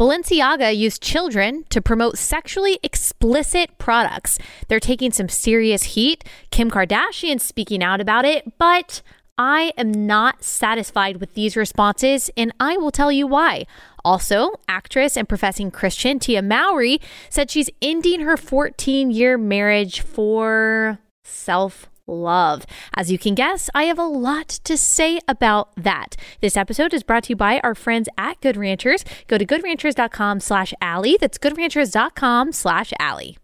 Balenciaga 0.00 0.74
used 0.74 1.02
children 1.02 1.64
to 1.68 1.82
promote 1.82 2.16
sexually 2.16 2.78
explicit 2.82 3.76
products. 3.76 4.38
They're 4.66 4.80
taking 4.80 5.12
some 5.12 5.28
serious 5.28 5.82
heat. 5.82 6.24
Kim 6.50 6.70
Kardashian 6.70 7.38
speaking 7.38 7.82
out 7.82 8.00
about 8.00 8.24
it, 8.24 8.56
but 8.56 9.02
I 9.36 9.74
am 9.76 9.92
not 10.06 10.42
satisfied 10.42 11.18
with 11.18 11.34
these 11.34 11.54
responses, 11.54 12.30
and 12.34 12.50
I 12.58 12.78
will 12.78 12.90
tell 12.90 13.12
you 13.12 13.26
why. 13.26 13.66
Also, 14.02 14.52
actress 14.66 15.18
and 15.18 15.28
professing 15.28 15.70
Christian 15.70 16.18
Tia 16.18 16.40
Mowry 16.40 16.98
said 17.28 17.50
she's 17.50 17.68
ending 17.82 18.20
her 18.20 18.38
14 18.38 19.10
year 19.10 19.36
marriage 19.36 20.00
for 20.00 20.98
self 21.24 21.89
love. 22.10 22.66
As 22.94 23.10
you 23.10 23.18
can 23.18 23.34
guess, 23.34 23.70
I 23.74 23.84
have 23.84 23.98
a 23.98 24.04
lot 24.04 24.48
to 24.64 24.76
say 24.76 25.20
about 25.28 25.70
that. 25.76 26.16
This 26.40 26.56
episode 26.56 26.92
is 26.92 27.02
brought 27.02 27.24
to 27.24 27.30
you 27.30 27.36
by 27.36 27.60
our 27.60 27.74
friends 27.74 28.08
at 28.18 28.40
Good 28.40 28.56
Ranchers. 28.56 29.04
Go 29.28 29.38
to 29.38 29.46
goodranchers.com 29.46 30.40
slash 30.40 30.74
Allie. 30.80 31.16
That's 31.20 31.38
goodranchers.com 31.38 32.52
slash 32.52 32.92
Allie. 32.98 33.38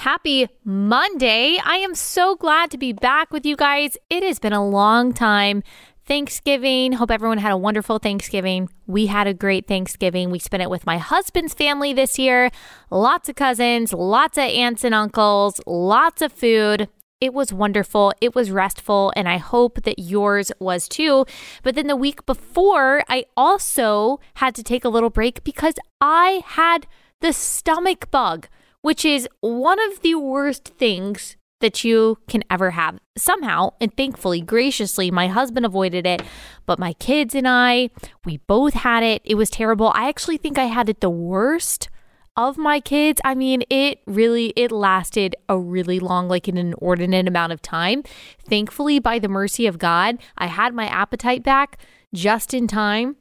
Happy 0.00 0.48
Monday. 0.64 1.58
I 1.62 1.76
am 1.76 1.94
so 1.94 2.34
glad 2.34 2.70
to 2.70 2.78
be 2.78 2.94
back 2.94 3.30
with 3.32 3.44
you 3.44 3.54
guys. 3.54 3.98
It 4.08 4.22
has 4.22 4.38
been 4.38 4.54
a 4.54 4.66
long 4.66 5.12
time 5.12 5.62
Thanksgiving. 6.10 6.94
Hope 6.94 7.12
everyone 7.12 7.38
had 7.38 7.52
a 7.52 7.56
wonderful 7.56 8.00
Thanksgiving. 8.00 8.68
We 8.88 9.06
had 9.06 9.28
a 9.28 9.32
great 9.32 9.68
Thanksgiving. 9.68 10.32
We 10.32 10.40
spent 10.40 10.60
it 10.60 10.68
with 10.68 10.84
my 10.84 10.98
husband's 10.98 11.54
family 11.54 11.92
this 11.92 12.18
year. 12.18 12.50
Lots 12.90 13.28
of 13.28 13.36
cousins, 13.36 13.92
lots 13.92 14.36
of 14.36 14.42
aunts 14.42 14.82
and 14.82 14.92
uncles, 14.92 15.60
lots 15.68 16.20
of 16.20 16.32
food. 16.32 16.88
It 17.20 17.32
was 17.32 17.52
wonderful. 17.52 18.12
It 18.20 18.34
was 18.34 18.50
restful, 18.50 19.12
and 19.14 19.28
I 19.28 19.36
hope 19.36 19.84
that 19.84 20.00
yours 20.00 20.50
was 20.58 20.88
too. 20.88 21.26
But 21.62 21.76
then 21.76 21.86
the 21.86 21.94
week 21.94 22.26
before, 22.26 23.04
I 23.08 23.26
also 23.36 24.18
had 24.34 24.56
to 24.56 24.64
take 24.64 24.84
a 24.84 24.88
little 24.88 25.10
break 25.10 25.44
because 25.44 25.74
I 26.00 26.42
had 26.44 26.88
the 27.20 27.32
stomach 27.32 28.10
bug, 28.10 28.48
which 28.80 29.04
is 29.04 29.28
one 29.42 29.78
of 29.78 30.00
the 30.00 30.16
worst 30.16 30.72
things 30.76 31.36
that 31.60 31.84
you 31.84 32.18
can 32.28 32.42
ever 32.50 32.70
have. 32.72 32.98
Somehow, 33.16 33.70
and 33.80 33.94
thankfully, 33.96 34.40
graciously, 34.40 35.10
my 35.10 35.28
husband 35.28 35.66
avoided 35.66 36.06
it, 36.06 36.22
but 36.66 36.78
my 36.78 36.92
kids 36.94 37.34
and 37.34 37.46
I, 37.46 37.90
we 38.24 38.38
both 38.38 38.74
had 38.74 39.02
it. 39.02 39.22
It 39.24 39.34
was 39.36 39.50
terrible. 39.50 39.92
I 39.94 40.08
actually 40.08 40.38
think 40.38 40.58
I 40.58 40.64
had 40.64 40.88
it 40.88 41.00
the 41.00 41.10
worst 41.10 41.88
of 42.36 42.56
my 42.56 42.80
kids. 42.80 43.20
I 43.24 43.34
mean, 43.34 43.62
it 43.68 44.00
really 44.06 44.52
it 44.56 44.72
lasted 44.72 45.36
a 45.48 45.58
really 45.58 46.00
long 46.00 46.28
like 46.28 46.48
an 46.48 46.56
inordinate 46.56 47.28
amount 47.28 47.52
of 47.52 47.60
time. 47.60 48.02
Thankfully, 48.48 48.98
by 48.98 49.18
the 49.18 49.28
mercy 49.28 49.66
of 49.66 49.78
God, 49.78 50.18
I 50.38 50.46
had 50.46 50.74
my 50.74 50.86
appetite 50.86 51.42
back 51.42 51.78
just 52.14 52.54
in 52.54 52.66
time 52.66 53.16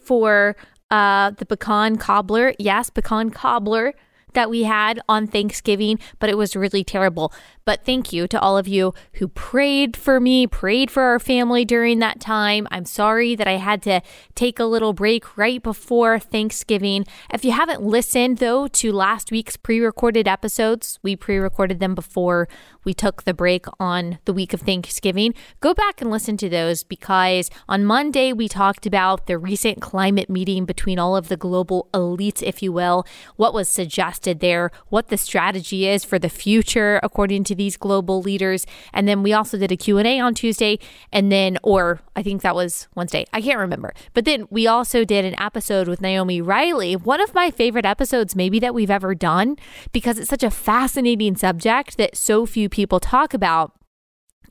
for 0.00 0.56
uh 0.90 1.32
the 1.32 1.44
pecan 1.44 1.96
cobbler. 1.96 2.54
Yes, 2.58 2.90
pecan 2.90 3.30
cobbler 3.30 3.94
that 4.36 4.48
we 4.50 4.62
had 4.62 5.00
on 5.08 5.26
Thanksgiving, 5.26 5.98
but 6.20 6.30
it 6.30 6.38
was 6.38 6.54
really 6.54 6.84
terrible. 6.84 7.32
But 7.64 7.84
thank 7.84 8.12
you 8.12 8.28
to 8.28 8.40
all 8.40 8.56
of 8.56 8.68
you 8.68 8.94
who 9.14 9.26
prayed 9.26 9.96
for 9.96 10.20
me, 10.20 10.46
prayed 10.46 10.88
for 10.88 11.02
our 11.02 11.18
family 11.18 11.64
during 11.64 11.98
that 11.98 12.20
time. 12.20 12.68
I'm 12.70 12.84
sorry 12.84 13.34
that 13.34 13.48
I 13.48 13.56
had 13.56 13.82
to 13.82 14.02
take 14.36 14.60
a 14.60 14.64
little 14.64 14.92
break 14.92 15.36
right 15.36 15.60
before 15.60 16.20
Thanksgiving. 16.20 17.04
If 17.34 17.44
you 17.44 17.50
haven't 17.50 17.82
listened, 17.82 18.38
though, 18.38 18.68
to 18.68 18.92
last 18.92 19.32
week's 19.32 19.56
pre 19.56 19.80
recorded 19.80 20.28
episodes, 20.28 21.00
we 21.02 21.16
pre 21.16 21.38
recorded 21.38 21.80
them 21.80 21.96
before 21.96 22.46
we 22.86 22.94
took 22.94 23.24
the 23.24 23.34
break 23.34 23.66
on 23.78 24.18
the 24.24 24.32
week 24.32 24.54
of 24.54 24.62
Thanksgiving. 24.62 25.34
Go 25.60 25.74
back 25.74 26.00
and 26.00 26.10
listen 26.10 26.36
to 26.38 26.48
those 26.48 26.84
because 26.84 27.50
on 27.68 27.84
Monday 27.84 28.32
we 28.32 28.48
talked 28.48 28.86
about 28.86 29.26
the 29.26 29.36
recent 29.36 29.82
climate 29.82 30.30
meeting 30.30 30.64
between 30.64 30.98
all 30.98 31.16
of 31.16 31.28
the 31.28 31.36
global 31.36 31.88
elites, 31.92 32.42
if 32.42 32.62
you 32.62 32.72
will, 32.72 33.04
what 33.34 33.52
was 33.52 33.68
suggested 33.68 34.40
there, 34.40 34.70
what 34.88 35.08
the 35.08 35.18
strategy 35.18 35.86
is 35.86 36.04
for 36.04 36.18
the 36.18 36.28
future 36.28 37.00
according 37.02 37.42
to 37.44 37.54
these 37.54 37.76
global 37.76 38.22
leaders. 38.22 38.64
And 38.94 39.08
then 39.08 39.22
we 39.22 39.32
also 39.32 39.58
did 39.58 39.72
a 39.72 39.76
Q&A 39.76 40.20
on 40.20 40.34
Tuesday 40.34 40.78
and 41.12 41.30
then 41.30 41.58
or 41.62 42.00
I 42.14 42.22
think 42.22 42.42
that 42.42 42.54
was 42.54 42.88
Wednesday. 42.94 43.26
I 43.32 43.42
can't 43.42 43.58
remember. 43.58 43.92
But 44.14 44.24
then 44.24 44.46
we 44.48 44.66
also 44.66 45.04
did 45.04 45.24
an 45.24 45.38
episode 45.40 45.88
with 45.88 46.00
Naomi 46.00 46.40
Riley, 46.40 46.94
one 46.94 47.20
of 47.20 47.34
my 47.34 47.50
favorite 47.50 47.84
episodes 47.84 48.36
maybe 48.36 48.60
that 48.60 48.74
we've 48.74 48.90
ever 48.90 49.14
done 49.14 49.56
because 49.92 50.18
it's 50.18 50.30
such 50.30 50.44
a 50.44 50.50
fascinating 50.50 51.36
subject 51.36 51.96
that 51.96 52.16
so 52.16 52.46
few 52.46 52.68
talk 53.00 53.32
about. 53.32 53.72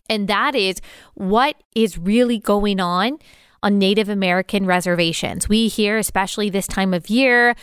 And 0.10 0.28
that 0.28 0.56
is 0.56 0.82
what 1.16 1.56
is 1.76 1.98
really 1.98 2.40
going 2.40 2.80
on 2.80 3.20
on 3.64 3.80
Native 3.80 4.10
American 4.10 4.66
reservations. 4.68 5.50
We 5.50 5.68
hear, 5.68 5.98
especially 5.98 6.50
this 6.50 6.68
time 6.68 6.94
of 6.94 7.10
year, 7.10 7.56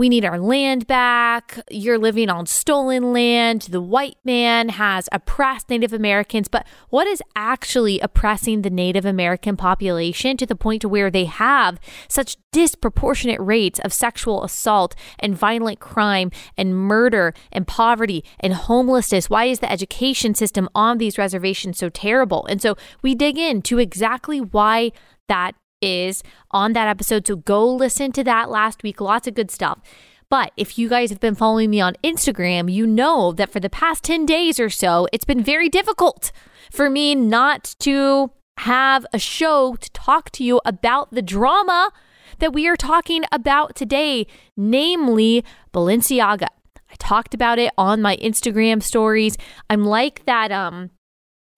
we 0.00 0.08
need 0.08 0.24
our 0.24 0.38
land 0.38 0.86
back. 0.86 1.60
You're 1.70 1.98
living 1.98 2.30
on 2.30 2.46
stolen 2.46 3.12
land. 3.12 3.66
The 3.68 3.82
white 3.82 4.16
man 4.24 4.70
has 4.70 5.10
oppressed 5.12 5.68
Native 5.68 5.92
Americans. 5.92 6.48
But 6.48 6.66
what 6.88 7.06
is 7.06 7.22
actually 7.36 8.00
oppressing 8.00 8.62
the 8.62 8.70
Native 8.70 9.04
American 9.04 9.58
population 9.58 10.38
to 10.38 10.46
the 10.46 10.56
point 10.56 10.80
to 10.80 10.88
where 10.88 11.10
they 11.10 11.26
have 11.26 11.78
such 12.08 12.38
disproportionate 12.50 13.42
rates 13.42 13.78
of 13.80 13.92
sexual 13.92 14.42
assault 14.42 14.94
and 15.18 15.36
violent 15.36 15.80
crime 15.80 16.30
and 16.56 16.74
murder 16.74 17.34
and 17.52 17.66
poverty 17.66 18.24
and 18.40 18.54
homelessness? 18.54 19.28
Why 19.28 19.44
is 19.44 19.58
the 19.58 19.70
education 19.70 20.34
system 20.34 20.66
on 20.74 20.96
these 20.96 21.18
reservations 21.18 21.76
so 21.76 21.90
terrible? 21.90 22.46
And 22.46 22.62
so 22.62 22.74
we 23.02 23.14
dig 23.14 23.36
into 23.36 23.78
exactly 23.78 24.40
why 24.40 24.92
that 25.28 25.56
is 25.80 26.22
on 26.50 26.72
that 26.74 26.88
episode. 26.88 27.26
So 27.26 27.36
go 27.36 27.66
listen 27.68 28.12
to 28.12 28.24
that 28.24 28.50
last 28.50 28.82
week. 28.82 29.00
Lots 29.00 29.26
of 29.26 29.34
good 29.34 29.50
stuff. 29.50 29.80
But 30.28 30.52
if 30.56 30.78
you 30.78 30.88
guys 30.88 31.10
have 31.10 31.18
been 31.18 31.34
following 31.34 31.70
me 31.70 31.80
on 31.80 31.96
Instagram, 32.04 32.72
you 32.72 32.86
know 32.86 33.32
that 33.32 33.50
for 33.50 33.58
the 33.58 33.68
past 33.68 34.04
10 34.04 34.26
days 34.26 34.60
or 34.60 34.70
so, 34.70 35.08
it's 35.12 35.24
been 35.24 35.42
very 35.42 35.68
difficult 35.68 36.30
for 36.70 36.88
me 36.88 37.16
not 37.16 37.74
to 37.80 38.30
have 38.58 39.04
a 39.12 39.18
show 39.18 39.74
to 39.74 39.90
talk 39.90 40.30
to 40.30 40.44
you 40.44 40.60
about 40.64 41.10
the 41.10 41.22
drama 41.22 41.90
that 42.38 42.52
we 42.52 42.68
are 42.68 42.76
talking 42.76 43.24
about 43.32 43.74
today, 43.74 44.26
namely 44.56 45.44
Balenciaga. 45.72 46.46
I 46.90 46.94
talked 46.98 47.34
about 47.34 47.58
it 47.58 47.72
on 47.76 48.02
my 48.02 48.16
Instagram 48.16 48.82
stories. 48.82 49.36
I'm 49.68 49.84
like 49.84 50.24
that 50.26 50.52
um 50.52 50.90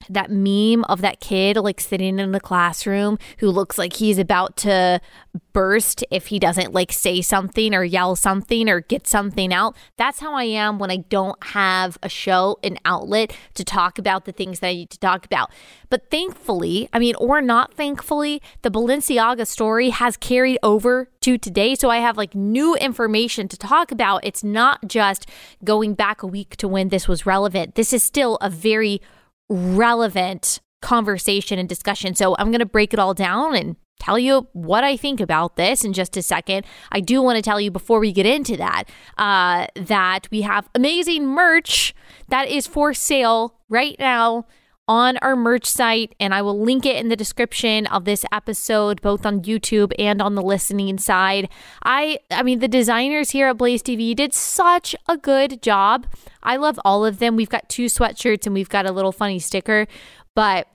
that 0.08 0.30
meme 0.30 0.84
of 0.84 1.00
that 1.00 1.20
kid 1.20 1.56
like 1.56 1.80
sitting 1.80 2.18
in 2.18 2.32
the 2.32 2.40
classroom 2.40 3.18
who 3.38 3.48
looks 3.48 3.78
like 3.78 3.94
he's 3.94 4.18
about 4.18 4.56
to 4.58 5.00
burst 5.52 6.04
if 6.10 6.28
he 6.28 6.38
doesn't 6.38 6.72
like 6.72 6.92
say 6.92 7.20
something 7.20 7.74
or 7.74 7.84
yell 7.84 8.16
something 8.16 8.68
or 8.68 8.80
get 8.80 9.06
something 9.06 9.52
out. 9.52 9.76
That's 9.96 10.20
how 10.20 10.34
I 10.34 10.44
am 10.44 10.78
when 10.78 10.90
I 10.90 10.98
don't 10.98 11.42
have 11.44 11.98
a 12.02 12.08
show, 12.08 12.58
an 12.62 12.78
outlet 12.84 13.36
to 13.54 13.64
talk 13.64 13.98
about 13.98 14.24
the 14.24 14.32
things 14.32 14.60
that 14.60 14.68
I 14.68 14.74
need 14.74 14.90
to 14.90 14.98
talk 14.98 15.24
about. 15.24 15.50
But 15.90 16.10
thankfully, 16.10 16.88
I 16.92 16.98
mean, 16.98 17.14
or 17.16 17.40
not 17.42 17.74
thankfully, 17.74 18.40
the 18.62 18.70
Balenciaga 18.70 19.46
story 19.46 19.90
has 19.90 20.16
carried 20.16 20.58
over 20.62 21.08
to 21.20 21.38
today. 21.38 21.74
So 21.74 21.90
I 21.90 21.98
have 21.98 22.16
like 22.16 22.34
new 22.34 22.74
information 22.76 23.48
to 23.48 23.56
talk 23.56 23.92
about. 23.92 24.24
It's 24.24 24.42
not 24.42 24.86
just 24.86 25.28
going 25.64 25.94
back 25.94 26.22
a 26.22 26.26
week 26.26 26.56
to 26.56 26.68
when 26.68 26.88
this 26.88 27.08
was 27.08 27.26
relevant. 27.26 27.74
This 27.74 27.92
is 27.92 28.02
still 28.02 28.36
a 28.40 28.50
very 28.50 29.00
relevant 29.48 30.60
conversation 30.80 31.58
and 31.58 31.68
discussion. 31.68 32.14
So 32.14 32.34
I'm 32.38 32.50
going 32.50 32.60
to 32.60 32.66
break 32.66 32.92
it 32.92 32.98
all 32.98 33.14
down 33.14 33.54
and 33.54 33.76
tell 34.00 34.18
you 34.18 34.48
what 34.52 34.82
I 34.82 34.96
think 34.96 35.20
about 35.20 35.56
this 35.56 35.84
in 35.84 35.92
just 35.92 36.16
a 36.16 36.22
second. 36.22 36.66
I 36.90 37.00
do 37.00 37.22
want 37.22 37.36
to 37.36 37.42
tell 37.42 37.60
you 37.60 37.70
before 37.70 38.00
we 38.00 38.12
get 38.12 38.26
into 38.26 38.56
that 38.56 38.84
uh, 39.16 39.66
that 39.76 40.28
we 40.30 40.42
have 40.42 40.68
amazing 40.74 41.26
merch 41.26 41.94
that 42.28 42.48
is 42.48 42.66
for 42.66 42.92
sale 42.92 43.60
right 43.68 43.96
now 43.98 44.46
on 44.88 45.16
our 45.18 45.36
merch 45.36 45.66
site, 45.66 46.14
and 46.18 46.34
I 46.34 46.42
will 46.42 46.60
link 46.60 46.84
it 46.84 46.96
in 46.96 47.08
the 47.08 47.16
description 47.16 47.86
of 47.86 48.04
this 48.04 48.24
episode, 48.32 49.00
both 49.00 49.24
on 49.24 49.42
YouTube 49.42 49.92
and 49.98 50.20
on 50.20 50.34
the 50.34 50.42
listening 50.42 50.98
side. 50.98 51.48
I, 51.84 52.18
I 52.30 52.42
mean, 52.42 52.58
the 52.58 52.68
designers 52.68 53.30
here 53.30 53.48
at 53.48 53.58
Blaze 53.58 53.82
TV 53.82 54.14
did 54.14 54.34
such 54.34 54.94
a 55.08 55.16
good 55.16 55.62
job. 55.62 56.06
I 56.42 56.56
love 56.56 56.80
all 56.84 57.04
of 57.04 57.18
them. 57.18 57.36
We've 57.36 57.48
got 57.48 57.68
two 57.68 57.86
sweatshirts 57.86 58.46
and 58.46 58.54
we've 58.54 58.68
got 58.68 58.86
a 58.86 58.92
little 58.92 59.12
funny 59.12 59.38
sticker, 59.38 59.86
but 60.34 60.66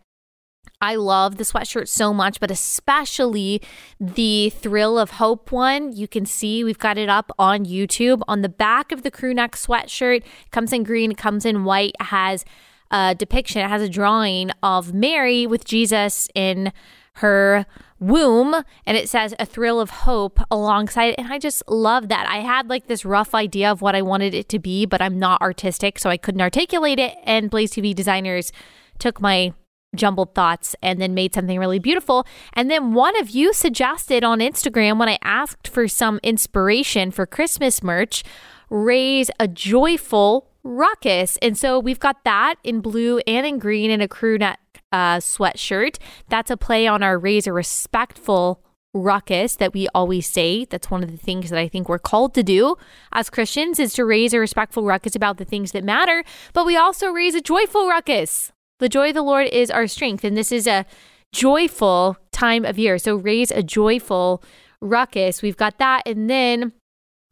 I 0.80 0.96
love 0.96 1.38
the 1.38 1.44
sweatshirt 1.44 1.88
so 1.88 2.14
much, 2.14 2.40
but 2.40 2.52
especially 2.52 3.62
the 4.00 4.52
Thrill 4.52 5.00
of 5.00 5.12
Hope 5.12 5.52
one. 5.52 5.92
You 5.92 6.08
can 6.08 6.26
see 6.26 6.64
we've 6.64 6.78
got 6.78 7.00
it 7.00 7.10
up 7.10 7.32
on 7.40 7.66
YouTube. 7.66 8.22
On 8.28 8.42
the 8.42 8.50
back 8.50 8.92
of 8.92 9.02
the 9.02 9.10
crew 9.10 9.34
neck 9.34 9.56
sweatshirt, 9.56 10.24
comes 10.52 10.72
in 10.72 10.84
green, 10.84 11.16
comes 11.16 11.46
in 11.46 11.64
white, 11.64 11.96
has 12.00 12.46
a 12.92 13.16
depiction, 13.16 13.62
it 13.62 13.70
has 13.70 13.82
a 13.82 13.90
drawing 13.90 14.52
of 14.64 14.94
Mary 14.94 15.48
with 15.48 15.66
Jesus 15.66 16.28
in 16.36 16.72
her 17.16 17.66
womb 18.00 18.54
and 18.86 18.96
it 18.96 19.10
says 19.10 19.34
a 19.40 19.46
thrill 19.46 19.80
of 19.80 19.90
hope 19.90 20.40
alongside 20.52 21.08
it. 21.08 21.20
And 21.20 21.34
I 21.34 21.40
just 21.40 21.64
love 21.68 22.10
that. 22.10 22.28
I 22.30 22.38
had 22.38 22.70
like 22.70 22.88
this 22.88 23.06
rough 23.06 23.34
idea 23.34 23.72
of 23.72 23.82
what 23.82 23.96
I 23.96 24.02
wanted 24.02 24.34
it 24.34 24.50
to 24.50 24.60
be, 24.60 24.86
but 24.86 25.02
I'm 25.02 25.18
not 25.18 25.42
artistic, 25.42 25.98
so 25.98 26.10
I 26.10 26.18
couldn't 26.18 26.42
articulate 26.42 27.00
it. 27.00 27.16
And 27.24 27.50
Blaze 27.50 27.72
TV 27.72 27.96
designers 27.96 28.52
took 29.00 29.20
my 29.20 29.54
jumbled 29.96 30.36
thoughts 30.36 30.76
and 30.84 31.02
then 31.02 31.14
made 31.14 31.34
something 31.34 31.60
really 31.60 31.80
beautiful. 31.80 32.28
And 32.54 32.70
then 32.70 32.94
one 32.94 33.20
of 33.20 33.32
you 33.32 33.54
suggested 33.54 34.24
on 34.24 34.40
Instagram 34.40 35.00
when 35.00 35.10
I 35.10 35.18
asked 35.24 35.68
for 35.68 35.88
some 35.88 36.20
inspiration 36.24 37.10
for 37.12 37.26
Christmas 37.26 37.82
merch, 37.82 38.24
raise 38.70 39.32
a 39.40 39.48
joyful 39.48 40.52
ruckus. 40.68 41.38
And 41.42 41.58
so 41.58 41.80
we've 41.80 42.00
got 42.00 42.24
that 42.24 42.56
in 42.64 42.82
blue 42.82 43.20
and 43.26 43.46
in 43.46 43.60
green 43.60 43.90
in 43.90 44.02
a 44.02 44.08
crew 44.08 44.38
neck 44.38 44.60
uh, 44.92 45.18
sweatshirt. 45.18 45.98
That's 46.30 46.52
a 46.52 46.58
play 46.58 46.88
on 46.88 47.04
our 47.04 47.18
raise 47.18 47.48
a 47.48 47.54
respectful 47.54 48.64
ruckus 48.94 49.56
that 49.58 49.74
we 49.74 49.88
always 49.94 50.28
say. 50.28 50.66
That's 50.66 50.90
one 50.90 51.04
of 51.04 51.12
the 51.12 51.18
things 51.18 51.50
that 51.50 51.60
I 51.60 51.68
think 51.68 51.88
we're 51.88 52.00
called 52.00 52.34
to 52.36 52.44
do 52.44 52.76
as 53.12 53.30
Christians 53.30 53.80
is 53.80 53.94
to 53.94 54.06
raise 54.06 54.34
a 54.34 54.40
respectful 54.40 54.84
ruckus 54.84 55.16
about 55.16 55.38
the 55.38 55.46
things 55.46 55.72
that 55.72 55.84
matter, 55.84 56.24
but 56.54 56.66
we 56.66 56.76
also 56.76 57.10
raise 57.10 57.36
a 57.36 57.42
joyful 57.42 57.88
ruckus. 57.88 58.52
The 58.80 58.90
joy 58.90 59.10
of 59.10 59.16
the 59.16 59.22
Lord 59.24 59.48
is 59.48 59.72
our 59.72 59.88
strength, 59.88 60.24
and 60.24 60.38
this 60.38 60.52
is 60.52 60.68
a 60.68 60.86
joyful 61.34 62.18
time 62.32 62.64
of 62.64 62.78
year. 62.78 62.98
So 62.98 63.16
raise 63.16 63.52
a 63.52 63.64
joyful 63.64 64.44
ruckus. 64.82 65.42
We've 65.42 65.58
got 65.58 65.80
that, 65.80 66.04
and 66.06 66.30
then 66.30 66.74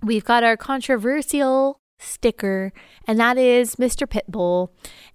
we've 0.01 0.25
got 0.25 0.43
our 0.43 0.57
controversial 0.57 1.79
sticker, 1.97 2.71
and 3.07 3.19
that 3.19 3.38
is 3.38 3.75
Mr. 3.75 4.07
Pitbull. 4.07 4.69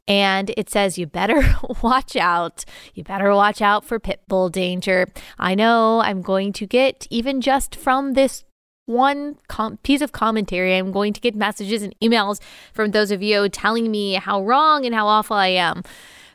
And 0.09 0.53
it 0.57 0.71
says, 0.71 0.99
You 0.99 1.07
better 1.07 1.43
watch 1.83 2.17
out. 2.17 2.65
You 2.95 3.05
better 3.05 3.35
watch 3.35 3.63
out 3.63 3.85
for 3.85 3.99
Pitbull 4.01 4.51
danger. 4.51 5.07
I 5.39 5.55
know 5.55 6.01
I'm 6.01 6.23
going 6.23 6.53
to 6.55 6.67
get, 6.67 7.07
even 7.11 7.41
just 7.41 7.77
from 7.77 8.15
this 8.15 8.45
one 8.87 9.37
com- 9.49 9.79
piece 9.79 10.01
of 10.01 10.13
commentary, 10.13 10.77
I'm 10.77 10.91
going 10.91 11.13
to 11.13 11.21
get 11.21 11.35
messages 11.35 11.83
and 11.83 11.95
emails 12.01 12.41
from 12.73 12.91
those 12.91 13.11
of 13.11 13.23
you 13.23 13.49
telling 13.49 13.91
me 13.91 14.15
how 14.15 14.43
wrong 14.43 14.85
and 14.85 14.95
how 14.95 15.07
awful 15.07 15.37
I 15.37 15.49
am 15.49 15.83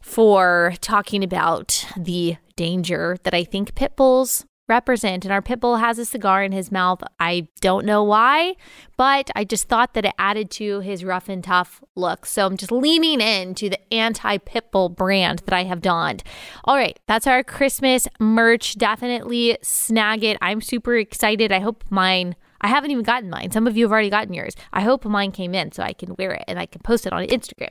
for 0.01 0.73
talking 0.81 1.23
about 1.23 1.85
the 1.97 2.37
danger 2.55 3.17
that 3.23 3.33
I 3.33 3.43
think 3.43 3.75
pit 3.75 3.95
bulls 3.95 4.45
represent. 4.67 5.25
And 5.25 5.31
our 5.31 5.41
pit 5.41 5.59
bull 5.59 5.77
has 5.77 5.99
a 5.99 6.05
cigar 6.05 6.43
in 6.43 6.51
his 6.51 6.71
mouth. 6.71 7.01
I 7.19 7.47
don't 7.61 7.85
know 7.85 8.03
why, 8.03 8.55
but 8.97 9.29
I 9.35 9.43
just 9.43 9.67
thought 9.67 9.93
that 9.93 10.05
it 10.05 10.13
added 10.17 10.49
to 10.51 10.79
his 10.79 11.03
rough 11.03 11.29
and 11.29 11.43
tough 11.43 11.83
look. 11.95 12.25
So 12.25 12.45
I'm 12.45 12.57
just 12.57 12.71
leaning 12.71 13.21
into 13.21 13.69
the 13.69 13.93
anti 13.93 14.37
pit 14.37 14.71
bull 14.71 14.89
brand 14.89 15.39
that 15.45 15.53
I 15.53 15.63
have 15.63 15.81
donned. 15.81 16.23
All 16.63 16.75
right, 16.75 16.99
that's 17.07 17.27
our 17.27 17.43
Christmas 17.43 18.07
merch. 18.19 18.77
Definitely 18.77 19.57
snag 19.61 20.23
it. 20.23 20.37
I'm 20.41 20.61
super 20.61 20.95
excited. 20.95 21.51
I 21.51 21.59
hope 21.59 21.83
mine. 21.89 22.35
I 22.61 22.67
haven't 22.67 22.91
even 22.91 23.03
gotten 23.03 23.29
mine. 23.29 23.51
Some 23.51 23.67
of 23.67 23.77
you 23.77 23.85
have 23.85 23.91
already 23.91 24.09
gotten 24.09 24.33
yours. 24.33 24.55
I 24.73 24.81
hope 24.81 25.05
mine 25.05 25.31
came 25.31 25.53
in 25.53 25.71
so 25.71 25.83
I 25.83 25.93
can 25.93 26.15
wear 26.17 26.31
it 26.31 26.45
and 26.47 26.57
I 26.57 26.65
can 26.65 26.81
post 26.81 27.05
it 27.05 27.13
on 27.13 27.23
Instagram. 27.25 27.69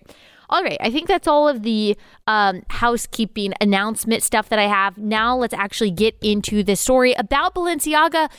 All 0.51 0.63
right, 0.63 0.79
I 0.81 0.91
think 0.91 1.09
that's 1.09 1.29
all 1.29 1.49
of 1.49 1.63
the 1.63 1.97
um, 2.27 2.63
housekeeping 2.71 3.55
announcement 3.61 4.23
stuff 4.23 4.49
that 4.49 4.59
I 4.59 4.67
have. 4.67 4.99
Now 4.99 5.37
let's 5.37 5.55
actually 5.55 5.91
get 5.91 6.17
into 6.23 6.63
the 6.63 6.77
story 6.77 7.13
about 7.15 7.55
Balenciaga. 7.55 8.31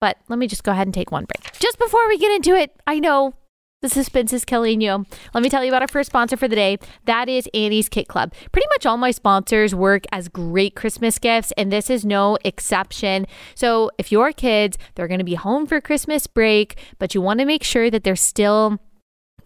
But 0.00 0.18
let 0.28 0.38
me 0.38 0.48
just 0.48 0.64
go 0.64 0.72
ahead 0.72 0.86
and 0.86 0.94
take 0.94 1.12
one 1.12 1.26
break. 1.26 1.52
Just 1.60 1.78
before 1.78 2.08
we 2.08 2.18
get 2.18 2.32
into 2.32 2.56
it, 2.56 2.72
I 2.88 2.98
know 2.98 3.34
the 3.82 3.88
suspense 3.88 4.32
is 4.32 4.44
killing 4.44 4.80
you. 4.80 5.04
Let 5.34 5.42
me 5.42 5.50
tell 5.50 5.64
you 5.64 5.70
about 5.70 5.82
our 5.82 5.88
first 5.88 6.08
sponsor 6.08 6.36
for 6.36 6.48
the 6.48 6.56
day. 6.56 6.78
That 7.04 7.28
is 7.28 7.48
Annie's 7.52 7.88
Kit 7.88 8.08
Club. 8.08 8.32
Pretty 8.52 8.68
much 8.68 8.86
all 8.86 8.96
my 8.96 9.10
sponsors 9.10 9.74
work 9.74 10.04
as 10.12 10.28
great 10.28 10.76
Christmas 10.76 11.18
gifts, 11.18 11.52
and 11.56 11.70
this 11.70 11.90
is 11.90 12.04
no 12.04 12.38
exception. 12.44 13.26
So, 13.56 13.90
if 13.98 14.12
your 14.12 14.32
kids, 14.32 14.78
they're 14.94 15.08
going 15.08 15.18
to 15.18 15.24
be 15.24 15.34
home 15.34 15.66
for 15.66 15.80
Christmas 15.80 16.28
break, 16.28 16.78
but 17.00 17.14
you 17.14 17.20
want 17.20 17.40
to 17.40 17.44
make 17.44 17.64
sure 17.64 17.90
that 17.90 18.04
they're 18.04 18.14
still 18.14 18.78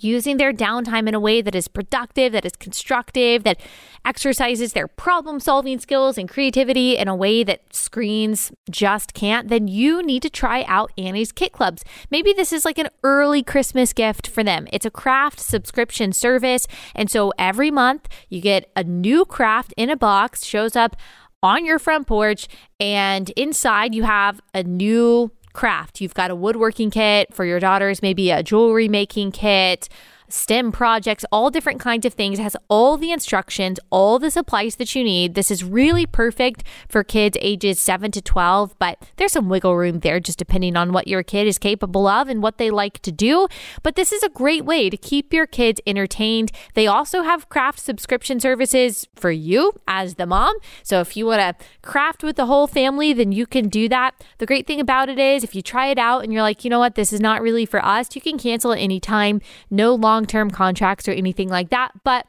using 0.02 0.36
their 0.36 0.52
downtime 0.52 1.08
in 1.08 1.14
a 1.14 1.20
way 1.20 1.42
that 1.42 1.54
is 1.54 1.68
productive, 1.68 2.32
that 2.32 2.44
is 2.44 2.56
constructive, 2.56 3.44
that 3.44 3.60
exercises 4.04 4.72
their 4.72 4.86
problem 4.86 5.40
solving 5.40 5.78
skills 5.78 6.16
and 6.16 6.28
creativity 6.28 6.96
in 6.96 7.08
a 7.08 7.16
way 7.16 7.42
that 7.42 7.74
screens 7.74 8.52
just 8.70 9.14
can't, 9.14 9.48
then 9.48 9.68
you 9.68 10.02
need 10.02 10.22
to 10.22 10.30
try 10.30 10.64
out 10.68 10.92
Annie's 10.96 11.32
Kit 11.32 11.52
Clubs. 11.52 11.84
Maybe 12.10 12.32
this 12.32 12.52
is 12.52 12.64
like 12.64 12.78
an 12.78 12.88
early 13.02 13.42
Christmas 13.42 13.92
gift 13.92 14.26
for 14.26 14.44
them. 14.44 14.66
It's 14.72 14.86
a 14.86 14.90
craft 14.90 15.40
subscription 15.40 16.12
service. 16.12 16.66
And 16.94 17.10
so 17.10 17.32
every 17.38 17.70
month 17.70 18.08
you 18.28 18.40
get 18.40 18.70
a 18.76 18.84
new 18.84 19.24
craft 19.24 19.74
in 19.76 19.90
a 19.90 19.96
box, 19.96 20.44
shows 20.44 20.76
up 20.76 20.96
on 21.42 21.64
your 21.64 21.78
front 21.78 22.06
porch, 22.06 22.48
and 22.80 23.30
inside 23.30 23.94
you 23.94 24.02
have 24.04 24.40
a 24.54 24.62
new 24.62 25.30
craft. 25.56 26.00
You've 26.00 26.14
got 26.14 26.30
a 26.30 26.36
woodworking 26.36 26.90
kit 26.90 27.34
for 27.34 27.44
your 27.44 27.58
daughters, 27.58 28.02
maybe 28.02 28.30
a 28.30 28.42
jewelry 28.42 28.88
making 28.88 29.32
kit, 29.32 29.88
STEM 30.28 30.72
projects, 30.72 31.24
all 31.30 31.50
different 31.50 31.80
kinds 31.80 32.04
of 32.04 32.14
things. 32.14 32.38
It 32.38 32.42
has 32.42 32.56
all 32.68 32.96
the 32.96 33.12
instructions, 33.12 33.78
all 33.90 34.18
the 34.18 34.30
supplies 34.30 34.76
that 34.76 34.94
you 34.94 35.04
need. 35.04 35.34
This 35.34 35.50
is 35.50 35.64
really 35.64 36.06
perfect 36.06 36.64
for 36.88 37.04
kids 37.04 37.38
ages 37.40 37.80
7 37.80 38.10
to 38.12 38.20
12, 38.20 38.78
but 38.78 39.02
there's 39.16 39.32
some 39.32 39.48
wiggle 39.48 39.76
room 39.76 40.00
there 40.00 40.20
just 40.20 40.38
depending 40.38 40.76
on 40.76 40.92
what 40.92 41.08
your 41.08 41.22
kid 41.22 41.46
is 41.46 41.58
capable 41.58 42.06
of 42.06 42.28
and 42.28 42.42
what 42.42 42.58
they 42.58 42.70
like 42.70 43.00
to 43.00 43.12
do. 43.12 43.48
But 43.82 43.94
this 43.94 44.12
is 44.12 44.22
a 44.22 44.28
great 44.28 44.64
way 44.64 44.90
to 44.90 44.96
keep 44.96 45.32
your 45.32 45.46
kids 45.46 45.80
entertained. 45.86 46.52
They 46.74 46.86
also 46.86 47.22
have 47.22 47.48
craft 47.48 47.78
subscription 47.78 48.40
services 48.40 49.06
for 49.14 49.30
you 49.30 49.72
as 49.86 50.14
the 50.14 50.26
mom. 50.26 50.56
So 50.82 51.00
if 51.00 51.16
you 51.16 51.26
want 51.26 51.40
to 51.40 51.66
craft 51.82 52.22
with 52.22 52.36
the 52.36 52.46
whole 52.46 52.66
family, 52.66 53.12
then 53.12 53.32
you 53.32 53.46
can 53.46 53.68
do 53.68 53.88
that. 53.88 54.14
The 54.38 54.46
great 54.46 54.66
thing 54.66 54.80
about 54.80 55.08
it 55.08 55.18
is 55.18 55.44
if 55.44 55.54
you 55.54 55.62
try 55.62 55.88
it 55.88 55.98
out 55.98 56.24
and 56.24 56.32
you're 56.32 56.42
like, 56.42 56.64
you 56.64 56.70
know 56.70 56.78
what, 56.78 56.94
this 56.94 57.12
is 57.12 57.20
not 57.20 57.42
really 57.42 57.66
for 57.66 57.84
us, 57.84 58.14
you 58.14 58.20
can 58.20 58.38
cancel 58.38 58.72
at 58.72 58.78
any 58.78 59.00
time. 59.00 59.40
No 59.70 59.94
longer 59.94 60.15
long 60.16 60.26
term 60.26 60.50
contracts 60.50 61.06
or 61.08 61.12
anything 61.12 61.48
like 61.48 61.70
that. 61.70 61.92
But 62.04 62.26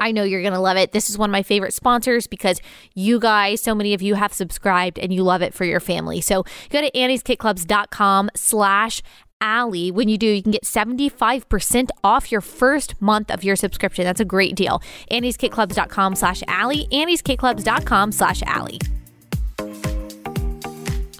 I 0.00 0.10
know 0.12 0.24
you're 0.24 0.40
going 0.40 0.54
to 0.54 0.60
love 0.60 0.78
it. 0.78 0.92
This 0.92 1.10
is 1.10 1.18
one 1.18 1.28
of 1.28 1.32
my 1.32 1.42
favorite 1.42 1.74
sponsors 1.74 2.26
because 2.26 2.60
you 2.94 3.20
guys, 3.20 3.60
so 3.60 3.74
many 3.74 3.92
of 3.92 4.00
you 4.00 4.14
have 4.14 4.32
subscribed 4.32 4.98
and 4.98 5.12
you 5.12 5.22
love 5.22 5.42
it 5.42 5.52
for 5.52 5.66
your 5.66 5.80
family. 5.80 6.22
So 6.22 6.44
go 6.70 6.80
to 6.80 6.90
annieskitclubs.com 6.92 8.30
slash 8.34 9.02
Allie. 9.42 9.90
When 9.90 10.08
you 10.08 10.16
do, 10.16 10.26
you 10.26 10.42
can 10.42 10.52
get 10.52 10.64
75% 10.64 11.90
off 12.02 12.32
your 12.32 12.40
first 12.40 13.02
month 13.02 13.30
of 13.30 13.44
your 13.44 13.56
subscription. 13.56 14.04
That's 14.04 14.20
a 14.20 14.24
great 14.24 14.54
deal. 14.54 14.80
Annie'sKitClubs.com 15.10 16.14
slash 16.14 16.42
Allie. 16.46 16.86
Annie'sKitClubs.com 16.92 18.12
slash 18.12 18.42
Allie. 18.44 18.78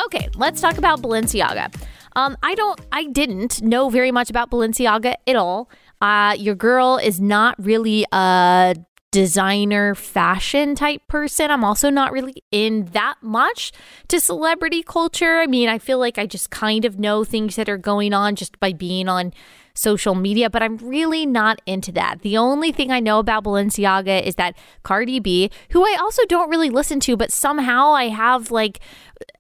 Okay, 0.05 0.29
let's 0.37 0.61
talk 0.61 0.79
about 0.79 1.03
Balenciaga. 1.03 1.75
Um, 2.15 2.37
I 2.43 2.55
don't, 2.55 2.81
I 2.93 3.07
didn't 3.07 3.63
know 3.63 3.89
very 3.89 4.13
much 4.13 4.31
about 4.31 4.51
Balenciaga 4.51 5.15
at 5.27 5.37
all. 5.37 5.69
Uh, 6.03 6.35
your 6.37 6.57
girl 6.57 6.99
is 6.99 7.21
not 7.21 7.55
really 7.63 8.05
a 8.11 8.75
designer 9.13 9.95
fashion 9.95 10.75
type 10.75 11.07
person. 11.07 11.49
I'm 11.49 11.63
also 11.63 11.91
not 11.91 12.11
really 12.11 12.43
in 12.51 12.87
that 12.87 13.17
much 13.23 13.71
to 14.09 14.19
celebrity 14.19 14.83
culture. 14.83 15.39
I 15.39 15.47
mean, 15.47 15.69
I 15.69 15.79
feel 15.79 16.01
like 16.01 16.19
I 16.19 16.27
just 16.27 16.51
kind 16.51 16.85
of 16.85 16.99
know 16.99 17.23
things 17.23 17.55
that 17.55 17.69
are 17.69 17.79
going 17.79 18.13
on 18.13 18.35
just 18.35 18.59
by 18.59 18.73
being 18.73 19.09
on 19.09 19.33
social 19.75 20.15
media, 20.15 20.51
but 20.51 20.63
I'm 20.63 20.77
really 20.79 21.25
not 21.25 21.61
into 21.67 21.93
that. 21.93 22.23
The 22.23 22.37
only 22.37 22.73
thing 22.73 22.91
I 22.91 23.01
know 23.01 23.19
about 23.19 23.45
Balenciaga 23.45 24.23
is 24.23 24.35
that 24.35 24.57
Cardi 24.83 25.21
B, 25.21 25.51
who 25.71 25.85
I 25.85 25.97
also 26.01 26.23
don't 26.27 26.51
really 26.51 26.69
listen 26.69 27.01
to, 27.01 27.17
but 27.17 27.33
somehow 27.33 27.93
I 27.93 28.09
have 28.09 28.51
like 28.51 28.81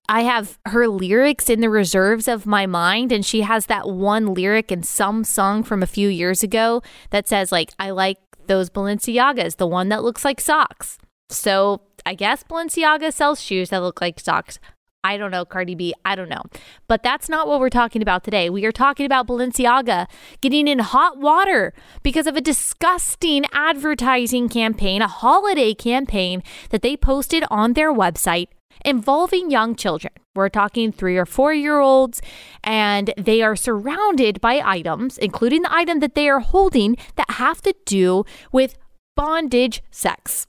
I 0.09 0.23
have 0.23 0.59
her 0.67 0.89
lyrics 0.89 1.49
in 1.49 1.61
the 1.61 1.71
reserves 1.71 2.29
of 2.29 2.45
my 2.45 2.67
mind, 2.67 3.13
and 3.13 3.25
she 3.25 3.43
has 3.43 3.67
that 3.67 3.89
one 3.89 4.35
lyric 4.35 4.73
in 4.73 4.83
some 4.83 5.25
song 5.25 5.63
from 5.63 5.83
a 5.83 5.87
few 5.87 6.09
years 6.09 6.43
ago 6.43 6.83
that 7.11 7.29
says, 7.29 7.53
like, 7.53 7.73
I 7.79 7.91
like 7.91 8.19
those 8.47 8.69
Balenciagas, 8.69 9.57
the 9.57 9.67
one 9.67 9.89
that 9.91 10.03
looks 10.03 10.25
like 10.25 10.41
socks. 10.41 10.99
So 11.31 11.83
I 12.05 12.15
guess 12.15 12.43
Balenciaga 12.43 13.13
sells 13.13 13.41
shoes 13.41 13.71
that 13.71 13.83
look 13.83 14.01
like 14.01 14.19
socks. 14.21 14.59
I 15.05 15.17
don't 15.17 15.33
know, 15.33 15.45
Cardi 15.45 15.75
B, 15.75 15.95
I 16.05 16.15
don't 16.15 16.29
know. 16.29 16.43
But 16.87 17.03
that's 17.03 17.29
not 17.29 17.49
what 17.49 17.59
we're 17.59 17.71
talking 17.71 18.03
about 18.03 18.23
today. 18.23 18.49
We 18.49 18.65
are 18.67 18.73
talking 18.73 19.05
about 19.05 19.27
Balenciaga 19.27 20.07
getting 20.41 20.69
in 20.69 20.79
hot 20.79 21.19
water 21.19 21.75
because 22.05 22.29
of 22.29 22.37
a 22.37 22.41
disgusting 22.41 23.45
advertising 23.53 24.49
campaign, 24.49 25.03
a 25.03 25.09
holiday 25.09 25.75
campaign 25.75 26.43
that 26.71 26.83
they 26.83 26.97
posted 26.97 27.45
on 27.51 27.73
their 27.73 27.93
website 27.93 28.49
involving 28.85 29.51
young 29.51 29.75
children. 29.75 30.13
We're 30.35 30.49
talking 30.49 30.93
three 30.93 31.17
or 31.17 31.27
four 31.27 31.53
year 31.53 31.79
olds, 31.79 32.21
and 32.65 33.13
they 33.17 33.43
are 33.43 33.57
surrounded 33.57 34.41
by 34.41 34.63
items, 34.65 35.19
including 35.19 35.63
the 35.63 35.75
item 35.75 36.01
that 36.01 36.15
they 36.15 36.29
are 36.29 36.41
holding, 36.41 36.97
that 37.17 37.31
have 37.33 37.61
to 37.63 37.75
do 37.85 38.25
with 38.51 38.79
bondage 39.17 39.83
sex. 39.91 40.47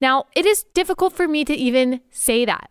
Now, 0.00 0.24
it 0.34 0.44
is 0.44 0.64
difficult 0.74 1.12
for 1.12 1.28
me 1.28 1.44
to 1.44 1.54
even 1.54 2.00
say 2.10 2.44
that 2.44 2.70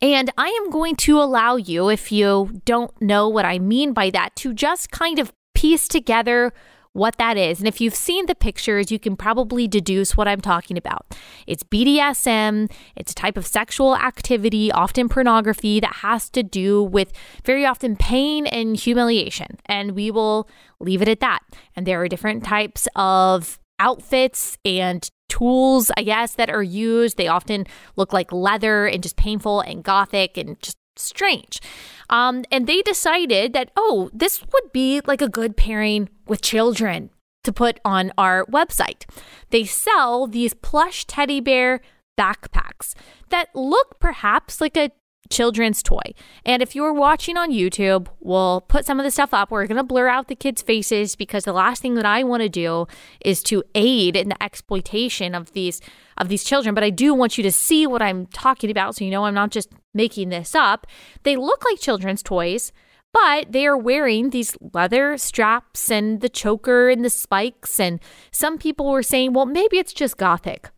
and 0.00 0.30
I 0.36 0.48
am 0.48 0.70
going 0.70 0.96
to 0.96 1.20
allow 1.20 1.56
you, 1.56 1.88
if 1.88 2.12
you 2.12 2.60
don't 2.64 2.90
know 3.00 3.28
what 3.28 3.44
I 3.44 3.58
mean 3.58 3.92
by 3.92 4.10
that, 4.10 4.36
to 4.36 4.52
just 4.52 4.90
kind 4.90 5.18
of 5.18 5.32
piece 5.54 5.88
together 5.88 6.52
what 6.92 7.16
that 7.18 7.36
is. 7.36 7.60
And 7.60 7.68
if 7.68 7.80
you've 7.80 7.94
seen 7.94 8.26
the 8.26 8.34
pictures, 8.34 8.90
you 8.90 8.98
can 8.98 9.16
probably 9.16 9.68
deduce 9.68 10.16
what 10.16 10.26
I'm 10.26 10.40
talking 10.40 10.76
about. 10.76 11.06
It's 11.46 11.62
BDSM, 11.62 12.70
it's 12.96 13.12
a 13.12 13.14
type 13.14 13.36
of 13.36 13.46
sexual 13.46 13.96
activity, 13.96 14.72
often 14.72 15.08
pornography, 15.08 15.80
that 15.80 15.96
has 15.96 16.28
to 16.30 16.42
do 16.42 16.82
with 16.82 17.12
very 17.44 17.64
often 17.64 17.96
pain 17.96 18.46
and 18.46 18.76
humiliation. 18.76 19.58
And 19.66 19.92
we 19.92 20.10
will 20.10 20.48
leave 20.80 21.02
it 21.02 21.08
at 21.08 21.20
that. 21.20 21.40
And 21.76 21.86
there 21.86 22.00
are 22.02 22.08
different 22.08 22.44
types 22.44 22.88
of 22.96 23.58
outfits 23.78 24.58
and 24.64 25.08
tools, 25.28 25.90
I 25.96 26.02
guess, 26.02 26.34
that 26.34 26.50
are 26.50 26.62
used. 26.62 27.16
They 27.16 27.28
often 27.28 27.66
look 27.96 28.12
like 28.12 28.32
leather 28.32 28.86
and 28.86 29.02
just 29.02 29.16
painful 29.16 29.60
and 29.60 29.82
gothic 29.82 30.36
and 30.36 30.60
just 30.60 30.76
strange. 31.00 31.60
Um, 32.08 32.44
and 32.50 32.66
they 32.66 32.82
decided 32.82 33.52
that, 33.52 33.70
oh, 33.76 34.10
this 34.12 34.42
would 34.52 34.72
be 34.72 35.00
like 35.06 35.22
a 35.22 35.28
good 35.28 35.56
pairing 35.56 36.08
with 36.26 36.42
children 36.42 37.10
to 37.44 37.52
put 37.52 37.80
on 37.84 38.12
our 38.18 38.44
website. 38.46 39.04
They 39.50 39.64
sell 39.64 40.26
these 40.26 40.54
plush 40.54 41.04
teddy 41.06 41.40
bear 41.40 41.80
backpacks 42.18 42.94
that 43.30 43.48
look 43.54 43.98
perhaps 43.98 44.60
like 44.60 44.76
a 44.76 44.90
children's 45.28 45.82
toy. 45.82 46.12
And 46.44 46.62
if 46.62 46.74
you're 46.74 46.92
watching 46.92 47.36
on 47.36 47.52
YouTube, 47.52 48.08
we'll 48.20 48.62
put 48.62 48.84
some 48.84 48.98
of 48.98 49.04
the 49.04 49.10
stuff 49.10 49.32
up. 49.32 49.50
We're 49.50 49.66
going 49.66 49.76
to 49.76 49.84
blur 49.84 50.08
out 50.08 50.28
the 50.28 50.34
kids' 50.34 50.62
faces 50.62 51.16
because 51.16 51.44
the 51.44 51.52
last 51.52 51.82
thing 51.82 51.94
that 51.94 52.06
I 52.06 52.24
want 52.24 52.42
to 52.42 52.48
do 52.48 52.86
is 53.24 53.42
to 53.44 53.62
aid 53.74 54.16
in 54.16 54.28
the 54.28 54.42
exploitation 54.42 55.34
of 55.34 55.52
these 55.52 55.80
of 56.18 56.28
these 56.28 56.44
children, 56.44 56.74
but 56.74 56.84
I 56.84 56.90
do 56.90 57.14
want 57.14 57.38
you 57.38 57.44
to 57.44 57.52
see 57.52 57.86
what 57.86 58.02
I'm 58.02 58.26
talking 58.26 58.70
about 58.70 58.94
so 58.94 59.06
you 59.06 59.10
know 59.10 59.24
I'm 59.24 59.32
not 59.32 59.50
just 59.50 59.70
making 59.94 60.28
this 60.28 60.54
up. 60.54 60.86
They 61.22 61.34
look 61.34 61.64
like 61.64 61.80
children's 61.80 62.22
toys, 62.22 62.72
but 63.14 63.52
they 63.52 63.64
are 63.66 63.76
wearing 63.76 64.28
these 64.28 64.54
leather 64.74 65.16
straps 65.16 65.90
and 65.90 66.20
the 66.20 66.28
choker 66.28 66.90
and 66.90 67.02
the 67.02 67.08
spikes 67.08 67.80
and 67.80 68.00
some 68.32 68.58
people 68.58 68.90
were 68.90 69.02
saying, 69.02 69.32
"Well, 69.32 69.46
maybe 69.46 69.78
it's 69.78 69.94
just 69.94 70.18
gothic." 70.18 70.70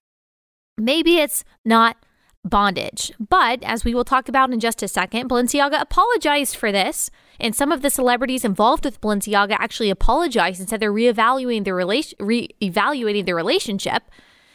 Maybe 0.78 1.18
it's 1.18 1.44
not 1.64 1.96
bondage. 2.44 3.12
But 3.18 3.62
as 3.62 3.84
we 3.84 3.94
will 3.94 4.04
talk 4.04 4.28
about 4.28 4.52
in 4.52 4.60
just 4.60 4.82
a 4.82 4.88
second, 4.88 5.28
Balenciaga 5.28 5.80
apologized 5.80 6.56
for 6.56 6.72
this. 6.72 7.10
And 7.38 7.54
some 7.54 7.72
of 7.72 7.82
the 7.82 7.90
celebrities 7.90 8.44
involved 8.44 8.84
with 8.84 9.00
Balenciaga 9.00 9.56
actually 9.58 9.90
apologized 9.90 10.60
and 10.60 10.68
said 10.68 10.80
they're 10.80 10.92
reevaluating 10.92 11.64
their 11.64 11.74
relation 11.74 12.18
reevaluating 12.18 13.26
their 13.26 13.36
relationship. 13.36 14.04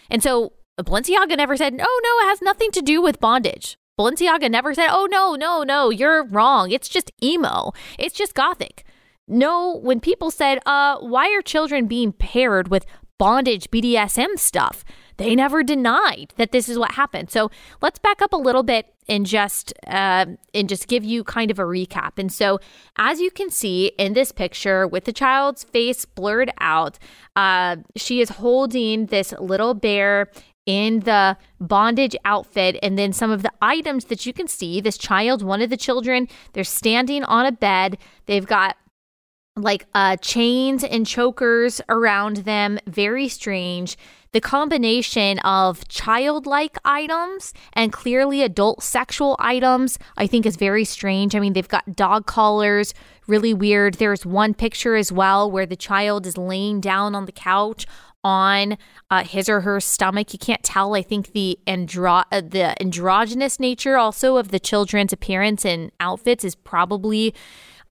And 0.10 0.22
so 0.24 0.54
Balenciaga 0.80 1.36
never 1.36 1.58
said, 1.58 1.74
"Oh 1.74 2.02
no, 2.04 2.26
it 2.26 2.30
has 2.30 2.42
nothing 2.42 2.72
to 2.72 2.82
do 2.82 3.02
with 3.02 3.20
bondage." 3.20 3.78
Balenciaga 4.00 4.50
never 4.50 4.74
said, 4.74 4.90
"Oh 4.92 5.08
no, 5.10 5.36
no, 5.36 5.64
no, 5.64 5.90
you're 5.90 6.24
wrong. 6.26 6.72
It's 6.72 6.88
just 6.88 7.12
emo. 7.24 7.72
It's 7.98 8.16
just 8.16 8.36
gothic." 8.36 8.84
No, 9.28 9.76
when 9.76 10.00
people 10.00 10.32
said, 10.32 10.60
"Uh, 10.66 10.98
why 11.00 11.34
are 11.36 11.42
children 11.42 11.88
being 11.88 12.14
paired 12.14 12.70
with 12.70 12.86
bondage 13.18 13.70
BDSM 13.72 14.38
stuff?" 14.38 14.86
They 15.18 15.36
never 15.36 15.64
denied 15.64 16.34
that 16.38 16.52
this 16.52 16.70
is 16.70 16.78
what 16.78 16.92
happened. 16.92 17.30
So 17.30 17.52
let's 17.82 18.00
back 18.00 18.22
up 18.22 18.34
a 18.34 18.38
little 18.38 18.64
bit 18.64 18.94
and 19.10 19.26
just 19.26 19.74
uh, 19.88 20.26
and 20.54 20.70
just 20.70 20.88
give 20.88 21.04
you 21.04 21.24
kind 21.24 21.52
of 21.52 21.60
a 21.60 21.64
recap. 21.64 22.14
And 22.18 22.32
so, 22.32 22.60
as 22.98 23.20
you 23.20 23.32
can 23.32 23.50
see 23.50 23.88
in 23.98 24.14
this 24.14 24.32
picture, 24.32 24.88
with 24.88 25.06
the 25.06 25.14
child's 25.14 25.64
face 25.64 26.06
blurred 26.06 26.52
out, 26.60 27.00
uh, 27.36 27.78
she 27.96 28.22
is 28.22 28.30
holding 28.30 29.08
this 29.08 29.34
little 29.40 29.74
bear 29.74 30.30
in 30.66 31.00
the 31.02 31.38
bondage 31.62 32.16
outfit 32.26 32.78
and 32.84 33.00
then 33.00 33.14
some 33.14 33.32
of 33.32 33.42
the 33.42 33.52
items 33.62 34.06
that 34.06 34.26
you 34.26 34.34
can 34.34 34.50
see 34.50 34.82
this 34.82 34.98
child 34.98 35.42
one 35.42 35.62
of 35.62 35.70
the 35.70 35.78
children 35.78 36.28
they're 36.52 36.64
standing 36.66 37.24
on 37.24 37.46
a 37.46 37.54
bed 37.54 37.98
they've 38.26 38.46
got 38.46 38.76
like 39.56 39.86
uh, 39.96 40.18
chains 40.18 40.84
and 40.84 41.08
chokers 41.08 41.82
around 41.88 42.38
them 42.38 42.78
very 42.86 43.30
strange 43.30 43.98
the 44.32 44.42
combination 44.42 45.40
of 45.40 45.88
childlike 45.88 46.78
items 46.86 47.54
and 47.74 47.94
clearly 47.94 48.44
adult 48.44 48.84
sexual 48.84 49.36
items, 49.40 49.98
I 50.18 50.28
think, 50.28 50.46
is 50.46 50.56
very 50.56 50.84
strange. 50.84 51.36
I 51.36 51.40
mean, 51.40 51.54
they've 51.54 51.68
got 51.68 51.96
dog 51.96 52.26
collars, 52.26 52.94
really 53.28 53.54
weird. 53.54 53.96
There's 53.96 54.26
one 54.26 54.54
picture 54.54 54.96
as 54.96 55.12
well 55.12 55.50
where 55.50 55.66
the 55.66 55.76
child 55.76 56.26
is 56.26 56.38
laying 56.38 56.82
down 56.82 57.16
on 57.16 57.26
the 57.26 57.32
couch 57.32 57.86
on 58.24 58.78
uh, 59.10 59.24
his 59.24 59.48
or 59.48 59.62
her 59.62 59.80
stomach. 59.80 60.34
You 60.34 60.40
can't 60.40 60.64
tell. 60.64 60.96
I 60.96 61.02
think 61.02 61.32
the 61.32 61.58
andro- 61.66 62.26
uh, 62.32 62.42
the 62.42 62.80
androgynous 62.82 63.60
nature 63.60 63.98
also 63.98 64.38
of 64.38 64.50
the 64.50 64.60
children's 64.60 65.14
appearance 65.14 65.66
and 65.66 65.92
outfits 66.00 66.44
is 66.44 66.56
probably 66.56 67.34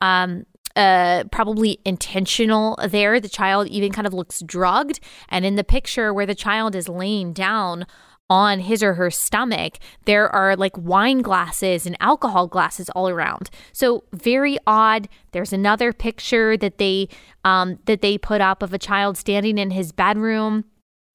um, 0.00 0.45
uh, 0.76 1.25
probably 1.33 1.80
intentional 1.85 2.78
there. 2.88 3.18
The 3.18 3.28
child 3.28 3.66
even 3.68 3.92
kind 3.92 4.06
of 4.06 4.14
looks 4.14 4.40
drugged. 4.42 5.00
And 5.28 5.45
in 5.45 5.56
the 5.56 5.64
picture 5.64 6.12
where 6.12 6.26
the 6.26 6.35
child 6.35 6.76
is 6.76 6.88
laying 6.88 7.33
down 7.33 7.87
on 8.28 8.61
his 8.61 8.83
or 8.83 8.95
her 8.95 9.11
stomach, 9.11 9.78
there 10.04 10.28
are 10.35 10.56
like 10.56 10.76
wine 10.76 11.23
glasses 11.23 11.87
and 11.87 11.97
alcohol 12.00 12.47
glasses 12.47 12.90
all 12.90 13.09
around. 13.09 13.50
So 13.73 14.04
very 14.12 14.59
odd. 14.66 15.09
There's 15.33 15.52
another 15.52 15.92
picture 15.92 16.56
that 16.56 16.78
they 16.78 17.09
um, 17.45 17.78
that 17.87 18.02
they 18.02 18.18
put 18.18 18.40
up 18.40 18.62
of 18.62 18.75
a 18.75 18.78
child 18.78 19.16
standing 19.16 19.59
in 19.59 19.71
his 19.71 19.92
bedroom 19.92 20.64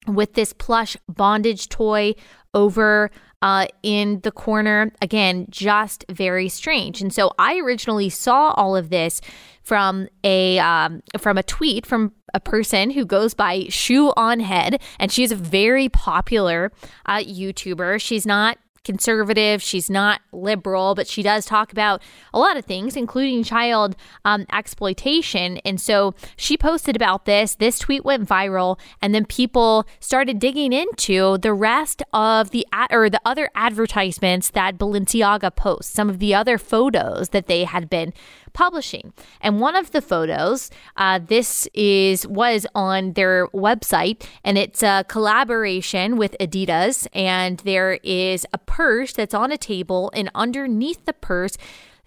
with 0.06 0.34
this 0.34 0.52
plush 0.52 0.96
bondage 1.08 1.68
toy 1.68 2.14
over 2.54 3.10
uh, 3.42 3.66
in 3.82 4.20
the 4.20 4.30
corner. 4.30 4.92
Again, 5.02 5.46
just 5.50 6.04
very 6.08 6.48
strange. 6.48 7.02
And 7.02 7.12
so 7.12 7.32
I 7.38 7.58
originally 7.58 8.08
saw 8.08 8.52
all 8.52 8.74
of 8.74 8.88
this 8.88 9.20
from 9.62 10.08
a 10.24 10.58
um, 10.58 11.02
from 11.18 11.38
a 11.38 11.42
tweet 11.42 11.86
from 11.86 12.12
a 12.34 12.40
person 12.40 12.90
who 12.90 13.04
goes 13.04 13.34
by 13.34 13.66
Shoe 13.68 14.12
on 14.16 14.40
Head, 14.40 14.80
and 14.98 15.12
she's 15.12 15.30
a 15.30 15.36
very 15.36 15.88
popular 15.88 16.72
uh, 17.06 17.18
YouTuber. 17.18 18.00
She's 18.00 18.26
not 18.26 18.58
conservative. 18.84 19.62
She's 19.62 19.88
not 19.88 20.20
liberal, 20.32 20.94
but 20.94 21.06
she 21.06 21.22
does 21.22 21.44
talk 21.44 21.72
about 21.72 22.02
a 22.32 22.38
lot 22.38 22.56
of 22.56 22.64
things, 22.64 22.96
including 22.96 23.44
child 23.44 23.96
um, 24.24 24.46
exploitation. 24.52 25.58
And 25.58 25.80
so 25.80 26.14
she 26.36 26.56
posted 26.56 26.96
about 26.96 27.24
this. 27.24 27.54
This 27.54 27.78
tweet 27.78 28.04
went 28.04 28.28
viral, 28.28 28.78
and 29.00 29.14
then 29.14 29.24
people 29.24 29.86
started 30.00 30.38
digging 30.38 30.72
into 30.72 31.38
the 31.38 31.52
rest 31.52 32.02
of 32.12 32.50
the 32.50 32.66
ad- 32.72 32.92
or 32.92 33.08
the 33.08 33.20
other 33.24 33.50
advertisements 33.54 34.50
that 34.50 34.78
Balenciaga 34.78 35.54
posts, 35.54 35.92
some 35.92 36.08
of 36.08 36.18
the 36.18 36.34
other 36.34 36.58
photos 36.58 37.30
that 37.30 37.46
they 37.46 37.64
had 37.64 37.88
been 37.88 38.12
publishing. 38.52 39.12
And 39.40 39.60
one 39.60 39.76
of 39.76 39.92
the 39.92 40.02
photos, 40.02 40.70
uh, 40.96 41.20
this 41.24 41.68
is 41.74 42.26
was 42.26 42.66
on 42.74 43.12
their 43.12 43.46
website, 43.48 44.24
and 44.44 44.58
it's 44.58 44.82
a 44.82 45.04
collaboration 45.08 46.16
with 46.16 46.36
Adidas. 46.38 47.06
And 47.12 47.58
there 47.60 47.98
is 48.02 48.46
a 48.52 48.58
purse 48.58 49.12
that's 49.12 49.34
on 49.34 49.52
a 49.52 49.58
table, 49.58 50.10
and 50.14 50.30
underneath 50.34 51.04
the 51.04 51.12
purse 51.12 51.56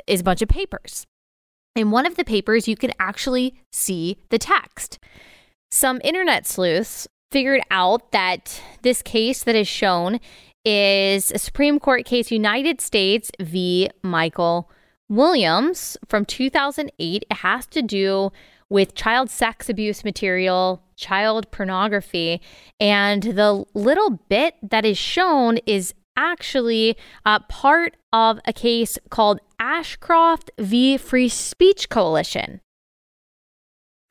is 0.08 0.22
a 0.22 0.24
bunch 0.24 0.42
of 0.42 0.50
papers. 0.50 1.06
In 1.76 1.92
one 1.92 2.06
of 2.06 2.16
the 2.16 2.24
papers, 2.24 2.68
you 2.68 2.78
can 2.78 2.94
actually 3.00 3.56
see 3.74 4.18
the 4.30 4.38
text. 4.38 4.98
Some 5.72 6.00
internet 6.04 6.48
sleuths 6.48 7.08
figured 7.32 7.62
out 7.70 8.12
that 8.14 8.62
this 8.82 9.02
case 9.02 9.44
that 9.44 9.56
is 9.56 9.68
shown 9.68 10.22
is 10.64 11.32
a 11.32 11.38
Supreme 11.38 11.80
Court 11.80 12.06
case, 12.06 12.32
United 12.32 12.80
States 12.80 13.30
v. 13.42 13.90
Michael 14.02 14.72
Williams 15.10 15.98
from 16.08 16.26
2008. 16.26 17.26
It 17.30 17.38
has 17.38 17.66
to 17.68 17.82
do 17.82 18.32
with 18.70 18.96
child 18.96 19.30
sex 19.30 19.70
abuse 19.70 20.04
material, 20.04 20.82
child 20.96 21.52
pornography, 21.52 22.42
and 22.80 23.22
the 23.22 23.64
little 23.74 24.22
bit 24.30 24.56
that 24.64 24.86
is 24.86 24.98
shown 24.98 25.58
is 25.66 25.94
actually 26.18 26.98
uh, 27.26 27.40
part 27.40 27.98
of 28.12 28.40
a 28.46 28.54
case 28.54 28.98
called 29.10 29.40
Ashcroft 29.60 30.50
v. 30.58 30.98
Free 30.98 31.30
Speech 31.30 31.90
Coalition. 31.90 32.62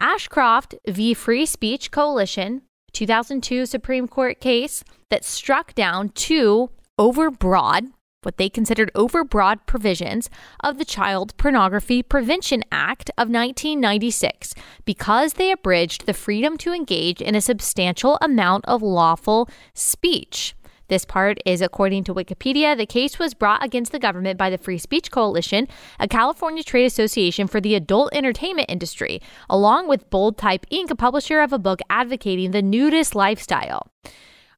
Ashcroft 0.01 0.75
v. 0.87 1.15
Free 1.15 1.47
Speech 1.47 1.91
Coalition, 1.91 2.63
2002 2.93 3.67
Supreme 3.67 4.07
Court 4.07 4.41
case 4.41 4.85
that 5.11 5.25
struck 5.25 5.75
down 5.75 6.11
two 6.11 6.71
overbroad 6.99 7.91
what 8.25 8.37
they 8.37 8.49
considered 8.49 8.91
overbroad 8.95 9.67
provisions 9.67 10.31
of 10.61 10.79
the 10.79 10.85
Child 10.85 11.37
Pornography 11.37 12.03
Prevention 12.03 12.63
Act 12.73 13.11
of 13.11 13.29
1996 13.29 14.55
because 14.85 15.35
they 15.35 15.51
abridged 15.51 16.07
the 16.07 16.15
freedom 16.15 16.57
to 16.59 16.73
engage 16.73 17.21
in 17.21 17.35
a 17.35 17.41
substantial 17.41 18.19
amount 18.21 18.65
of 18.67 18.83
lawful 18.83 19.49
speech. 19.75 20.55
This 20.89 21.05
part 21.05 21.39
is 21.47 21.63
according 21.63 22.05
to 22.05 22.15
Wikipedia. 22.15 22.77
The 22.77 22.87
case 22.87 23.19
was 23.19 23.35
brought 23.35 23.65
against 23.65 23.93
the 23.93 23.99
government 23.99 24.39
by 24.39 24.51
the 24.51 24.59
Free 24.59 24.79
Speech 24.79 25.11
Coalition, 25.11 25.67
a 25.99 26.07
California 26.07 26.63
trade 26.63 26.85
association 26.85 27.47
for 27.47 27.61
the 27.61 27.75
adult 27.75 28.15
entertainment 28.15 28.71
industry, 28.71 29.23
along 29.49 29.89
with 29.89 30.11
Bold 30.11 30.37
Type 30.37 30.67
Inc., 30.71 30.91
a 30.91 30.95
publisher 30.95 31.41
of 31.41 31.53
a 31.53 31.59
book 31.59 31.81
advocating 31.89 32.51
the 32.51 32.63
nudist 32.63 33.15
lifestyle. 33.15 33.89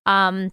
Um, 0.04 0.50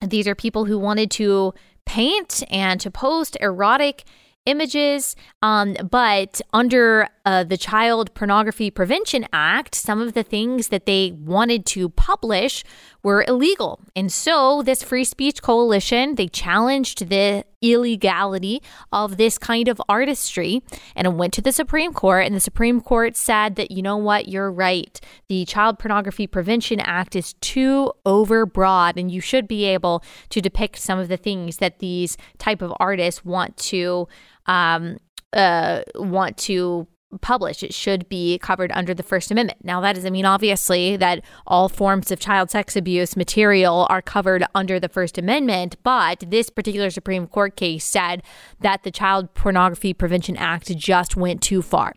these 0.00 0.26
are 0.26 0.34
people 0.34 0.64
who 0.64 0.78
wanted 0.78 1.10
to 1.12 1.52
paint 1.86 2.42
and 2.50 2.80
to 2.80 2.90
post 2.90 3.36
erotic 3.40 4.04
images. 4.46 5.14
Um, 5.40 5.76
but 5.90 6.40
under 6.52 7.08
uh, 7.24 7.44
the 7.44 7.56
Child 7.56 8.12
Pornography 8.14 8.70
Prevention 8.70 9.26
Act, 9.32 9.74
some 9.74 10.00
of 10.00 10.14
the 10.14 10.22
things 10.22 10.68
that 10.68 10.86
they 10.86 11.12
wanted 11.12 11.64
to 11.66 11.88
publish 11.90 12.64
were 13.02 13.24
illegal. 13.26 13.80
And 13.94 14.12
so 14.12 14.62
this 14.62 14.82
free 14.82 15.04
speech 15.04 15.42
coalition, 15.42 16.16
they 16.16 16.28
challenged 16.28 17.08
the 17.08 17.44
illegality 17.62 18.62
of 18.92 19.16
this 19.16 19.38
kind 19.38 19.68
of 19.68 19.80
artistry 19.88 20.62
and 20.94 21.06
it 21.06 21.14
went 21.14 21.32
to 21.34 21.40
the 21.40 21.52
Supreme 21.52 21.92
Court 21.92 22.26
and 22.26 22.34
the 22.34 22.40
Supreme 22.40 22.80
Court 22.80 23.16
said 23.16 23.56
that 23.56 23.70
you 23.70 23.82
know 23.82 23.96
what, 23.96 24.28
you're 24.28 24.50
right. 24.50 25.00
The 25.28 25.44
Child 25.44 25.78
Pornography 25.78 26.26
Prevention 26.26 26.80
Act 26.80 27.16
is 27.16 27.34
too 27.34 27.92
overbroad 28.04 28.96
and 28.96 29.10
you 29.10 29.20
should 29.20 29.48
be 29.48 29.64
able 29.64 30.02
to 30.30 30.40
depict 30.40 30.78
some 30.78 30.98
of 30.98 31.08
the 31.08 31.16
things 31.16 31.58
that 31.58 31.78
these 31.78 32.16
type 32.38 32.60
of 32.60 32.72
artists 32.78 33.24
want 33.24 33.56
to 33.56 34.08
um, 34.46 34.98
uh, 35.32 35.82
want 35.96 36.36
to 36.36 36.86
publish. 37.20 37.62
It 37.62 37.74
should 37.74 38.08
be 38.08 38.38
covered 38.38 38.72
under 38.72 38.94
the 38.94 39.02
First 39.02 39.30
Amendment. 39.30 39.64
Now, 39.64 39.80
that 39.80 39.94
doesn't 39.94 40.12
mean, 40.12 40.24
obviously, 40.24 40.96
that 40.96 41.22
all 41.46 41.68
forms 41.68 42.10
of 42.10 42.18
child 42.18 42.50
sex 42.50 42.76
abuse 42.76 43.16
material 43.16 43.86
are 43.90 44.02
covered 44.02 44.44
under 44.54 44.80
the 44.80 44.88
First 44.88 45.18
Amendment, 45.18 45.76
but 45.82 46.24
this 46.28 46.50
particular 46.50 46.90
Supreme 46.90 47.26
Court 47.26 47.56
case 47.56 47.84
said 47.84 48.22
that 48.60 48.82
the 48.82 48.90
Child 48.90 49.34
Pornography 49.34 49.92
Prevention 49.92 50.36
Act 50.36 50.74
just 50.76 51.16
went 51.16 51.42
too 51.42 51.62
far. 51.62 51.94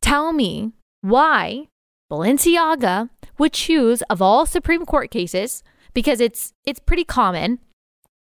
Tell 0.00 0.32
me 0.32 0.72
why 1.02 1.68
Balenciaga 2.10 3.10
would 3.38 3.52
choose, 3.52 4.02
of 4.02 4.20
all 4.20 4.46
Supreme 4.46 4.84
Court 4.84 5.10
cases, 5.10 5.62
because 5.94 6.20
it's 6.20 6.52
it's 6.64 6.80
pretty 6.80 7.04
common 7.04 7.58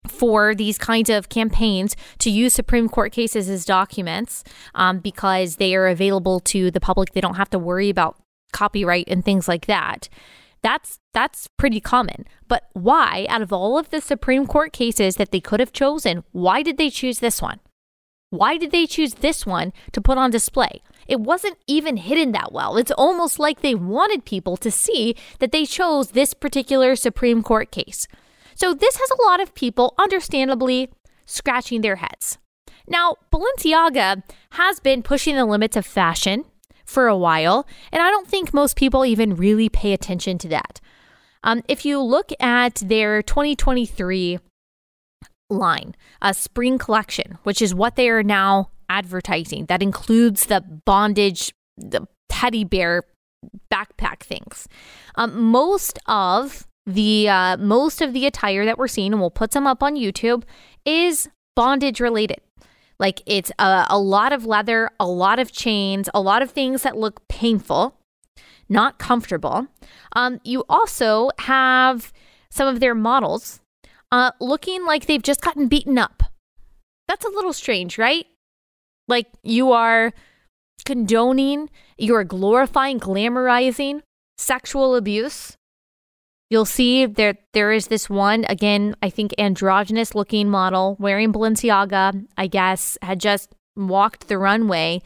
for 0.07 0.55
these 0.55 0.79
kinds 0.79 1.11
of 1.11 1.29
campaigns 1.29 1.97
to 2.19 2.31
use 2.31 2.55
Supreme 2.55 2.89
Court 2.89 3.13
cases 3.13 3.49
as 3.49 3.65
documents 3.65 4.45
um, 4.75 4.99
because 4.99 5.57
they 5.57 5.75
are 5.75 5.89
available 5.89 6.41
to 6.41 6.71
the 6.71 6.81
public. 6.81 7.13
They 7.13 7.21
don't 7.21 7.37
have 7.37 7.51
to 7.51 7.59
worry 7.59 7.91
about 7.91 8.17
copyright 8.53 9.09
and 9.09 9.25
things 9.25 9.49
like 9.49 9.67
that. 9.67 10.09
That's 10.63 10.99
that's 11.15 11.49
pretty 11.57 11.81
common. 11.81 12.27
But 12.47 12.69
why, 12.73 13.27
out 13.29 13.43
of 13.43 13.53
all 13.53 13.79
of 13.79 13.91
the 13.91 14.01
Supreme 14.01 14.47
Court 14.47 14.73
cases 14.73 15.17
that 15.17 15.31
they 15.31 15.41
could 15.41 15.61
have 15.61 15.73
chosen, 15.73 16.25
why 16.33 16.63
did 16.63 16.77
they 16.77 16.91
choose 16.91 17.21
this 17.21 17.41
one? 17.41 17.61
Why 18.31 18.57
did 18.57 18.71
they 18.71 18.87
choose 18.87 19.15
this 19.15 19.45
one 19.45 19.73
to 19.93 20.01
put 20.01 20.19
on 20.19 20.31
display? 20.31 20.83
It 21.09 21.21
wasn't 21.21 21.59
even 21.67 21.97
hidden 21.97 22.31
that 22.33 22.53
well. 22.53 22.77
It's 22.77 22.93
almost 22.93 23.41
like 23.41 23.61
they 23.61 23.75
wanted 23.75 24.25
people 24.25 24.57
to 24.59 24.71
see 24.71 25.17
that 25.41 25.51
they 25.51 25.67
chose 25.67 26.11
this 26.11 26.33
particular 26.35 26.95
Supreme 26.95 27.43
Court 27.43 27.73
case. 27.73 28.07
So 28.61 28.75
this 28.75 28.97
has 28.97 29.11
a 29.11 29.23
lot 29.23 29.41
of 29.41 29.55
people, 29.55 29.95
understandably, 29.99 30.91
scratching 31.25 31.81
their 31.81 31.97
heads. 31.97 32.37
Now, 32.87 33.17
Balenciaga 33.33 34.23
has 34.51 34.81
been 34.81 35.03
pushing 35.03 35.35
the 35.35 35.47
limits 35.47 35.79
of 35.79 35.87
fashion 35.87 36.45
for 36.85 37.07
a 37.07 37.17
while, 37.17 37.67
and 37.91 38.03
I 38.03 38.11
don't 38.11 38.29
think 38.29 38.53
most 38.53 38.77
people 38.77 39.07
even 39.07 39.35
really 39.35 39.71
pay 39.71 39.95
attention 39.95 40.37
to 40.39 40.49
that. 40.49 40.79
Um, 41.43 41.63
if 41.69 41.87
you 41.87 42.03
look 42.03 42.33
at 42.39 42.75
their 42.75 43.23
2023 43.23 44.39
line, 45.49 45.95
a 46.21 46.35
spring 46.35 46.77
collection, 46.77 47.39
which 47.45 47.63
is 47.63 47.75
what 47.75 47.97
they 47.97 48.11
are 48.11 48.23
now 48.23 48.69
advertising, 48.91 49.67
that 49.67 49.83
includes 49.83 50.47
the 50.47 50.61
bondage, 50.85 51.55
the 51.79 52.07
teddy 52.29 52.65
bear 52.65 53.05
backpack 53.73 54.21
things. 54.21 54.69
Um, 55.15 55.45
most 55.45 55.99
of 56.07 56.67
the 56.95 57.29
uh, 57.29 57.57
most 57.57 58.01
of 58.01 58.13
the 58.13 58.27
attire 58.27 58.65
that 58.65 58.79
we're 58.79 58.89
seeing, 58.89 59.13
and 59.13 59.21
we'll 59.21 59.31
put 59.31 59.53
some 59.53 59.67
up 59.67 59.83
on 59.83 59.97
YouTube, 59.97 60.45
is 60.85 61.29
bondage 61.57 62.01
related. 62.01 62.41
Like 62.99 63.23
it's 63.27 63.51
a, 63.59 63.87
a 63.89 63.99
lot 63.99 64.33
of 64.33 64.45
leather, 64.45 64.91
a 65.01 65.07
lot 65.07 65.39
of 65.39 65.53
chains, 65.53 66.09
a 66.15 66.21
lot 66.21 66.43
of 66.43 66.51
things 66.51 66.83
that 66.83 66.97
look 66.97 67.27
painful, 67.29 67.97
not 68.69 68.99
comfortable. 68.99 69.67
Um, 70.15 70.41
you 70.45 70.65
also 70.69 71.31
have 71.39 72.13
some 72.51 72.69
of 72.69 72.81
their 72.81 72.95
models 72.95 73.61
uh, 74.13 74.33
looking 74.41 74.85
like 74.85 75.07
they've 75.07 75.23
just 75.23 75.41
gotten 75.41 75.67
beaten 75.69 75.97
up. 75.97 76.25
That's 77.09 77.25
a 77.25 77.31
little 77.31 77.53
strange, 77.53 77.97
right? 77.97 78.27
Like 79.09 79.29
you 79.43 79.73
are 79.73 80.13
condoning, 80.85 81.71
you 81.97 82.15
are 82.15 82.25
glorifying, 82.25 83.01
glamorizing 83.01 84.03
sexual 84.39 84.95
abuse 84.97 85.57
You'll 86.51 86.65
see 86.65 87.07
there 87.07 87.37
there 87.53 87.71
is 87.71 87.87
this 87.87 88.11
one 88.11 88.45
again, 88.49 88.97
I 89.01 89.09
think 89.09 89.33
androgynous 89.39 90.17
looking 90.17 90.51
model 90.51 90.97
wearing 90.99 91.33
Balenciaga, 91.33 92.27
I 92.37 92.49
guess, 92.49 92.99
had 93.03 93.21
just 93.21 93.55
walked 93.77 94.27
the 94.27 94.37
runway 94.37 95.01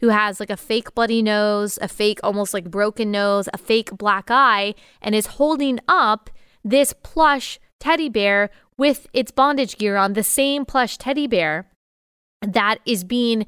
who 0.00 0.08
has 0.08 0.40
like 0.40 0.50
a 0.50 0.56
fake 0.58 0.94
bloody 0.94 1.22
nose, 1.22 1.78
a 1.80 1.88
fake 1.88 2.20
almost 2.22 2.52
like 2.52 2.70
broken 2.70 3.10
nose, 3.10 3.48
a 3.52 3.58
fake 3.58 3.96
black 3.96 4.30
eye 4.30 4.74
and 5.00 5.14
is 5.14 5.26
holding 5.26 5.80
up 5.88 6.28
this 6.62 6.92
plush 7.02 7.58
teddy 7.78 8.10
bear 8.10 8.50
with 8.76 9.06
its 9.14 9.30
bondage 9.30 9.78
gear 9.78 9.96
on, 9.96 10.12
the 10.12 10.22
same 10.22 10.66
plush 10.66 10.98
teddy 10.98 11.26
bear 11.26 11.70
that 12.42 12.78
is 12.84 13.04
being 13.04 13.46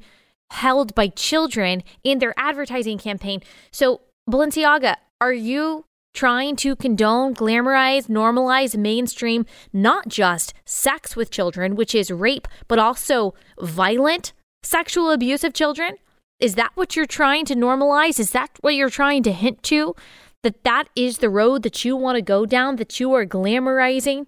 held 0.51 0.93
by 0.95 1.07
children 1.07 1.83
in 2.03 2.19
their 2.19 2.33
advertising 2.37 2.97
campaign. 2.97 3.41
So, 3.71 4.01
Balenciaga, 4.29 4.95
are 5.21 5.33
you 5.33 5.85
trying 6.13 6.55
to 6.57 6.75
condone, 6.75 7.33
glamorize, 7.33 8.07
normalize, 8.07 8.77
mainstream 8.77 9.45
not 9.71 10.07
just 10.07 10.53
sex 10.65 11.15
with 11.15 11.31
children, 11.31 11.75
which 11.75 11.95
is 11.95 12.11
rape, 12.11 12.47
but 12.67 12.79
also 12.79 13.33
violent 13.59 14.33
sexual 14.61 15.11
abuse 15.11 15.43
of 15.43 15.53
children? 15.53 15.95
Is 16.39 16.55
that 16.55 16.71
what 16.75 16.95
you're 16.95 17.05
trying 17.05 17.45
to 17.45 17.55
normalize? 17.55 18.19
Is 18.19 18.31
that 18.31 18.51
what 18.61 18.75
you're 18.75 18.89
trying 18.89 19.23
to 19.23 19.31
hint 19.31 19.63
to? 19.63 19.95
That 20.43 20.63
that 20.63 20.89
is 20.95 21.19
the 21.19 21.29
road 21.29 21.63
that 21.63 21.85
you 21.85 21.95
want 21.95 22.17
to 22.17 22.21
go 22.21 22.45
down, 22.45 22.75
that 22.75 22.99
you 22.99 23.13
are 23.13 23.25
glamorizing, 23.25 24.27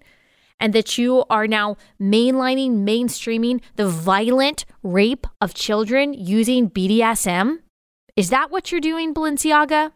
and 0.58 0.72
that 0.72 0.96
you 0.96 1.24
are 1.28 1.46
now 1.46 1.76
mainlining, 2.00 2.86
mainstreaming 2.86 3.60
the 3.76 3.88
violent 3.88 4.64
rape 4.82 5.26
of 5.40 5.54
children 5.54 6.14
using 6.14 6.70
BDSM? 6.70 7.58
Is 8.16 8.30
that 8.30 8.50
what 8.50 8.72
you're 8.72 8.80
doing, 8.80 9.12
Balenciaga? 9.12 9.92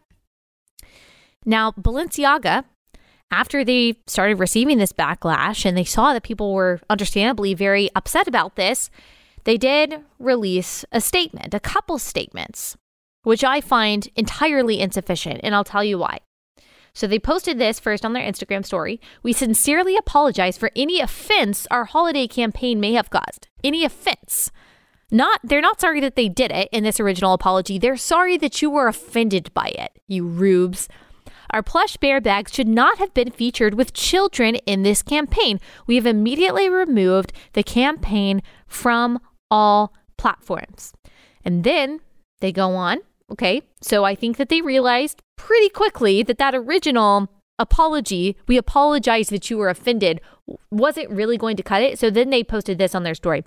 Now, 1.45 1.71
Balenciaga, 1.71 2.65
after 3.31 3.63
they 3.63 3.95
started 4.07 4.39
receiving 4.39 4.77
this 4.77 4.93
backlash 4.93 5.65
and 5.65 5.77
they 5.77 5.83
saw 5.83 6.13
that 6.13 6.23
people 6.23 6.53
were 6.53 6.81
understandably 6.89 7.53
very 7.53 7.89
upset 7.95 8.27
about 8.27 8.55
this, 8.55 8.89
they 9.45 9.57
did 9.57 10.03
release 10.19 10.85
a 10.91 11.01
statement, 11.01 11.53
a 11.53 11.59
couple 11.59 11.97
statements, 11.97 12.77
which 13.23 13.43
I 13.43 13.61
find 13.61 14.07
entirely 14.15 14.79
insufficient, 14.79 15.39
and 15.43 15.55
I'll 15.55 15.63
tell 15.63 15.83
you 15.83 15.97
why. 15.97 16.19
So 16.93 17.07
they 17.07 17.19
posted 17.19 17.57
this 17.57 17.79
first 17.79 18.03
on 18.03 18.13
their 18.13 18.29
Instagram 18.29 18.65
story. 18.65 18.99
We 19.23 19.33
sincerely 19.33 19.95
apologize 19.95 20.57
for 20.57 20.71
any 20.75 20.99
offense 20.99 21.65
our 21.71 21.85
holiday 21.85 22.27
campaign 22.27 22.79
may 22.79 22.93
have 22.93 23.09
caused. 23.09 23.47
Any 23.63 23.85
offense. 23.85 24.51
Not 25.09 25.39
they're 25.43 25.61
not 25.61 25.81
sorry 25.81 25.99
that 26.01 26.15
they 26.15 26.29
did 26.29 26.51
it 26.51 26.69
in 26.71 26.83
this 26.83 26.99
original 26.99 27.33
apology. 27.33 27.77
They're 27.77 27.97
sorry 27.97 28.37
that 28.37 28.61
you 28.61 28.69
were 28.69 28.87
offended 28.87 29.53
by 29.53 29.67
it, 29.67 29.99
you 30.07 30.25
rubes. 30.25 30.87
Our 31.51 31.61
plush 31.61 31.97
bear 31.97 32.21
bags 32.21 32.53
should 32.53 32.67
not 32.67 32.97
have 32.97 33.13
been 33.13 33.31
featured 33.31 33.73
with 33.73 33.93
children 33.93 34.55
in 34.65 34.83
this 34.83 35.01
campaign. 35.01 35.59
We 35.85 35.95
have 35.95 36.05
immediately 36.05 36.69
removed 36.69 37.33
the 37.53 37.63
campaign 37.63 38.41
from 38.67 39.19
all 39.49 39.93
platforms. 40.17 40.93
And 41.43 41.63
then 41.63 41.99
they 42.39 42.51
go 42.51 42.71
on. 42.75 42.99
Okay. 43.31 43.61
So 43.81 44.03
I 44.03 44.15
think 44.15 44.37
that 44.37 44.49
they 44.49 44.61
realized 44.61 45.21
pretty 45.37 45.69
quickly 45.69 46.23
that 46.23 46.37
that 46.37 46.55
original 46.55 47.29
apology, 47.59 48.35
we 48.47 48.57
apologize 48.57 49.29
that 49.29 49.49
you 49.49 49.57
were 49.57 49.69
offended, 49.69 50.19
wasn't 50.69 51.09
really 51.09 51.37
going 51.37 51.57
to 51.57 51.63
cut 51.63 51.81
it. 51.81 51.99
So 51.99 52.09
then 52.09 52.29
they 52.29 52.43
posted 52.43 52.77
this 52.77 52.95
on 52.95 53.03
their 53.03 53.15
story. 53.15 53.43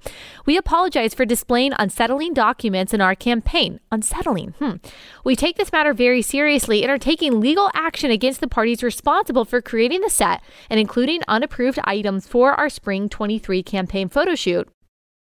We 0.47 0.57
apologize 0.57 1.14
for 1.14 1.25
displaying 1.25 1.73
unsettling 1.79 2.35
documents 2.35 2.95
in 2.95 3.01
our 3.01 3.14
campaign. 3.14 3.81
Unsettling. 3.90 4.55
Hmm. 4.59 4.77
We 5.25 5.37
take 5.37 5.57
this 5.57 5.73
matter 5.73 5.93
very 5.93 6.23
seriously 6.23 6.83
and 6.83 6.90
are 6.90 6.99
taking 6.99 7.40
legal 7.40 7.71
action 7.75 8.11
against 8.11 8.40
the 8.40 8.49
parties 8.49 8.83
responsible 8.83 9.45
for 9.45 9.61
creating 9.61 10.01
the 10.01 10.11
set 10.11 10.43
and 10.69 10.81
including 10.81 11.23
unapproved 11.29 11.79
items 11.85 12.27
for 12.27 12.53
our 12.53 12.69
spring 12.69 13.09
23 13.09 13.62
campaign 13.62 14.09
photo 14.09 14.35
shoot. 14.35 14.69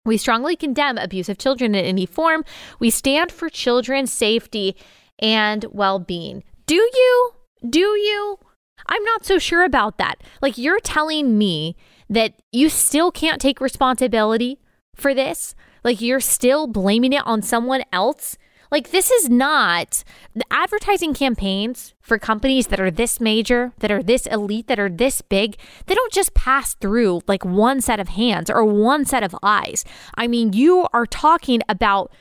We 0.05 0.19
strongly 0.19 0.55
condemn 0.55 0.99
abuse 0.99 1.29
of 1.29 1.39
children 1.39 1.75
in 1.75 1.85
any 1.85 2.05
form. 2.05 2.45
We 2.79 2.91
stand 2.91 3.33
for 3.33 3.49
children's 3.49 4.13
safety 4.13 4.77
and 5.19 5.65
well 5.71 5.99
being. 5.99 6.45
Do 6.67 6.75
you? 6.75 7.33
Do 7.69 7.79
you? 7.79 8.39
I'm 8.87 9.03
not 9.05 9.25
so 9.25 9.39
sure 9.39 9.65
about 9.65 9.99
that. 9.99 10.17
Like, 10.43 10.59
you're 10.59 10.81
telling 10.81 11.39
me 11.39 11.77
that 12.09 12.35
you 12.53 12.69
still 12.69 13.11
can't 13.11 13.41
take 13.41 13.61
responsibility 13.61 14.59
for 14.95 15.15
this? 15.15 15.55
Like, 15.83 16.01
you're 16.01 16.21
still 16.21 16.67
blaming 16.67 17.13
it 17.13 17.27
on 17.27 17.43
someone 17.43 17.83
else? 17.93 18.37
Like, 18.71 18.91
this 18.91 19.11
is 19.11 19.31
not 19.31 20.03
the 20.35 20.45
advertising 20.51 21.15
campaigns 21.15 21.95
for 22.01 22.19
companies 22.19 22.67
that 22.69 22.81
are 22.81 22.91
this 22.91 23.21
major, 23.21 23.73
that 23.79 23.93
are 23.93 24.03
this 24.03 24.27
elite, 24.27 24.67
that 24.67 24.81
are 24.81 24.89
this 24.89 25.21
big. 25.23 25.57
They 25.87 25.95
don't 25.95 26.13
just 26.13 26.35
pass 26.35 26.75
through 26.75 27.21
like 27.29 27.45
one 27.45 27.81
set 27.81 28.01
of 28.01 28.09
hands 28.09 28.51
or 28.51 28.65
one 28.65 29.05
set 29.05 29.23
of 29.23 29.37
eyes. 29.43 29.85
I 30.17 30.27
mean, 30.27 30.53
you 30.53 30.89
are 30.93 31.07
talking 31.07 31.61
about 31.69 32.13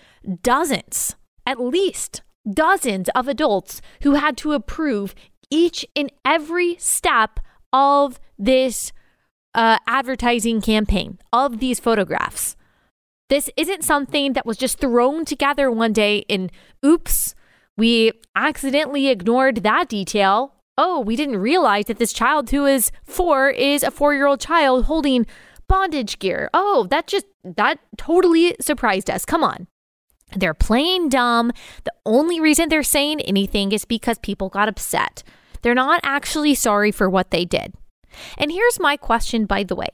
dozens, 0.44 1.16
at 1.46 1.60
least 1.60 2.22
dozens 2.48 3.10
of 3.16 3.28
adults 3.28 3.82
who 4.04 4.16
had 4.16 4.38
to 4.38 4.52
approve 4.52 5.16
each 5.54 5.86
and 5.96 6.12
every 6.26 6.76
step 6.80 7.39
of 7.72 8.20
this 8.39 8.92
uh, 9.54 9.78
advertising 9.88 10.62
campaign, 10.62 11.20
of 11.32 11.60
these 11.60 11.80
photographs. 11.80 12.56
This 13.30 13.52
isn't 13.56 13.84
something 13.84 14.34
that 14.34 14.48
was 14.48 14.58
just 14.58 14.80
thrown 14.80 15.26
together 15.26 15.70
one 15.70 15.94
day 15.94 16.26
and 16.28 16.52
oops, 16.84 17.36
we 17.78 18.12
accidentally 18.36 19.08
ignored 19.10 19.58
that 19.58 19.89
detail. 19.89 20.56
Oh, 20.76 21.00
we 21.00 21.16
didn't 21.16 21.38
realize 21.38 21.86
that 21.86 22.00
this 22.00 22.13
child 22.13 22.50
who 22.50 22.66
is 22.66 22.92
four 23.04 23.52
is 23.52 23.84
a 23.84 23.92
four 23.92 24.16
year 24.16 24.26
old 24.26 24.39
child 24.39 24.86
holding 24.86 25.28
bondage 25.68 26.18
gear. 26.18 26.50
Oh, 26.54 26.88
that 26.89 27.06
just, 27.06 27.28
that 27.44 27.80
totally 27.96 28.56
surprised 28.60 29.10
us. 29.10 29.24
Come 29.24 29.44
on. 29.44 29.68
They're 30.36 30.56
playing 30.56 31.10
dumb. 31.10 31.52
The 31.84 31.94
only 32.08 32.39
reason 32.39 32.70
they're 32.70 32.82
saying 32.82 33.22
anything 33.22 33.72
is 33.72 33.86
because 33.86 34.18
people 34.18 34.50
got 34.50 34.68
upset. 34.68 35.24
They're 35.63 35.73
not 35.73 36.02
actually 36.04 36.54
sorry 36.54 36.91
for 36.91 37.10
what 37.10 37.32
they 37.32 37.45
did. 37.45 37.73
And 38.38 38.52
here's 38.52 38.80
my 38.80 38.95
question, 38.95 39.45
by 39.45 39.63
the 39.63 39.76
way. 39.76 39.89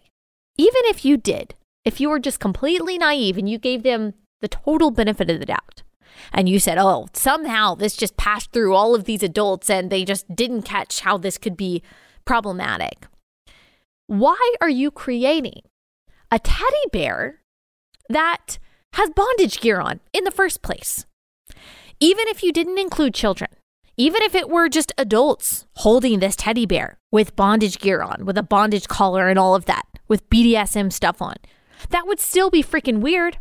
Even 0.58 0.82
if 0.86 1.06
you 1.06 1.16
did, 1.16 1.56
if 1.86 2.02
you 2.02 2.10
were 2.10 2.20
just 2.20 2.40
completely 2.40 2.98
naive 2.98 3.38
and 3.38 3.48
you 3.48 3.58
gave 3.58 3.84
them 3.84 4.14
the 4.42 4.50
total 4.50 4.92
benefit 4.92 5.30
of 5.30 5.40
the 5.40 5.46
doubt, 5.46 5.84
and 6.34 6.50
you 6.50 6.60
said, 6.60 6.78
oh, 6.78 7.08
somehow 7.14 7.76
this 7.76 7.96
just 7.96 8.18
passed 8.18 8.52
through 8.52 8.76
all 8.76 8.94
of 8.94 9.06
these 9.06 9.24
adults 9.24 9.70
and 9.70 9.90
they 9.90 10.04
just 10.04 10.36
didn't 10.36 10.64
catch 10.64 11.00
how 11.02 11.18
this 11.18 11.38
could 11.38 11.56
be 11.56 11.82
problematic. 12.26 13.08
Why 14.08 14.56
are 14.60 14.70
you 14.70 14.92
creating 14.92 15.62
a 16.32 16.40
teddy 16.40 16.76
bear 16.92 17.42
that 18.10 18.58
has 18.94 19.10
bondage 19.12 19.62
gear 19.62 19.80
on 19.80 20.00
in 20.14 20.24
the 20.24 20.32
first 20.32 20.62
place? 20.62 21.06
Even 22.00 22.28
if 22.28 22.44
you 22.44 22.52
didn't 22.52 22.80
include 22.80 23.14
children, 23.14 23.52
even 24.00 24.22
if 24.22 24.34
it 24.34 24.50
were 24.50 24.70
just 24.70 24.94
adults 24.98 25.66
holding 25.76 26.20
this 26.20 26.38
teddy 26.38 26.66
bear 26.66 26.98
with 27.12 27.36
bondage 27.36 27.80
gear 27.80 28.02
on, 28.02 28.26
with 28.26 28.38
a 28.38 28.44
bondage 28.44 28.88
collar 28.88 29.28
and 29.28 29.38
all 29.38 29.56
of 29.56 29.66
that, 29.66 29.86
with 30.08 30.28
BDSM 30.30 30.92
stuff 30.92 31.22
on, 31.22 31.36
that 31.90 32.08
would 32.08 32.22
still 32.22 32.50
be 32.50 32.64
freaking 32.64 33.00
weird. 33.00 33.40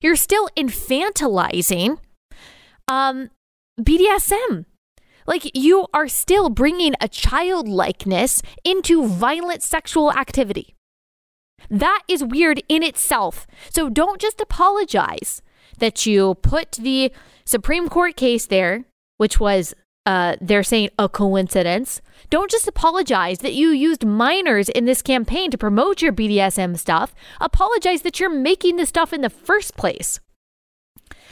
You're 0.00 0.16
still 0.16 0.48
infantilizing 0.56 1.98
um, 2.88 3.30
BDSM. 3.80 4.64
Like 5.28 5.48
you 5.54 5.86
are 5.94 6.08
still 6.08 6.50
bringing 6.50 6.94
a 7.00 7.06
childlikeness 7.06 8.42
into 8.64 9.06
violent 9.06 9.62
sexual 9.62 10.12
activity. 10.12 10.74
That 11.70 12.02
is 12.08 12.24
weird 12.24 12.64
in 12.68 12.82
itself. 12.82 13.46
So 13.68 13.88
don't 13.88 14.20
just 14.20 14.40
apologize 14.40 15.40
that 15.78 16.04
you 16.04 16.34
put 16.42 16.72
the 16.72 17.12
Supreme 17.44 17.88
Court 17.88 18.16
case 18.16 18.46
there, 18.46 18.86
which 19.18 19.38
was 19.38 19.72
uh, 20.06 20.36
they're 20.40 20.62
saying 20.62 20.90
a 20.98 21.08
coincidence. 21.08 22.00
Don't 22.30 22.50
just 22.50 22.66
apologize 22.66 23.38
that 23.38 23.54
you 23.54 23.70
used 23.70 24.04
minors 24.04 24.68
in 24.68 24.84
this 24.84 25.02
campaign 25.02 25.50
to 25.50 25.58
promote 25.58 26.02
your 26.02 26.12
BDSM 26.12 26.78
stuff. 26.78 27.14
Apologize 27.40 28.02
that 28.02 28.18
you're 28.18 28.30
making 28.30 28.76
the 28.76 28.86
stuff 28.86 29.12
in 29.12 29.20
the 29.20 29.30
first 29.30 29.76
place. 29.76 30.20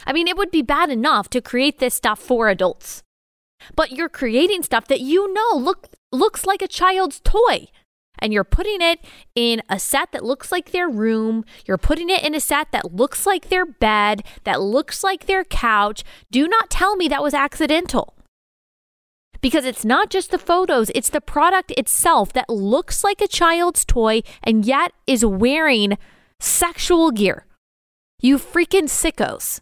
I 0.05 0.13
mean, 0.13 0.27
it 0.27 0.37
would 0.37 0.51
be 0.51 0.61
bad 0.61 0.89
enough 0.89 1.29
to 1.31 1.41
create 1.41 1.79
this 1.79 1.95
stuff 1.95 2.19
for 2.19 2.49
adults, 2.49 3.03
but 3.75 3.91
you're 3.91 4.09
creating 4.09 4.63
stuff 4.63 4.87
that 4.87 5.01
you 5.01 5.33
know 5.33 5.57
look 5.57 5.87
looks 6.11 6.45
like 6.45 6.61
a 6.61 6.67
child's 6.67 7.19
toy 7.19 7.67
and 8.19 8.33
you're 8.33 8.43
putting 8.43 8.81
it 8.81 8.99
in 9.35 9.61
a 9.69 9.79
set 9.79 10.11
that 10.11 10.25
looks 10.25 10.51
like 10.51 10.71
their 10.71 10.89
room. 10.89 11.45
You're 11.65 11.77
putting 11.77 12.09
it 12.09 12.23
in 12.23 12.35
a 12.35 12.39
set 12.39 12.71
that 12.71 12.93
looks 12.93 13.25
like 13.25 13.49
their 13.49 13.65
bed, 13.65 14.23
that 14.43 14.61
looks 14.61 15.03
like 15.03 15.25
their 15.25 15.43
couch. 15.43 16.03
Do 16.29 16.47
not 16.47 16.69
tell 16.69 16.95
me 16.95 17.07
that 17.07 17.23
was 17.23 17.33
accidental. 17.33 18.18
Because 19.41 19.65
it's 19.65 19.85
not 19.85 20.09
just 20.09 20.31
the 20.31 20.37
photos, 20.37 20.91
it's 20.93 21.09
the 21.09 21.21
product 21.21 21.71
itself 21.71 22.33
that 22.33 22.49
looks 22.49 23.03
like 23.03 23.21
a 23.21 23.27
child's 23.27 23.85
toy 23.85 24.21
and 24.43 24.65
yet 24.65 24.91
is 25.07 25.25
wearing 25.25 25.97
sexual 26.39 27.11
gear. 27.11 27.45
You 28.21 28.37
freaking 28.37 28.89
sickos. 28.89 29.61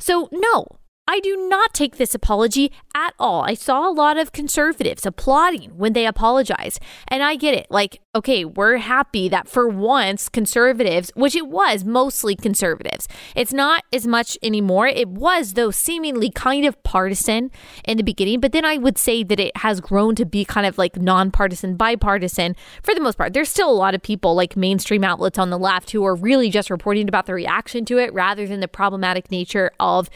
So, 0.00 0.28
no, 0.32 0.66
I 1.08 1.18
do 1.18 1.48
not 1.48 1.74
take 1.74 1.96
this 1.96 2.14
apology 2.14 2.70
at 2.94 3.12
all. 3.18 3.42
I 3.42 3.54
saw 3.54 3.88
a 3.88 3.92
lot 3.92 4.16
of 4.16 4.30
conservatives 4.30 5.04
applauding 5.04 5.70
when 5.76 5.94
they 5.94 6.06
apologized. 6.06 6.80
And 7.08 7.24
I 7.24 7.34
get 7.34 7.54
it. 7.54 7.66
Like, 7.70 8.00
okay, 8.14 8.44
we're 8.44 8.76
happy 8.76 9.28
that 9.28 9.48
for 9.48 9.68
once 9.68 10.28
conservatives, 10.28 11.10
which 11.16 11.34
it 11.34 11.48
was 11.48 11.84
mostly 11.84 12.36
conservatives, 12.36 13.08
it's 13.34 13.52
not 13.52 13.82
as 13.92 14.06
much 14.06 14.38
anymore. 14.44 14.86
It 14.86 15.08
was, 15.08 15.54
though, 15.54 15.72
seemingly 15.72 16.30
kind 16.30 16.64
of 16.64 16.80
partisan 16.84 17.50
in 17.84 17.96
the 17.96 18.04
beginning. 18.04 18.38
But 18.38 18.52
then 18.52 18.64
I 18.64 18.76
would 18.76 18.96
say 18.96 19.24
that 19.24 19.40
it 19.40 19.56
has 19.56 19.80
grown 19.80 20.14
to 20.14 20.24
be 20.24 20.44
kind 20.44 20.66
of 20.66 20.78
like 20.78 20.96
nonpartisan, 20.96 21.74
bipartisan 21.74 22.54
for 22.80 22.94
the 22.94 23.00
most 23.00 23.18
part. 23.18 23.32
There's 23.32 23.50
still 23.50 23.70
a 23.70 23.74
lot 23.74 23.96
of 23.96 24.02
people 24.02 24.36
like 24.36 24.56
mainstream 24.56 25.02
outlets 25.02 25.38
on 25.38 25.50
the 25.50 25.58
left 25.58 25.90
who 25.90 26.04
are 26.06 26.14
really 26.14 26.48
just 26.48 26.70
reporting 26.70 27.08
about 27.08 27.26
the 27.26 27.34
reaction 27.34 27.84
to 27.86 27.98
it 27.98 28.14
rather 28.14 28.46
than 28.46 28.60
the 28.60 28.68
problematic 28.68 29.32
nature 29.32 29.72
of 29.80 30.08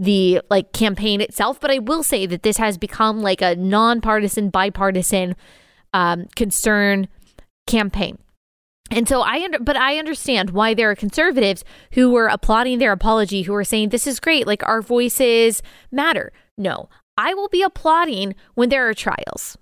the 0.00 0.40
like 0.48 0.72
campaign 0.72 1.20
itself, 1.20 1.60
but 1.60 1.70
I 1.70 1.78
will 1.78 2.02
say 2.02 2.24
that 2.24 2.42
this 2.42 2.56
has 2.56 2.78
become 2.78 3.20
like 3.20 3.42
a 3.42 3.54
nonpartisan, 3.54 4.48
bipartisan 4.48 5.36
um, 5.92 6.26
concern 6.34 7.06
campaign. 7.66 8.18
And 8.90 9.06
so 9.06 9.20
I, 9.20 9.44
under, 9.44 9.60
but 9.60 9.76
I 9.76 9.98
understand 9.98 10.50
why 10.50 10.74
there 10.74 10.90
are 10.90 10.96
conservatives 10.96 11.64
who 11.92 12.10
were 12.10 12.26
applauding 12.26 12.78
their 12.78 12.92
apology, 12.92 13.42
who 13.42 13.54
are 13.54 13.62
saying 13.62 13.90
this 13.90 14.06
is 14.06 14.18
great, 14.18 14.46
like 14.46 14.66
our 14.66 14.80
voices 14.80 15.62
matter. 15.92 16.32
No, 16.56 16.88
I 17.16 17.34
will 17.34 17.48
be 17.48 17.62
applauding 17.62 18.34
when 18.54 18.70
there 18.70 18.88
are 18.88 18.94
trials. 18.94 19.58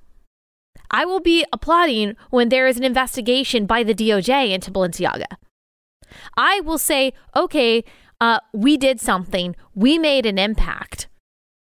I 0.91 1.05
will 1.05 1.21
be 1.21 1.45
applauding 1.53 2.17
when 2.31 2.49
there 2.49 2.67
is 2.67 2.79
an 2.79 2.85
investigation 2.85 3.67
by 3.67 3.83
the 3.83 3.95
DOJ 3.95 4.53
into 4.53 4.71
Balenciaga. 4.71 5.37
I 6.37 6.61
will 6.61 6.79
say, 6.79 7.13
okay, 7.37 7.85
uh, 8.21 8.41
we 8.53 8.77
did 8.77 9.01
something, 9.01 9.55
we 9.75 9.99
made 9.99 10.27
an 10.27 10.39
impact 10.39 11.09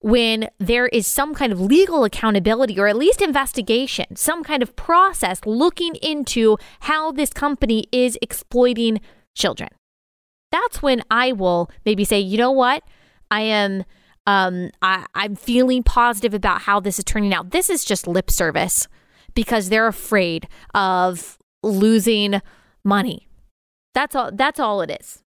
when 0.01 0.49
there 0.59 0.87
is 0.87 1.07
some 1.07 1.35
kind 1.35 1.53
of 1.53 1.61
legal 1.61 2.05
accountability 2.05 2.79
or 2.79 2.87
at 2.87 2.97
least 2.97 3.21
investigation, 3.21 4.15
some 4.15 4.45
kind 4.45 4.63
of 4.63 4.77
process 4.77 5.41
looking 5.45 5.97
into 5.97 6.57
how 6.81 7.11
this 7.11 7.33
company 7.33 7.87
is 7.91 8.19
exploiting 8.23 9.01
children. 9.35 9.71
That's 10.53 10.81
when 10.81 11.03
I 11.11 11.33
will 11.33 11.71
maybe 11.85 12.05
say, 12.05 12.21
you 12.21 12.39
know 12.39 12.53
what? 12.53 12.83
I 13.31 13.41
am 13.43 13.85
um, 14.27 14.71
I, 14.83 15.07
I'm 15.15 15.37
feeling 15.37 15.83
positive 15.83 16.35
about 16.35 16.63
how 16.63 16.81
this 16.81 16.99
is 16.99 17.05
turning 17.05 17.33
out. 17.33 17.51
This 17.51 17.71
is 17.71 17.85
just 17.85 18.07
lip 18.07 18.31
service 18.31 18.89
because 19.35 19.69
they're 19.69 19.87
afraid 19.87 20.49
of 20.75 21.39
losing 21.63 22.41
money. 22.85 23.29
That's 23.95 24.15
all 24.15 24.31
that's 24.33 24.61
all 24.61 24.83
it 24.83 24.99
is. 25.01 25.23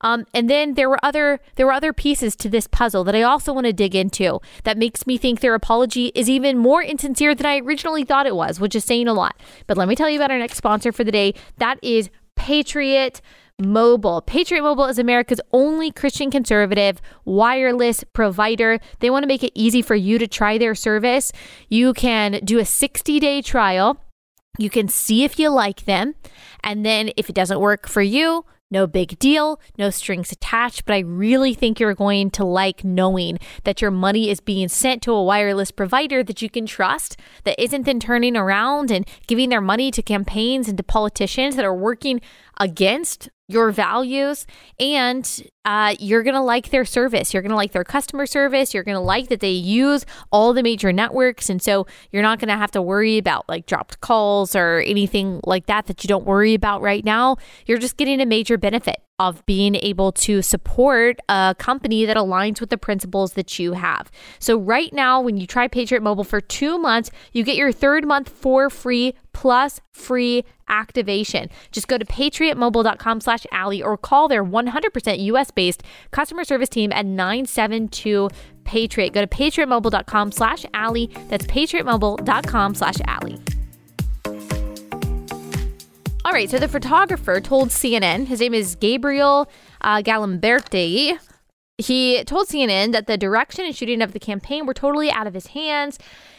Um, 0.00 0.26
and 0.34 0.48
then 0.50 0.74
there 0.74 0.88
were 0.88 0.98
other 1.02 1.40
there 1.56 1.66
were 1.66 1.72
other 1.72 1.92
pieces 1.92 2.36
to 2.36 2.48
this 2.48 2.66
puzzle 2.66 3.04
that 3.04 3.14
I 3.14 3.22
also 3.22 3.52
want 3.52 3.66
to 3.66 3.72
dig 3.72 3.94
into 3.94 4.40
that 4.64 4.78
makes 4.78 5.06
me 5.06 5.16
think 5.16 5.40
their 5.40 5.54
apology 5.54 6.12
is 6.14 6.28
even 6.28 6.58
more 6.58 6.82
insincere 6.82 7.34
than 7.34 7.46
I 7.46 7.58
originally 7.58 8.04
thought 8.04 8.26
it 8.26 8.36
was, 8.36 8.60
which 8.60 8.74
is 8.74 8.84
saying 8.84 9.08
a 9.08 9.14
lot. 9.14 9.40
But 9.66 9.76
let 9.76 9.88
me 9.88 9.94
tell 9.94 10.10
you 10.10 10.18
about 10.18 10.30
our 10.30 10.38
next 10.38 10.56
sponsor 10.56 10.92
for 10.92 11.04
the 11.04 11.12
day. 11.12 11.34
That 11.58 11.78
is 11.82 12.10
Patriot 12.34 13.20
Mobile. 13.58 14.20
Patriot 14.20 14.62
Mobile 14.62 14.84
is 14.84 14.98
America's 14.98 15.40
only 15.52 15.90
Christian 15.90 16.30
conservative 16.30 17.00
wireless 17.24 18.04
provider. 18.12 18.78
They 19.00 19.08
want 19.08 19.22
to 19.22 19.28
make 19.28 19.42
it 19.42 19.52
easy 19.54 19.80
for 19.80 19.94
you 19.94 20.18
to 20.18 20.26
try 20.26 20.58
their 20.58 20.74
service. 20.74 21.32
You 21.68 21.94
can 21.94 22.40
do 22.44 22.58
a 22.58 22.64
60 22.66 23.18
day 23.18 23.40
trial. 23.40 23.98
You 24.58 24.70
can 24.70 24.88
see 24.88 25.24
if 25.24 25.38
you 25.38 25.48
like 25.50 25.84
them. 25.84 26.14
And 26.62 26.84
then 26.84 27.10
if 27.16 27.28
it 27.30 27.34
doesn't 27.34 27.60
work 27.60 27.88
for 27.88 28.02
you, 28.02 28.44
no 28.70 28.86
big 28.86 29.18
deal, 29.18 29.60
no 29.78 29.90
strings 29.90 30.32
attached, 30.32 30.84
but 30.84 30.94
I 30.94 31.00
really 31.00 31.54
think 31.54 31.78
you're 31.78 31.94
going 31.94 32.30
to 32.30 32.44
like 32.44 32.84
knowing 32.84 33.38
that 33.64 33.80
your 33.80 33.90
money 33.90 34.28
is 34.30 34.40
being 34.40 34.68
sent 34.68 35.02
to 35.02 35.12
a 35.12 35.22
wireless 35.22 35.70
provider 35.70 36.22
that 36.24 36.42
you 36.42 36.50
can 36.50 36.66
trust, 36.66 37.16
that 37.44 37.62
isn't 37.62 37.86
then 37.86 38.00
turning 38.00 38.36
around 38.36 38.90
and 38.90 39.06
giving 39.26 39.50
their 39.50 39.60
money 39.60 39.90
to 39.90 40.02
campaigns 40.02 40.68
and 40.68 40.76
to 40.76 40.82
politicians 40.82 41.56
that 41.56 41.64
are 41.64 41.74
working 41.74 42.20
against 42.58 43.28
your 43.48 43.70
values 43.70 44.46
and 44.80 45.48
uh, 45.64 45.94
you're 46.00 46.22
going 46.22 46.34
to 46.34 46.40
like 46.40 46.70
their 46.70 46.84
service. 46.84 47.32
You're 47.32 47.42
going 47.42 47.50
to 47.50 47.56
like 47.56 47.72
their 47.72 47.84
customer 47.84 48.26
service. 48.26 48.74
You're 48.74 48.82
going 48.84 48.96
to 48.96 49.00
like 49.00 49.28
that 49.28 49.40
they 49.40 49.50
use 49.50 50.04
all 50.32 50.52
the 50.52 50.62
major 50.62 50.92
networks. 50.92 51.48
And 51.48 51.62
so 51.62 51.86
you're 52.10 52.22
not 52.22 52.38
going 52.38 52.48
to 52.48 52.56
have 52.56 52.70
to 52.72 52.82
worry 52.82 53.18
about 53.18 53.48
like 53.48 53.66
dropped 53.66 54.00
calls 54.00 54.56
or 54.56 54.80
anything 54.86 55.40
like 55.44 55.66
that 55.66 55.86
that 55.86 56.02
you 56.02 56.08
don't 56.08 56.24
worry 56.24 56.54
about 56.54 56.82
right 56.82 57.04
now. 57.04 57.36
You're 57.66 57.78
just 57.78 57.96
getting 57.96 58.20
a 58.20 58.26
major 58.26 58.58
benefit. 58.58 58.96
of 59.18 59.44
being 59.46 59.74
able 59.76 60.12
to 60.12 60.42
support 60.42 61.18
a 61.30 61.54
company 61.58 62.04
that 62.04 62.18
aligns 62.18 62.60
with 62.60 62.68
the 62.68 62.76
principles 62.76 63.32
that 63.32 63.58
you 63.58 63.72
have. 63.72 64.10
So 64.38 64.58
right 64.58 64.92
now, 64.92 65.22
when 65.22 65.38
you 65.38 65.46
try 65.46 65.68
Patriot 65.68 66.02
Mobile 66.02 66.22
for 66.22 66.40
two 66.42 66.76
months, 66.78 67.10
you 67.32 67.42
get 67.42 67.56
your 67.56 67.72
third 67.72 68.06
month 68.06 68.28
for 68.28 68.68
free 68.68 69.14
plus 69.36 69.82
free 69.92 70.46
activation. 70.66 71.50
Just 71.70 71.88
go 71.88 71.98
to 71.98 72.06
patriotmobile.com 72.06 73.20
slash 73.20 73.46
Allie 73.52 73.82
or 73.82 73.98
call 73.98 74.28
their 74.28 74.42
100% 74.42 75.22
US 75.24 75.50
based 75.50 75.82
customer 76.10 76.42
service 76.42 76.70
team 76.70 76.90
at 76.90 77.04
972 77.04 78.30
Patriot. 78.64 79.12
Go 79.12 79.20
to 79.20 79.26
patriotmobile.com 79.26 80.32
slash 80.32 80.64
Allie. 80.72 81.10
That's 81.28 81.44
patriotmobile.com 81.44 82.74
slash 82.76 82.96
Allie. 83.06 83.38
All 86.24 86.32
right, 86.32 86.48
so 86.48 86.58
the 86.58 86.66
photographer 86.66 87.38
told 87.42 87.68
CNN, 87.68 88.26
his 88.28 88.40
name 88.40 88.54
is 88.54 88.74
Gabriel 88.74 89.50
uh, 89.82 90.00
Galimberti. 90.00 91.18
He 91.76 92.24
told 92.24 92.48
CNN 92.48 92.92
that 92.92 93.06
the 93.06 93.18
direction 93.18 93.66
and 93.66 93.76
shooting 93.76 94.00
of 94.00 94.14
the 94.14 94.18
campaign 94.18 94.64
were 94.64 94.72
totally 94.72 95.10
out 95.10 95.26
of 95.26 95.34
his 95.34 95.48
hands. 95.48 95.98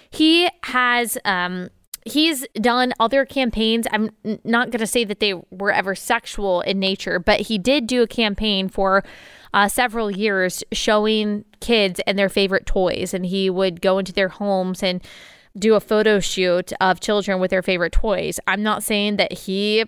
He 0.09 0.49
has 0.63 1.17
um, 1.25 1.69
he's 2.11 2.45
done 2.55 2.93
other 2.99 3.25
campaigns. 3.25 3.87
I'm 3.91 4.11
not 4.43 4.71
going 4.71 4.79
to 4.79 4.87
say 4.87 5.03
that 5.03 5.19
they 5.19 5.33
were 5.51 5.71
ever 5.71 5.95
sexual 5.95 6.61
in 6.61 6.79
nature, 6.79 7.19
but 7.19 7.41
he 7.41 7.57
did 7.57 7.87
do 7.87 8.01
a 8.01 8.07
campaign 8.07 8.69
for 8.69 9.03
uh, 9.53 9.67
several 9.67 10.11
years 10.11 10.63
showing 10.71 11.45
kids 11.59 11.99
and 12.05 12.17
their 12.17 12.29
favorite 12.29 12.65
toys, 12.65 13.13
and 13.13 13.25
he 13.25 13.49
would 13.49 13.81
go 13.81 13.97
into 13.97 14.13
their 14.13 14.29
homes 14.29 14.83
and 14.83 15.01
do 15.57 15.75
a 15.75 15.79
photo 15.79 16.19
shoot 16.19 16.71
of 16.79 16.99
children 16.99 17.39
with 17.39 17.51
their 17.51 17.63
favorite 17.63 17.93
toys. 17.93 18.39
I'm 18.47 18.61
not 18.61 18.83
saying 18.83 19.17
that 19.17 19.33
he 19.33 19.85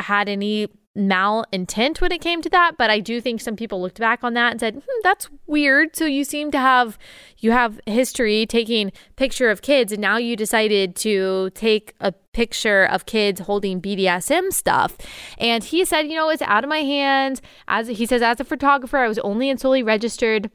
had 0.00 0.28
any 0.28 0.68
malintent 0.96 2.00
when 2.00 2.12
it 2.12 2.20
came 2.20 2.40
to 2.40 2.48
that 2.48 2.76
but 2.78 2.88
i 2.88 3.00
do 3.00 3.20
think 3.20 3.40
some 3.40 3.56
people 3.56 3.82
looked 3.82 3.98
back 3.98 4.22
on 4.22 4.34
that 4.34 4.52
and 4.52 4.60
said 4.60 4.74
hmm, 4.74 5.00
that's 5.02 5.28
weird. 5.46 5.94
So 5.94 6.04
you 6.04 6.24
seem 6.24 6.50
to 6.52 6.58
have 6.58 6.98
you 7.38 7.52
have 7.52 7.80
history 7.86 8.46
taking 8.46 8.92
picture 9.16 9.50
of 9.50 9.62
kids 9.62 9.92
and 9.92 10.00
now 10.00 10.16
you 10.16 10.36
decided 10.36 10.96
to 10.96 11.50
take 11.50 11.94
a 12.00 12.12
picture 12.32 12.84
of 12.84 13.06
kids 13.06 13.40
holding 13.40 13.80
bdsm 13.80 14.52
stuff. 14.52 14.96
And 15.38 15.62
he 15.62 15.84
said 15.84 16.02
you 16.02 16.16
know 16.16 16.28
it's 16.30 16.42
out 16.42 16.64
of 16.64 16.70
my 16.70 16.78
hands. 16.78 17.42
As 17.68 17.88
he 17.88 18.06
says 18.06 18.22
as 18.22 18.40
a 18.40 18.44
photographer 18.44 18.98
i 18.98 19.08
was 19.08 19.18
only 19.20 19.50
and 19.50 19.60
solely 19.60 19.82
registered 19.82 20.50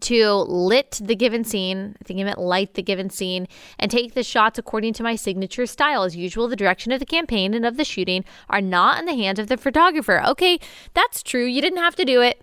to 0.00 0.34
lit 0.34 1.00
the 1.02 1.16
given 1.16 1.44
scene, 1.44 1.96
I 2.00 2.04
think 2.04 2.18
he 2.18 2.24
meant 2.24 2.38
light 2.38 2.74
the 2.74 2.82
given 2.82 3.10
scene, 3.10 3.46
and 3.78 3.90
take 3.90 4.14
the 4.14 4.22
shots 4.22 4.58
according 4.58 4.94
to 4.94 5.02
my 5.02 5.16
signature 5.16 5.66
style. 5.66 6.02
As 6.02 6.16
usual, 6.16 6.48
the 6.48 6.56
direction 6.56 6.92
of 6.92 7.00
the 7.00 7.06
campaign 7.06 7.54
and 7.54 7.66
of 7.66 7.76
the 7.76 7.84
shooting 7.84 8.24
are 8.48 8.60
not 8.60 8.98
in 8.98 9.06
the 9.06 9.14
hands 9.14 9.38
of 9.38 9.48
the 9.48 9.56
photographer. 9.56 10.22
Okay, 10.24 10.58
that's 10.94 11.22
true. 11.22 11.44
You 11.44 11.60
didn't 11.60 11.78
have 11.78 11.96
to 11.96 12.04
do 12.04 12.20
it. 12.20 12.42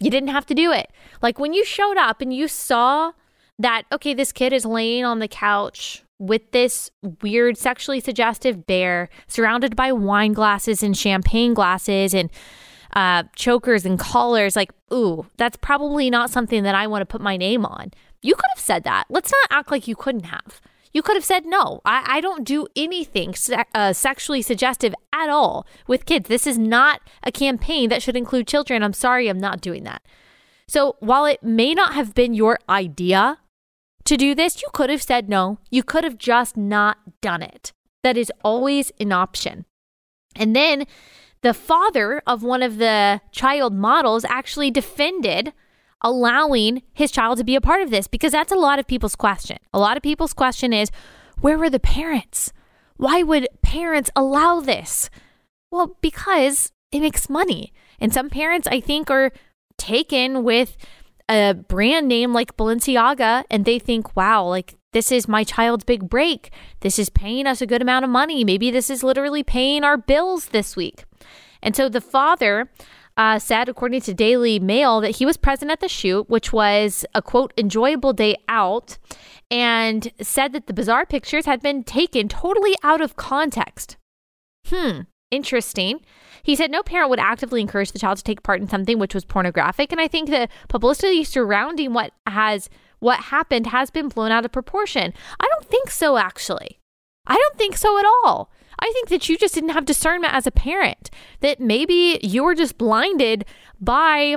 You 0.00 0.10
didn't 0.10 0.28
have 0.28 0.46
to 0.46 0.54
do 0.54 0.72
it. 0.72 0.90
Like 1.22 1.38
when 1.38 1.52
you 1.52 1.64
showed 1.64 1.96
up 1.96 2.20
and 2.20 2.32
you 2.32 2.48
saw 2.48 3.12
that, 3.58 3.82
okay, 3.90 4.14
this 4.14 4.32
kid 4.32 4.52
is 4.52 4.64
laying 4.64 5.04
on 5.04 5.18
the 5.18 5.28
couch 5.28 6.04
with 6.18 6.50
this 6.52 6.90
weird 7.22 7.56
sexually 7.56 8.00
suggestive 8.00 8.66
bear 8.66 9.08
surrounded 9.26 9.76
by 9.76 9.92
wine 9.92 10.32
glasses 10.32 10.82
and 10.82 10.96
champagne 10.96 11.54
glasses 11.54 12.12
and 12.12 12.30
uh, 12.94 13.24
chokers 13.34 13.84
and 13.84 13.98
collars, 13.98 14.56
like, 14.56 14.72
ooh, 14.92 15.26
that's 15.36 15.56
probably 15.56 16.10
not 16.10 16.30
something 16.30 16.62
that 16.62 16.74
I 16.74 16.86
want 16.86 17.02
to 17.02 17.06
put 17.06 17.20
my 17.20 17.36
name 17.36 17.64
on. 17.64 17.92
You 18.22 18.34
could 18.34 18.50
have 18.54 18.62
said 18.62 18.84
that. 18.84 19.04
Let's 19.08 19.30
not 19.30 19.58
act 19.58 19.70
like 19.70 19.86
you 19.86 19.96
couldn't 19.96 20.24
have. 20.24 20.60
You 20.92 21.02
could 21.02 21.16
have 21.16 21.24
said, 21.24 21.44
no, 21.44 21.80
I, 21.84 22.04
I 22.06 22.20
don't 22.20 22.44
do 22.44 22.66
anything 22.74 23.34
se- 23.34 23.64
uh, 23.74 23.92
sexually 23.92 24.42
suggestive 24.42 24.94
at 25.12 25.28
all 25.28 25.66
with 25.86 26.06
kids. 26.06 26.28
This 26.28 26.46
is 26.46 26.58
not 26.58 27.00
a 27.22 27.30
campaign 27.30 27.90
that 27.90 28.02
should 28.02 28.16
include 28.16 28.48
children. 28.48 28.82
I'm 28.82 28.94
sorry, 28.94 29.28
I'm 29.28 29.38
not 29.38 29.60
doing 29.60 29.84
that. 29.84 30.02
So 30.66 30.96
while 31.00 31.24
it 31.24 31.42
may 31.42 31.74
not 31.74 31.94
have 31.94 32.14
been 32.14 32.34
your 32.34 32.58
idea 32.68 33.38
to 34.04 34.16
do 34.16 34.34
this, 34.34 34.62
you 34.62 34.68
could 34.72 34.90
have 34.90 35.02
said 35.02 35.28
no. 35.28 35.58
You 35.70 35.82
could 35.82 36.04
have 36.04 36.18
just 36.18 36.56
not 36.56 37.20
done 37.20 37.42
it. 37.42 37.72
That 38.02 38.16
is 38.16 38.32
always 38.42 38.90
an 38.98 39.12
option. 39.12 39.66
And 40.34 40.56
then 40.56 40.86
the 41.42 41.54
father 41.54 42.22
of 42.26 42.42
one 42.42 42.62
of 42.62 42.78
the 42.78 43.20
child 43.30 43.74
models 43.74 44.24
actually 44.24 44.70
defended 44.70 45.52
allowing 46.02 46.82
his 46.92 47.10
child 47.10 47.38
to 47.38 47.44
be 47.44 47.56
a 47.56 47.60
part 47.60 47.82
of 47.82 47.90
this 47.90 48.06
because 48.06 48.32
that's 48.32 48.52
a 48.52 48.56
lot 48.56 48.78
of 48.78 48.86
people's 48.86 49.16
question. 49.16 49.58
A 49.72 49.78
lot 49.78 49.96
of 49.96 50.02
people's 50.02 50.32
question 50.32 50.72
is 50.72 50.90
where 51.40 51.58
were 51.58 51.70
the 51.70 51.80
parents? 51.80 52.52
Why 52.96 53.22
would 53.22 53.48
parents 53.62 54.10
allow 54.16 54.60
this? 54.60 55.10
Well, 55.70 55.96
because 56.00 56.72
it 56.90 57.00
makes 57.00 57.28
money. 57.28 57.72
And 58.00 58.12
some 58.12 58.30
parents, 58.30 58.66
I 58.68 58.80
think, 58.80 59.10
are 59.10 59.32
taken 59.76 60.42
with 60.42 60.76
a 61.28 61.54
brand 61.54 62.08
name 62.08 62.32
like 62.32 62.56
Balenciaga 62.56 63.44
and 63.50 63.64
they 63.64 63.78
think, 63.78 64.16
wow, 64.16 64.44
like 64.44 64.74
this 64.92 65.12
is 65.12 65.28
my 65.28 65.44
child's 65.44 65.84
big 65.84 66.08
break. 66.08 66.50
This 66.80 66.98
is 66.98 67.10
paying 67.10 67.46
us 67.46 67.60
a 67.60 67.66
good 67.66 67.82
amount 67.82 68.04
of 68.04 68.10
money. 68.10 68.44
Maybe 68.44 68.70
this 68.70 68.88
is 68.88 69.02
literally 69.02 69.42
paying 69.42 69.84
our 69.84 69.96
bills 69.96 70.46
this 70.46 70.74
week. 70.74 71.04
And 71.62 71.76
so 71.76 71.88
the 71.88 72.00
father 72.00 72.70
uh, 73.16 73.38
said, 73.38 73.68
according 73.68 74.00
to 74.02 74.14
Daily 74.14 74.58
Mail, 74.60 75.00
that 75.00 75.16
he 75.16 75.26
was 75.26 75.36
present 75.36 75.70
at 75.70 75.80
the 75.80 75.88
shoot, 75.88 76.30
which 76.30 76.52
was 76.52 77.04
a 77.14 77.20
quote, 77.20 77.52
enjoyable 77.58 78.12
day 78.12 78.36
out, 78.48 78.96
and 79.50 80.12
said 80.20 80.52
that 80.52 80.68
the 80.68 80.72
bizarre 80.72 81.04
pictures 81.04 81.44
had 81.44 81.60
been 81.60 81.82
taken 81.82 82.28
totally 82.28 82.74
out 82.84 83.00
of 83.00 83.16
context. 83.16 83.96
Hmm, 84.66 85.00
interesting. 85.32 86.00
He 86.44 86.54
said 86.54 86.70
no 86.70 86.84
parent 86.84 87.10
would 87.10 87.18
actively 87.18 87.60
encourage 87.60 87.90
the 87.90 87.98
child 87.98 88.18
to 88.18 88.24
take 88.24 88.44
part 88.44 88.60
in 88.60 88.68
something 88.68 88.98
which 88.98 89.14
was 89.14 89.24
pornographic, 89.24 89.90
and 89.90 90.00
I 90.00 90.06
think 90.06 90.30
the 90.30 90.48
publicity 90.68 91.24
surrounding 91.24 91.92
what 91.92 92.12
has 92.26 92.70
what 93.00 93.18
happened 93.18 93.68
has 93.68 93.90
been 93.90 94.08
blown 94.08 94.30
out 94.30 94.44
of 94.44 94.52
proportion. 94.52 95.12
I 95.40 95.46
don't 95.52 95.68
think 95.68 95.90
so, 95.90 96.16
actually. 96.16 96.78
I 97.26 97.36
don't 97.36 97.56
think 97.56 97.76
so 97.76 97.98
at 97.98 98.04
all. 98.24 98.50
I 98.80 98.90
think 98.92 99.08
that 99.08 99.28
you 99.28 99.36
just 99.36 99.54
didn't 99.54 99.70
have 99.70 99.84
discernment 99.84 100.34
as 100.34 100.46
a 100.46 100.52
parent, 100.52 101.10
that 101.40 101.60
maybe 101.60 102.18
you 102.22 102.44
were 102.44 102.54
just 102.54 102.78
blinded 102.78 103.44
by 103.80 104.36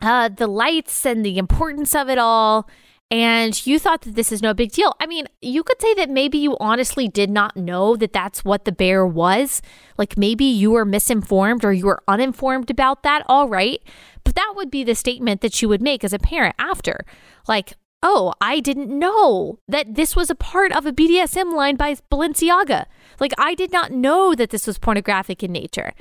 uh, 0.00 0.28
the 0.28 0.46
lights 0.46 1.06
and 1.06 1.24
the 1.24 1.38
importance 1.38 1.94
of 1.94 2.08
it 2.08 2.18
all. 2.18 2.68
And 3.10 3.64
you 3.66 3.78
thought 3.78 4.00
that 4.02 4.16
this 4.16 4.32
is 4.32 4.42
no 4.42 4.54
big 4.54 4.72
deal. 4.72 4.94
I 4.98 5.06
mean, 5.06 5.26
you 5.40 5.62
could 5.62 5.80
say 5.80 5.94
that 5.94 6.10
maybe 6.10 6.38
you 6.38 6.56
honestly 6.58 7.06
did 7.06 7.30
not 7.30 7.56
know 7.56 7.96
that 7.96 8.12
that's 8.12 8.44
what 8.44 8.64
the 8.64 8.72
bear 8.72 9.06
was. 9.06 9.62
Like 9.96 10.16
maybe 10.18 10.44
you 10.44 10.72
were 10.72 10.84
misinformed 10.84 11.64
or 11.64 11.72
you 11.72 11.86
were 11.86 12.02
uninformed 12.08 12.70
about 12.70 13.02
that. 13.02 13.22
All 13.28 13.48
right. 13.48 13.80
But 14.24 14.34
that 14.34 14.54
would 14.56 14.70
be 14.70 14.82
the 14.82 14.94
statement 14.94 15.42
that 15.42 15.60
you 15.62 15.68
would 15.68 15.82
make 15.82 16.02
as 16.02 16.12
a 16.12 16.18
parent 16.18 16.56
after. 16.58 17.04
Like, 17.46 17.74
oh, 18.04 18.34
I 18.38 18.60
didn't 18.60 18.96
know 18.96 19.58
that 19.66 19.94
this 19.94 20.14
was 20.14 20.28
a 20.28 20.34
part 20.34 20.72
of 20.72 20.84
a 20.84 20.92
BDSM 20.92 21.54
line 21.54 21.74
by 21.74 21.94
Balenciaga. 22.12 22.84
Like, 23.18 23.32
I 23.38 23.54
did 23.54 23.72
not 23.72 23.92
know 23.92 24.34
that 24.34 24.50
this 24.50 24.66
was 24.66 24.78
pornographic 24.78 25.42
in 25.42 25.50
nature. 25.50 25.94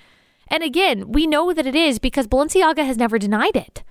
And 0.49 0.61
again, 0.63 1.13
we 1.13 1.25
know 1.25 1.53
that 1.53 1.65
it 1.65 1.75
is 1.75 1.99
because 1.99 2.27
Balenciaga 2.27 2.85
has 2.85 2.97
never 2.97 3.17
denied 3.17 3.55
it. 3.55 3.83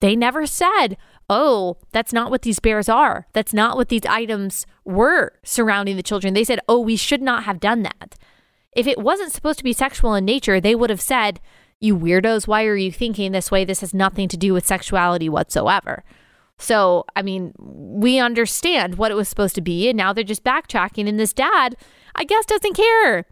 They 0.00 0.16
never 0.16 0.46
said, 0.46 0.96
oh, 1.28 1.76
that's 1.92 2.12
not 2.12 2.30
what 2.30 2.42
these 2.42 2.58
bears 2.58 2.88
are. 2.88 3.26
That's 3.34 3.52
not 3.52 3.76
what 3.76 3.90
these 3.90 4.06
items 4.08 4.64
were 4.86 5.34
surrounding 5.44 5.96
the 5.96 6.02
children. 6.02 6.32
They 6.32 6.44
said, 6.44 6.60
oh, 6.68 6.80
we 6.80 6.96
should 6.96 7.20
not 7.20 7.44
have 7.44 7.60
done 7.60 7.82
that. 7.82 8.16
If 8.72 8.86
it 8.86 8.98
wasn't 8.98 9.32
supposed 9.32 9.58
to 9.58 9.64
be 9.64 9.74
sexual 9.74 10.14
in 10.14 10.24
nature, 10.24 10.58
they 10.58 10.74
would 10.74 10.88
have 10.88 11.00
said, 11.02 11.40
you 11.80 11.96
weirdos, 11.98 12.48
why 12.48 12.64
are 12.64 12.76
you 12.76 12.90
thinking 12.90 13.32
this 13.32 13.50
way? 13.50 13.64
This 13.66 13.80
has 13.80 13.92
nothing 13.92 14.28
to 14.28 14.36
do 14.38 14.54
with 14.54 14.66
sexuality 14.66 15.28
whatsoever. 15.28 16.02
So, 16.58 17.04
I 17.14 17.22
mean, 17.22 17.52
we 17.58 18.18
understand 18.18 18.96
what 18.96 19.10
it 19.10 19.14
was 19.14 19.28
supposed 19.28 19.54
to 19.56 19.60
be, 19.60 19.88
and 19.88 19.96
now 19.96 20.12
they're 20.12 20.24
just 20.24 20.44
backtracking. 20.44 21.08
And 21.08 21.18
this 21.18 21.32
dad, 21.32 21.76
I 22.14 22.24
guess, 22.24 22.46
doesn't 22.46 22.74
care. 22.74 23.26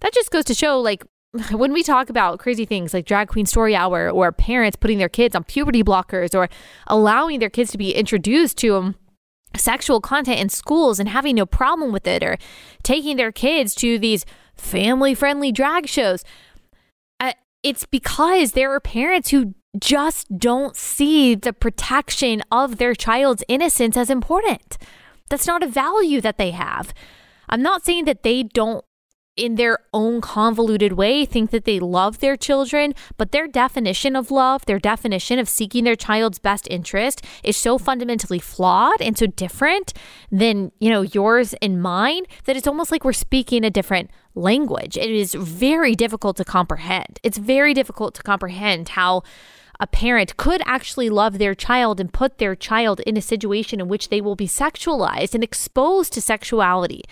That 0.00 0.12
just 0.12 0.30
goes 0.30 0.44
to 0.46 0.54
show, 0.54 0.80
like, 0.80 1.04
when 1.52 1.72
we 1.72 1.82
talk 1.82 2.10
about 2.10 2.38
crazy 2.40 2.66
things 2.66 2.92
like 2.92 3.06
drag 3.06 3.28
queen 3.28 3.46
story 3.46 3.74
hour 3.74 4.10
or 4.10 4.30
parents 4.32 4.76
putting 4.76 4.98
their 4.98 5.08
kids 5.08 5.34
on 5.34 5.44
puberty 5.44 5.82
blockers 5.82 6.34
or 6.34 6.48
allowing 6.88 7.38
their 7.38 7.48
kids 7.48 7.70
to 7.70 7.78
be 7.78 7.94
introduced 7.94 8.58
to 8.58 8.94
sexual 9.56 10.00
content 10.00 10.40
in 10.40 10.48
schools 10.48 10.98
and 10.98 11.08
having 11.08 11.36
no 11.36 11.46
problem 11.46 11.92
with 11.92 12.06
it 12.06 12.22
or 12.22 12.36
taking 12.82 13.16
their 13.16 13.32
kids 13.32 13.74
to 13.74 13.98
these 13.98 14.26
family 14.56 15.14
friendly 15.14 15.52
drag 15.52 15.86
shows, 15.86 16.22
it's 17.62 17.86
because 17.86 18.52
there 18.52 18.72
are 18.72 18.80
parents 18.80 19.30
who 19.30 19.54
just 19.80 20.38
don't 20.38 20.76
see 20.76 21.34
the 21.34 21.52
protection 21.52 22.42
of 22.50 22.76
their 22.76 22.94
child's 22.94 23.44
innocence 23.48 23.96
as 23.96 24.10
important. 24.10 24.76
That's 25.30 25.46
not 25.46 25.62
a 25.62 25.68
value 25.68 26.20
that 26.20 26.36
they 26.38 26.50
have. 26.50 26.92
I'm 27.48 27.62
not 27.62 27.84
saying 27.84 28.04
that 28.04 28.22
they 28.22 28.42
don't 28.42 28.84
in 29.36 29.54
their 29.54 29.78
own 29.94 30.20
convoluted 30.20 30.92
way 30.92 31.24
think 31.24 31.50
that 31.50 31.64
they 31.64 31.80
love 31.80 32.20
their 32.20 32.36
children, 32.36 32.94
but 33.16 33.32
their 33.32 33.48
definition 33.48 34.14
of 34.14 34.30
love, 34.30 34.66
their 34.66 34.78
definition 34.78 35.38
of 35.38 35.48
seeking 35.48 35.84
their 35.84 35.96
child's 35.96 36.38
best 36.38 36.68
interest 36.70 37.24
is 37.42 37.56
so 37.56 37.78
fundamentally 37.78 38.38
flawed 38.38 39.00
and 39.00 39.16
so 39.16 39.26
different 39.26 39.94
than, 40.30 40.70
you 40.80 40.90
know, 40.90 41.00
yours 41.00 41.54
and 41.62 41.80
mine 41.80 42.24
that 42.44 42.56
it's 42.56 42.66
almost 42.66 42.92
like 42.92 43.04
we're 43.04 43.12
speaking 43.12 43.64
a 43.64 43.70
different 43.70 44.10
language. 44.34 44.98
It 44.98 45.10
is 45.10 45.34
very 45.34 45.94
difficult 45.94 46.36
to 46.36 46.44
comprehend. 46.44 47.18
It's 47.22 47.38
very 47.38 47.72
difficult 47.72 48.14
to 48.16 48.22
comprehend 48.22 48.90
how 48.90 49.22
a 49.82 49.86
parent 49.88 50.36
could 50.36 50.62
actually 50.64 51.10
love 51.10 51.38
their 51.38 51.56
child 51.56 51.98
and 51.98 52.12
put 52.12 52.38
their 52.38 52.54
child 52.54 53.00
in 53.00 53.16
a 53.16 53.20
situation 53.20 53.80
in 53.80 53.88
which 53.88 54.10
they 54.10 54.20
will 54.20 54.36
be 54.36 54.46
sexualized 54.46 55.34
and 55.34 55.42
exposed 55.42 56.12
to 56.12 56.20
sexuality. 56.20 57.02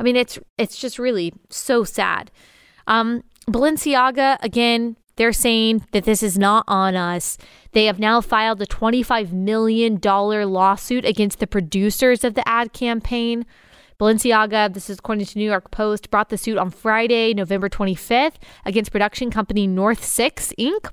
I 0.00 0.02
mean, 0.02 0.16
it's 0.16 0.36
it's 0.58 0.76
just 0.76 0.98
really 0.98 1.32
so 1.48 1.84
sad. 1.84 2.32
Um, 2.86 3.22
Balenciaga 3.48 4.38
again. 4.42 4.96
They're 5.14 5.32
saying 5.32 5.86
that 5.92 6.04
this 6.04 6.22
is 6.22 6.36
not 6.36 6.64
on 6.68 6.94
us. 6.94 7.38
They 7.72 7.86
have 7.86 7.98
now 7.98 8.20
filed 8.20 8.60
a 8.60 8.66
$25 8.66 9.32
million 9.32 9.98
lawsuit 9.98 11.06
against 11.06 11.38
the 11.38 11.46
producers 11.46 12.22
of 12.22 12.34
the 12.34 12.46
ad 12.46 12.74
campaign. 12.74 13.46
Balenciaga, 13.98 14.74
this 14.74 14.90
is 14.90 14.98
according 14.98 15.24
to 15.24 15.38
New 15.38 15.48
York 15.48 15.70
Post, 15.70 16.10
brought 16.10 16.28
the 16.28 16.36
suit 16.36 16.58
on 16.58 16.68
Friday, 16.68 17.32
November 17.32 17.70
25th, 17.70 18.34
against 18.66 18.92
production 18.92 19.30
company 19.30 19.66
North 19.66 20.04
Six 20.04 20.52
Inc 20.58 20.90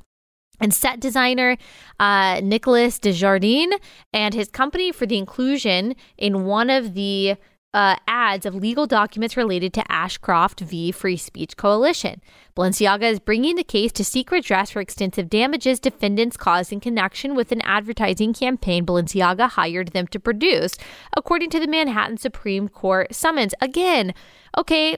and 0.59 0.73
set 0.73 0.99
designer 0.99 1.57
uh, 1.99 2.39
Nicholas 2.43 2.99
Des 2.99 3.13
Jardins 3.13 3.73
and 4.13 4.33
his 4.33 4.49
company 4.49 4.91
for 4.91 5.05
the 5.05 5.17
inclusion 5.17 5.95
in 6.17 6.45
one 6.45 6.69
of 6.69 6.93
the 6.93 7.35
uh, 7.73 7.95
ads 8.07 8.45
of 8.45 8.53
legal 8.53 8.85
documents 8.85 9.35
related 9.35 9.73
to 9.73 9.91
Ashcroft 9.91 10.59
v. 10.59 10.91
Free 10.91 11.17
Speech 11.17 11.57
Coalition. 11.57 12.21
Balenciaga 12.55 13.03
is 13.03 13.19
bringing 13.19 13.55
the 13.55 13.63
case 13.63 13.91
to 13.93 14.05
seek 14.05 14.29
redress 14.31 14.71
for 14.71 14.79
extensive 14.79 15.29
damages 15.29 15.79
defendants 15.79 16.37
caused 16.37 16.71
in 16.71 16.79
connection 16.79 17.33
with 17.33 17.51
an 17.51 17.61
advertising 17.61 18.33
campaign 18.33 18.85
Balenciaga 18.85 19.49
hired 19.49 19.89
them 19.89 20.05
to 20.07 20.19
produce, 20.19 20.75
according 21.17 21.49
to 21.49 21.59
the 21.59 21.67
Manhattan 21.67 22.17
Supreme 22.17 22.69
Court 22.69 23.13
summons. 23.13 23.55
Again, 23.59 24.13
okay, 24.55 24.97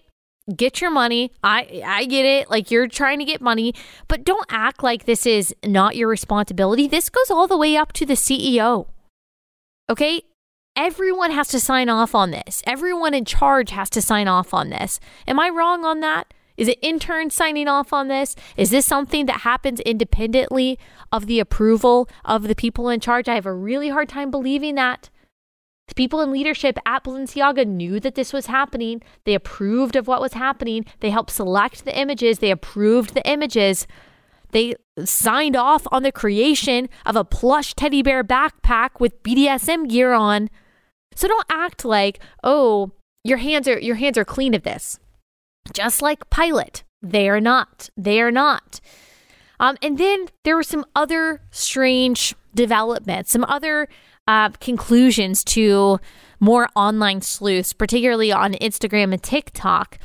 get 0.54 0.82
your 0.82 0.92
money. 0.92 1.32
I 1.44 1.82
I 1.86 2.06
get 2.06 2.26
it. 2.26 2.50
Like 2.50 2.72
you're 2.72 2.88
trying 2.88 3.20
to 3.20 3.26
get 3.26 3.42
money, 3.42 3.74
but 4.08 4.24
don't 4.24 4.46
act 4.50 4.84
like 4.84 5.06
this 5.06 5.26
is 5.26 5.56
not 5.64 5.96
your 5.96 6.08
responsibility. 6.08 6.88
This 6.88 7.10
goes 7.10 7.32
all 7.32 7.48
the 7.48 7.58
way 7.58 7.76
up 7.76 7.94
to 7.94 8.06
the 8.06 8.14
CEO. 8.14 8.88
Okay? 9.90 10.22
Everyone 10.78 11.32
has 11.32 11.48
to 11.50 11.60
sign 11.60 11.88
off 11.88 12.14
on 12.14 12.32
this. 12.32 12.62
Everyone 12.68 13.14
in 13.14 13.24
charge 13.24 13.72
has 13.72 13.90
to 13.92 14.02
sign 14.02 14.28
off 14.28 14.54
on 14.54 14.70
this. 14.70 15.00
Am 15.26 15.40
I 15.40 15.50
wrong 15.50 15.86
on 15.86 16.02
that? 16.02 16.34
Is 16.58 16.68
it 16.68 16.80
interns 16.82 17.34
signing 17.34 17.68
off 17.68 17.94
on 17.94 18.08
this? 18.08 18.36
Is 18.58 18.70
this 18.72 18.86
something 18.86 19.26
that 19.26 19.42
happens 19.42 19.80
independently 19.82 20.80
of 21.12 21.28
the 21.28 21.40
approval 21.40 22.10
of 22.24 22.48
the 22.48 22.56
people 22.56 22.90
in 22.90 23.00
charge? 23.00 23.30
I 23.30 23.36
have 23.36 23.46
a 23.46 23.54
really 23.54 23.90
hard 23.90 24.10
time 24.10 24.32
believing 24.32 24.76
that. 24.76 25.10
The 25.88 25.96
people 25.96 26.22
in 26.22 26.32
leadership 26.32 26.80
at 26.86 27.04
Balenciaga 27.04 27.66
knew 27.66 28.00
that 28.00 28.16
this 28.16 28.34
was 28.34 28.48
happening. 28.48 29.02
They 29.24 29.36
approved 29.36 29.96
of 29.96 30.08
what 30.08 30.22
was 30.22 30.34
happening. 30.34 30.86
They 31.00 31.12
helped 31.12 31.32
select 31.32 31.86
the 31.86 31.98
images. 31.98 32.40
They 32.40 32.52
approved 32.52 33.14
the 33.14 33.28
images. 33.30 33.86
They 34.52 34.76
signed 35.04 35.56
off 35.56 35.86
on 35.92 36.04
the 36.04 36.12
creation 36.12 36.90
of 37.06 37.16
a 37.16 37.24
plush 37.24 37.74
teddy 37.76 38.02
bear 38.02 38.24
backpack 38.24 39.00
with 39.00 39.22
BDSM 39.22 39.88
gear 39.88 40.14
on. 40.14 40.50
So 41.14 41.28
don't 41.28 41.46
act 41.50 41.86
like, 41.86 42.20
"Oh, 42.44 42.92
your 43.24 43.38
hands 43.38 43.68
are 43.68 43.80
your 43.80 43.96
hands 43.96 44.18
are 44.18 44.26
clean 44.26 44.54
of 44.54 44.64
this." 44.64 45.00
Just 45.74 46.02
like 46.02 46.30
Pilate, 46.30 46.84
they 47.02 47.30
are 47.30 47.42
not. 47.42 47.90
They 47.98 48.22
are 48.22 48.32
not. 48.32 48.80
Um, 49.60 49.78
and 49.82 49.98
then 49.98 50.28
there 50.44 50.56
were 50.56 50.64
some 50.64 50.86
other 50.96 51.42
strange 51.52 52.36
developments, 52.54 53.32
some 53.32 53.46
other 53.46 53.88
uh, 54.28 54.50
conclusions 54.60 55.44
to 55.44 56.00
more 56.40 56.68
online 56.76 57.22
sleuths, 57.22 57.74
particularly 57.74 58.32
on 58.32 58.54
Instagram 58.54 59.14
and 59.14 59.24
TikTok. 59.24 60.00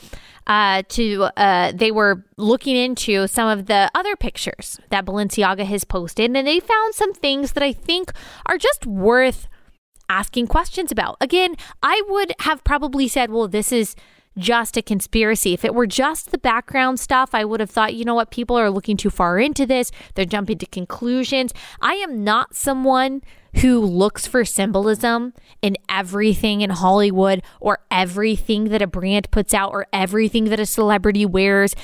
Uh, 0.47 0.83
to 0.89 1.29
uh, 1.37 1.71
they 1.73 1.93
were 1.93 2.25
looking 2.37 2.75
into 2.75 3.29
some 3.29 3.47
of 3.47 3.67
the 3.67 3.89
other 3.95 4.17
pictures 4.17 4.81
that 4.89 5.05
Balenciaga 5.05 5.65
has 5.65 5.85
posted, 5.85 6.35
and 6.35 6.47
they 6.47 6.59
found 6.59 6.95
some 6.95 7.13
things 7.13 7.53
that 7.53 7.63
I 7.63 7.73
think 7.73 8.11
are 8.47 8.59
just 8.59 8.85
worth 8.85 9.47
asking 10.09 10.49
questions 10.49 10.91
about. 10.91 11.17
Again, 11.21 11.55
I 11.83 12.03
would 12.09 12.35
have 12.41 12.65
probably 12.65 13.07
said, 13.07 13.31
"Well, 13.31 13.49
this 13.49 13.71
is." 13.71 13.95
Just 14.39 14.77
a 14.77 14.83
conspiracy. 14.83 15.53
If 15.53 15.65
it 15.65 15.75
were 15.75 15.87
just 15.87 16.31
the 16.31 16.39
background 16.39 17.01
stuff, 17.01 17.31
I 17.33 17.45
would 17.45 17.61
have 17.61 17.71
thought, 17.71 17.95
you 17.95 18.05
know 18.05 18.15
what, 18.15 18.31
people 18.31 18.57
are 18.57 18.71
looking 18.71 18.97
too 18.97 19.11
far 19.11 19.39
into 19.39 19.67
this. 19.67 19.91
They're 20.15 20.25
jumping 20.25 20.59
to 20.59 20.67
conclusions. 20.67 21.53
I 21.81 21.95
am 21.95 22.25
not 22.25 22.55
someone 22.55 23.23
who 23.57 23.81
looks 23.81 24.27
for 24.27 24.45
symbolism 24.45 25.35
in 25.61 25.77
everything 25.89 26.61
in 26.61 26.71
Hollywood 26.71 27.43
or 27.59 27.81
everything 27.91 28.65
that 28.65 28.83
a 28.83 28.87
brand 28.87 29.31
puts 29.31 29.53
out 29.53 29.73
or 29.73 29.87
everything 29.93 30.45
that 30.45 30.61
a 30.61 30.67
celebrity 30.67 31.27
wears. 31.27 31.75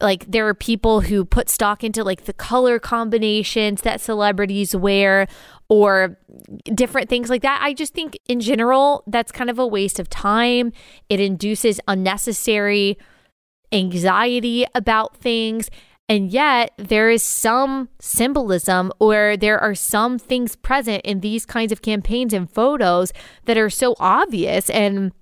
Like 0.00 0.30
there 0.30 0.48
are 0.48 0.54
people 0.54 1.02
who 1.02 1.26
put 1.26 1.50
stock 1.50 1.84
into 1.84 2.02
like 2.02 2.24
the 2.24 2.32
color 2.32 2.78
combinations 2.78 3.82
that 3.82 4.00
celebrities 4.00 4.74
wear 4.74 5.26
or 5.70 6.18
different 6.64 7.08
things 7.08 7.30
like 7.30 7.40
that. 7.40 7.60
I 7.62 7.72
just 7.72 7.94
think 7.94 8.18
in 8.28 8.40
general 8.40 9.02
that's 9.06 9.32
kind 9.32 9.48
of 9.48 9.58
a 9.58 9.66
waste 9.66 9.98
of 9.98 10.10
time. 10.10 10.72
It 11.08 11.20
induces 11.20 11.80
unnecessary 11.88 12.98
anxiety 13.72 14.66
about 14.74 15.16
things 15.16 15.70
and 16.10 16.32
yet, 16.32 16.72
there 16.76 17.08
is 17.08 17.22
some 17.22 17.88
symbolism 18.00 18.90
or 18.98 19.36
there 19.36 19.60
are 19.60 19.76
some 19.76 20.18
things 20.18 20.56
present 20.56 21.02
in 21.04 21.20
these 21.20 21.46
kinds 21.46 21.70
of 21.70 21.82
campaigns 21.82 22.32
and 22.32 22.50
photos 22.50 23.12
that 23.44 23.56
are 23.56 23.70
so 23.70 23.94
obvious 24.00 24.68
and 24.70 25.12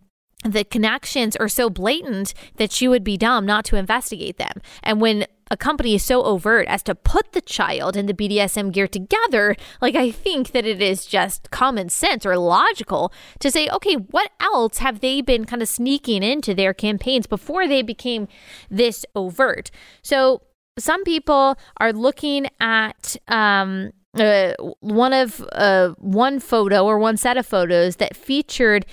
the 0.44 0.64
connections 0.64 1.36
are 1.36 1.48
so 1.48 1.68
blatant 1.68 2.32
that 2.56 2.80
you 2.80 2.88
would 2.88 3.04
be 3.04 3.18
dumb 3.18 3.44
not 3.44 3.66
to 3.66 3.76
investigate 3.76 4.38
them. 4.38 4.62
And 4.82 4.98
when 4.98 5.26
a 5.50 5.56
company 5.56 5.94
is 5.94 6.04
so 6.04 6.22
overt 6.22 6.66
as 6.68 6.82
to 6.84 6.94
put 6.94 7.32
the 7.32 7.40
child 7.40 7.96
and 7.96 8.08
the 8.08 8.14
BDSM 8.14 8.72
gear 8.72 8.88
together, 8.88 9.56
like 9.80 9.94
I 9.94 10.10
think 10.10 10.52
that 10.52 10.66
it 10.66 10.80
is 10.82 11.06
just 11.06 11.50
common 11.50 11.88
sense 11.88 12.26
or 12.26 12.36
logical 12.36 13.12
to 13.40 13.50
say, 13.50 13.68
okay, 13.68 13.94
what 13.94 14.30
else 14.40 14.78
have 14.78 15.00
they 15.00 15.20
been 15.20 15.44
kind 15.44 15.62
of 15.62 15.68
sneaking 15.68 16.22
into 16.22 16.54
their 16.54 16.74
campaigns 16.74 17.26
before 17.26 17.66
they 17.66 17.82
became 17.82 18.28
this 18.70 19.04
overt? 19.14 19.70
So 20.02 20.42
some 20.78 21.04
people 21.04 21.56
are 21.78 21.92
looking 21.92 22.46
at 22.60 23.16
um, 23.28 23.92
uh, 24.14 24.52
one 24.80 25.12
of 25.12 25.44
uh, 25.52 25.90
one 25.98 26.40
photo 26.40 26.84
or 26.84 26.98
one 26.98 27.16
set 27.16 27.36
of 27.36 27.46
photos 27.46 27.96
that 27.96 28.16
featured 28.16 28.86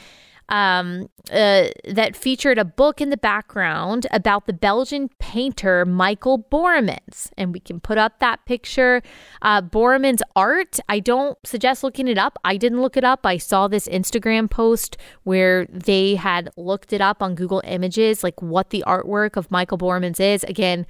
um, 0.49 1.09
uh, 1.31 1.67
that 1.85 2.15
featured 2.15 2.57
a 2.57 2.65
book 2.65 3.01
in 3.01 3.09
the 3.09 3.17
background 3.17 4.05
about 4.11 4.45
the 4.45 4.53
Belgian 4.53 5.09
painter 5.19 5.85
Michael 5.85 6.43
Borremans. 6.51 7.31
And 7.37 7.53
we 7.53 7.59
can 7.59 7.79
put 7.79 7.97
up 7.97 8.19
that 8.19 8.45
picture. 8.45 9.01
Uh, 9.41 9.61
Borremans' 9.61 10.21
art, 10.35 10.79
I 10.87 10.99
don't 10.99 11.37
suggest 11.45 11.83
looking 11.83 12.07
it 12.07 12.17
up. 12.17 12.37
I 12.43 12.57
didn't 12.57 12.81
look 12.81 12.97
it 12.97 13.03
up. 13.03 13.25
I 13.25 13.37
saw 13.37 13.67
this 13.67 13.87
Instagram 13.87 14.49
post 14.49 14.97
where 15.23 15.65
they 15.65 16.15
had 16.15 16.49
looked 16.57 16.93
it 16.93 17.01
up 17.01 17.21
on 17.21 17.35
Google 17.35 17.61
Images, 17.65 18.23
like 18.23 18.41
what 18.41 18.69
the 18.69 18.83
artwork 18.85 19.35
of 19.37 19.49
Michael 19.49 19.77
Borremans 19.77 20.19
is. 20.19 20.43
Again, 20.43 20.85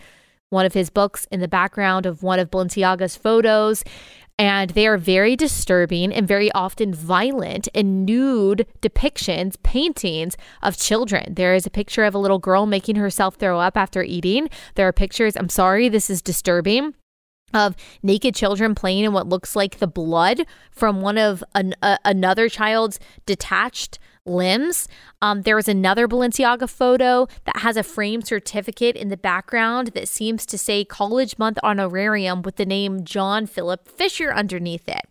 one 0.49 0.65
of 0.65 0.73
his 0.73 0.89
books 0.89 1.27
in 1.31 1.39
the 1.39 1.47
background 1.47 2.05
of 2.05 2.23
one 2.23 2.39
of 2.39 2.51
Balenciaga's 2.51 3.15
photos. 3.15 3.83
And 4.37 4.71
they 4.71 4.85
are 4.85 4.97
very 4.97 5.37
disturbing 5.37 6.13
and 6.13 6.27
very 6.27 6.51
often 6.51 6.93
violent 6.93 7.69
and 7.73 8.05
nude 8.05 8.67
depictions, 8.81 9.55
paintings 9.63 10.35
of 10.61 10.77
children. 10.77 11.35
There 11.35 11.55
is 11.55 11.65
a 11.65 11.69
picture 11.69 12.03
of 12.03 12.13
a 12.13 12.19
little 12.19 12.39
girl 12.39 12.65
making 12.65 12.97
herself 12.97 13.35
throw 13.35 13.59
up 13.59 13.77
after 13.77 14.03
eating. 14.03 14.49
There 14.75 14.87
are 14.87 14.93
pictures, 14.93 15.37
I'm 15.37 15.49
sorry, 15.49 15.87
this 15.87 16.09
is 16.09 16.21
disturbing 16.21 16.95
of 17.53 17.75
naked 18.03 18.35
children 18.35 18.75
playing 18.75 19.05
in 19.05 19.13
what 19.13 19.29
looks 19.29 19.55
like 19.55 19.77
the 19.77 19.87
blood 19.87 20.41
from 20.71 21.01
one 21.01 21.17
of 21.17 21.43
an, 21.53 21.73
another 22.03 22.49
child's 22.49 22.99
detached 23.25 23.99
limbs. 24.25 24.87
Um, 25.21 25.43
there 25.43 25.55
was 25.55 25.67
another 25.67 26.07
Balenciaga 26.07 26.69
photo 26.69 27.27
that 27.45 27.57
has 27.57 27.77
a 27.77 27.83
framed 27.83 28.27
certificate 28.27 28.95
in 28.95 29.09
the 29.09 29.17
background 29.17 29.89
that 29.89 30.07
seems 30.07 30.45
to 30.47 30.57
say 30.57 30.83
College 30.83 31.37
Month 31.37 31.59
Honorarium 31.63 32.41
with 32.41 32.55
the 32.55 32.65
name 32.65 33.03
John 33.03 33.45
Philip 33.45 33.87
Fisher 33.87 34.33
underneath 34.33 34.87
it. 34.87 35.05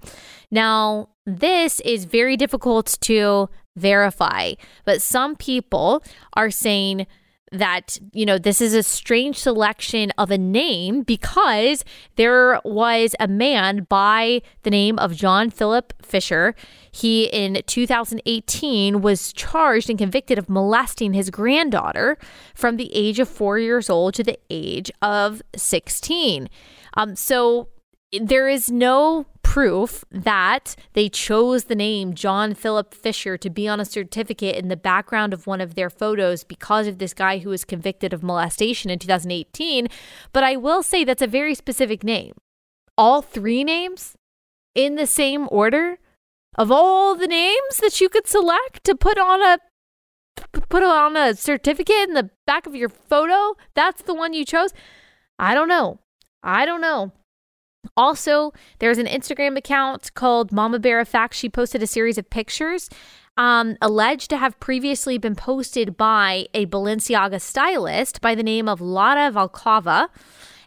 Now, 0.50 1.08
this 1.26 1.80
is 1.80 2.04
very 2.04 2.36
difficult 2.36 2.98
to 3.02 3.48
verify, 3.76 4.54
but 4.84 5.02
some 5.02 5.36
people 5.36 6.02
are 6.34 6.50
saying 6.50 7.06
that, 7.52 7.98
you 8.12 8.26
know, 8.26 8.38
this 8.38 8.60
is 8.60 8.74
a 8.74 8.82
strange 8.82 9.38
selection 9.38 10.10
of 10.18 10.30
a 10.30 10.38
name 10.38 11.02
because 11.02 11.84
there 12.16 12.60
was 12.64 13.14
a 13.20 13.28
man 13.28 13.86
by 13.88 14.42
the 14.62 14.70
name 14.70 14.98
of 14.98 15.14
John 15.14 15.50
Philip 15.50 15.92
Fisher. 16.02 16.54
He, 16.90 17.24
in 17.24 17.62
2018, 17.66 19.02
was 19.02 19.32
charged 19.32 19.88
and 19.88 19.98
convicted 19.98 20.38
of 20.38 20.48
molesting 20.48 21.12
his 21.12 21.30
granddaughter 21.30 22.18
from 22.54 22.76
the 22.76 22.94
age 22.94 23.20
of 23.20 23.28
four 23.28 23.58
years 23.58 23.88
old 23.88 24.14
to 24.14 24.24
the 24.24 24.38
age 24.50 24.90
of 25.00 25.42
16. 25.56 26.48
Um, 26.96 27.14
so 27.16 27.68
there 28.20 28.48
is 28.48 28.70
no 28.70 29.26
proof 29.54 30.04
that 30.10 30.74
they 30.94 31.08
chose 31.08 31.64
the 31.64 31.76
name 31.76 32.12
John 32.12 32.54
Philip 32.54 32.92
Fisher 32.92 33.38
to 33.38 33.48
be 33.48 33.68
on 33.68 33.78
a 33.78 33.84
certificate 33.84 34.56
in 34.56 34.66
the 34.66 34.76
background 34.76 35.32
of 35.32 35.46
one 35.46 35.60
of 35.60 35.76
their 35.76 35.88
photos 35.88 36.42
because 36.42 36.88
of 36.88 36.98
this 36.98 37.14
guy 37.14 37.38
who 37.38 37.50
was 37.50 37.64
convicted 37.64 38.12
of 38.12 38.24
molestation 38.24 38.90
in 38.90 38.98
2018. 38.98 39.86
But 40.32 40.42
I 40.42 40.56
will 40.56 40.82
say 40.82 41.04
that's 41.04 41.22
a 41.22 41.28
very 41.28 41.54
specific 41.54 42.02
name. 42.02 42.32
All 42.98 43.22
three 43.22 43.62
names 43.62 44.16
in 44.74 44.96
the 44.96 45.06
same 45.06 45.46
order 45.52 45.98
of 46.58 46.72
all 46.72 47.14
the 47.14 47.28
names 47.28 47.76
that 47.80 48.00
you 48.00 48.08
could 48.08 48.26
select 48.26 48.82
to 48.82 48.96
put 48.96 49.18
on 49.18 49.40
a 49.40 49.58
put 50.68 50.82
on 50.82 51.16
a 51.16 51.36
certificate 51.36 52.08
in 52.08 52.14
the 52.14 52.28
back 52.44 52.66
of 52.66 52.74
your 52.74 52.88
photo, 52.88 53.54
that's 53.76 54.02
the 54.02 54.14
one 54.14 54.34
you 54.34 54.44
chose. 54.44 54.70
I 55.38 55.54
don't 55.54 55.68
know. 55.68 56.00
I 56.42 56.66
don't 56.66 56.80
know. 56.80 57.12
Also, 57.96 58.52
there's 58.78 58.98
an 58.98 59.06
Instagram 59.06 59.56
account 59.56 60.12
called 60.14 60.52
Mama 60.52 60.78
Bear 60.78 61.00
of 61.00 61.08
Facts. 61.08 61.36
She 61.36 61.48
posted 61.48 61.82
a 61.82 61.86
series 61.86 62.18
of 62.18 62.28
pictures 62.30 62.88
um, 63.36 63.76
alleged 63.80 64.30
to 64.30 64.36
have 64.36 64.58
previously 64.60 65.18
been 65.18 65.34
posted 65.34 65.96
by 65.96 66.46
a 66.54 66.66
Balenciaga 66.66 67.40
stylist 67.40 68.20
by 68.20 68.34
the 68.34 68.42
name 68.42 68.68
of 68.68 68.80
Lara 68.80 69.30
Volkova. 69.30 70.08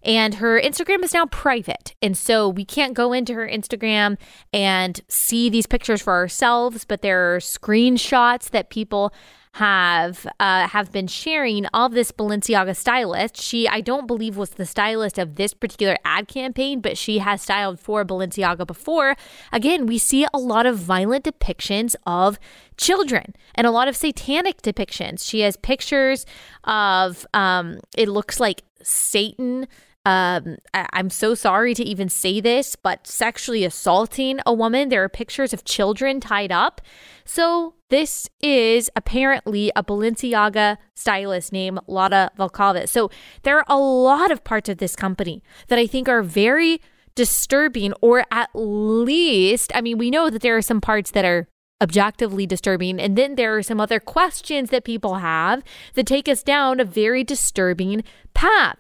And 0.04 0.36
her 0.36 0.62
Instagram 0.62 1.04
is 1.04 1.14
now 1.14 1.26
private. 1.26 1.96
And 2.02 2.18
so 2.18 2.48
we 2.48 2.64
can't 2.64 2.94
go 2.94 3.14
into 3.14 3.34
her 3.34 3.48
Instagram 3.48 4.18
and 4.54 5.02
see 5.10 5.50
these 5.50 5.66
pictures 5.66 6.02
for 6.02 6.14
ourselves, 6.14 6.86
but 6.86 7.02
there 7.02 7.36
are 7.36 7.40
screenshots 7.40 8.50
that 8.52 8.70
people 8.70 9.12
have 9.54 10.28
uh, 10.40 10.68
have 10.68 10.92
been 10.92 11.08
sharing 11.08 11.66
of 11.68 11.94
this 11.94 12.12
Balenciaga 12.12 12.76
stylist. 12.76 13.38
She, 13.38 13.68
I 13.68 13.82
don't 13.82 14.08
believe, 14.08 14.38
was 14.38 14.52
the 14.52 14.66
stylist 14.66 15.18
of 15.18 15.36
this 15.36 15.54
particular 15.54 15.98
ad 16.06 16.28
campaign, 16.28 16.82
but 16.82 16.98
she 16.98 17.20
has 17.20 17.42
styled 17.42 17.80
for 17.80 18.06
Balenciaga 18.06 18.68
before. 18.68 19.16
Again, 19.52 19.86
we 19.86 19.98
see 19.98 20.26
a 20.34 20.38
lot 20.38 20.66
of 20.66 20.78
violent 20.78 21.26
depictions 21.26 21.96
of 22.06 22.38
children 22.78 23.36
and 23.56 23.66
a 23.66 23.72
lot 23.72 23.88
of 23.88 23.96
satanic 23.96 24.62
depictions. 24.62 25.28
She 25.28 25.42
has 25.42 25.58
pictures 25.58 26.26
of 26.64 27.26
um, 27.34 27.80
it 27.98 28.08
looks 28.10 28.40
like 28.40 28.64
Satan 28.84 29.68
um, 30.08 30.56
I- 30.74 30.88
am 30.94 31.10
so 31.10 31.36
sorry 31.36 31.74
to 31.74 31.84
even 31.84 32.08
say 32.08 32.40
this, 32.40 32.78
but 32.78 33.06
sexually 33.06 33.66
assaulting 33.66 34.40
a 34.46 34.54
woman. 34.54 34.88
There 34.88 35.04
are 35.04 35.10
pictures 35.10 35.52
of 35.52 35.66
children 35.66 36.22
tied 36.22 36.50
up. 36.50 36.80
So 37.26 37.74
this 37.90 38.30
is 38.42 38.90
apparently 38.96 39.70
a 39.76 39.84
Balenciaga 39.84 40.78
stylist 40.96 41.52
named 41.52 41.80
Lara 41.88 42.32
Volkova. 42.40 42.88
So 42.88 43.12
there 43.44 43.58
are 43.58 43.66
a 43.68 43.78
lot 43.78 44.32
of 44.32 44.46
parts 44.46 44.70
of 44.70 44.78
this 44.78 44.96
company 44.96 45.44
that 45.68 45.78
I 45.78 45.86
think 45.86 46.08
are 46.08 46.24
very 46.24 46.80
disturbing, 47.16 47.92
or 48.00 48.24
at 48.32 48.50
least, 48.54 49.74
I 49.76 49.82
mean, 49.82 49.98
we 49.98 50.10
know 50.10 50.30
that 50.30 50.42
there 50.42 50.56
are 50.56 50.62
some 50.62 50.80
parts 50.80 51.12
that 51.12 51.26
are 51.26 51.50
objectively 51.82 52.48
disturbing. 52.48 52.98
And 52.98 53.18
then 53.18 53.36
there 53.36 53.58
are 53.58 53.62
some 53.62 53.82
other 53.82 54.00
questions 54.00 54.70
that 54.70 54.86
people 54.86 55.16
have 55.16 55.64
that 55.96 56.08
take 56.08 56.30
us 56.30 56.44
down 56.44 56.80
a 56.80 56.86
very 56.86 57.26
disturbing 57.26 58.06
path. 58.34 58.78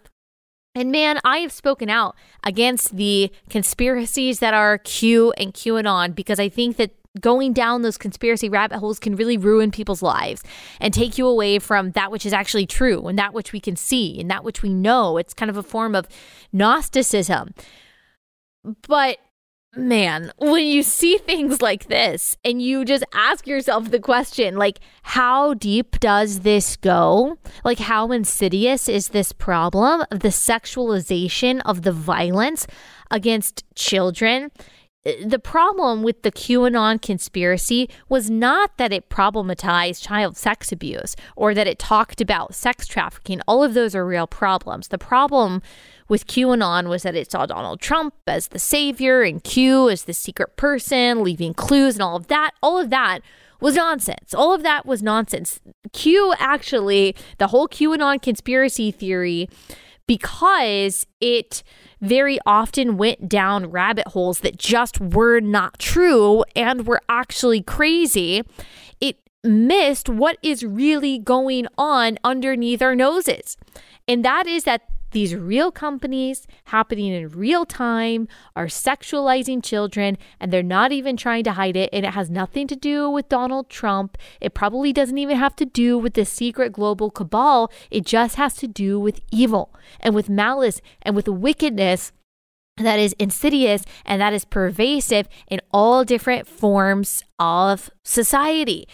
And 0.77 0.91
man, 0.91 1.19
I 1.25 1.39
have 1.39 1.51
spoken 1.51 1.89
out 1.89 2.15
against 2.43 2.95
the 2.97 3.31
conspiracies 3.49 4.37
that 4.41 4.53
are 4.53 4.77
Q 4.77 5.31
and 5.31 5.51
QAnon 5.51 6.13
because 6.13 6.39
I 6.39 6.49
think 6.49 6.77
that 6.77 6.91
going 7.19 7.51
down 7.51 7.81
those 7.81 7.97
conspiracy 7.97 8.47
rabbit 8.47 8.77
holes 8.77 8.99
can 8.99 9.15
really 9.15 9.37
ruin 9.37 9.71
people's 9.71 10.03
lives 10.03 10.43
and 10.79 10.93
take 10.93 11.17
you 11.17 11.25
away 11.25 11.57
from 11.57 11.93
that 11.93 12.11
which 12.11 12.27
is 12.27 12.31
actually 12.31 12.67
true 12.67 13.07
and 13.07 13.17
that 13.17 13.33
which 13.33 13.53
we 13.53 13.59
can 13.59 13.75
see 13.75 14.19
and 14.21 14.29
that 14.29 14.43
which 14.43 14.61
we 14.61 14.69
know. 14.69 15.17
It's 15.17 15.33
kind 15.33 15.49
of 15.49 15.57
a 15.57 15.63
form 15.63 15.95
of 15.95 16.07
Gnosticism. 16.53 17.55
But 18.87 19.17
man, 19.75 20.31
when 20.37 20.65
you 20.65 20.83
see 20.83 21.17
things 21.17 21.61
like 21.61 21.87
this 21.87 22.37
and 22.43 22.61
you 22.61 22.85
just 22.85 23.03
ask 23.13 23.45
yourself 23.47 23.91
the 23.91 23.99
question, 23.99 24.55
like, 24.55 24.79
how 25.03 25.53
deep 25.53 25.99
does 25.99 26.41
this 26.41 26.75
go? 26.77 27.37
Like, 27.63 27.79
how 27.79 28.11
insidious 28.11 28.87
is 28.89 29.09
this 29.09 29.31
problem 29.31 30.03
of 30.11 30.19
the 30.19 30.29
sexualization 30.29 31.61
of 31.65 31.83
the 31.83 31.91
violence 31.91 32.67
against 33.11 33.63
children? 33.75 34.51
Uh, 35.05 35.11
the 35.25 35.39
problem 35.39 36.03
with 36.03 36.23
the 36.23 36.31
QAnon 36.31 37.01
conspiracy 37.01 37.89
was 38.09 38.29
not 38.29 38.77
that 38.77 38.91
it 38.91 39.09
problematized 39.09 40.01
child 40.05 40.35
sex 40.35 40.71
abuse 40.71 41.15
or 41.35 41.53
that 41.53 41.67
it 41.67 41.79
talked 41.79 42.19
about 42.19 42.55
sex 42.55 42.87
trafficking. 42.87 43.41
All 43.47 43.63
of 43.63 43.73
those 43.73 43.95
are 43.95 44.05
real 44.05 44.27
problems. 44.27 44.87
The 44.87 44.97
problem 44.97 45.61
with 46.07 46.27
QAnon 46.27 46.87
was 46.87 47.03
that 47.03 47.15
it 47.15 47.31
saw 47.31 47.45
Donald 47.45 47.79
Trump 47.81 48.13
as 48.25 48.47
the 48.47 48.59
savior 48.59 49.21
and 49.21 49.43
Q 49.43 49.89
as 49.89 50.03
the 50.03 50.13
secret 50.13 50.55
person, 50.55 51.23
leaving 51.23 51.53
clues 51.53 51.95
and 51.95 52.03
all 52.03 52.15
of 52.15 52.27
that. 52.27 52.51
All 52.61 52.79
of 52.79 52.89
that 52.89 53.19
was 53.59 53.75
nonsense. 53.75 54.33
All 54.33 54.53
of 54.53 54.63
that 54.63 54.85
was 54.85 55.01
nonsense. 55.01 55.59
Q 55.93 56.33
actually, 56.37 57.15
the 57.37 57.47
whole 57.47 57.67
QAnon 57.67 58.21
conspiracy 58.21 58.91
theory, 58.91 59.49
because 60.07 61.05
it 61.19 61.63
very 61.99 62.39
often 62.45 62.97
went 62.97 63.27
down 63.27 63.71
rabbit 63.71 64.09
holes 64.09 64.39
that 64.39 64.57
just 64.57 65.01
were 65.01 65.39
not 65.39 65.79
true 65.79 66.43
and 66.55 66.87
were 66.87 67.01
actually 67.09 67.61
crazy, 67.61 68.43
it 69.01 69.17
missed 69.43 70.07
what 70.07 70.37
is 70.41 70.63
really 70.63 71.17
going 71.17 71.67
on 71.77 72.17
underneath 72.23 72.81
our 72.81 72.95
noses. 72.95 73.57
And 74.07 74.23
that 74.23 74.47
is 74.47 74.63
that 74.63 74.83
these 75.11 75.35
real 75.35 75.71
companies 75.71 76.47
happening 76.65 77.13
in 77.13 77.29
real 77.29 77.65
time 77.65 78.27
are 78.55 78.67
sexualizing 78.67 79.63
children 79.63 80.17
and 80.39 80.51
they're 80.51 80.63
not 80.63 80.91
even 80.91 81.15
trying 81.15 81.43
to 81.45 81.53
hide 81.53 81.75
it. 81.75 81.89
And 81.93 82.05
it 82.05 82.13
has 82.13 82.29
nothing 82.29 82.67
to 82.67 82.75
do 82.75 83.09
with 83.09 83.29
Donald 83.29 83.69
Trump. 83.69 84.17
It 84.41 84.53
probably 84.53 84.91
doesn't 84.91 85.17
even 85.17 85.37
have 85.37 85.55
to 85.57 85.65
do 85.65 85.97
with 85.97 86.13
the 86.13 86.25
secret 86.25 86.73
global 86.73 87.09
cabal. 87.09 87.71
It 87.89 88.05
just 88.05 88.35
has 88.35 88.55
to 88.55 88.67
do 88.67 88.99
with 88.99 89.21
evil 89.31 89.73
and 89.99 90.13
with 90.13 90.29
malice 90.29 90.81
and 91.01 91.15
with 91.15 91.27
wickedness 91.27 92.11
that 92.77 92.99
is 92.99 93.15
insidious 93.17 93.83
and 94.05 94.21
that 94.21 94.33
is 94.33 94.45
pervasive 94.45 95.27
in 95.47 95.59
all 95.71 96.03
different 96.03 96.47
forms 96.47 97.23
of 97.39 97.89
society. 98.03 98.87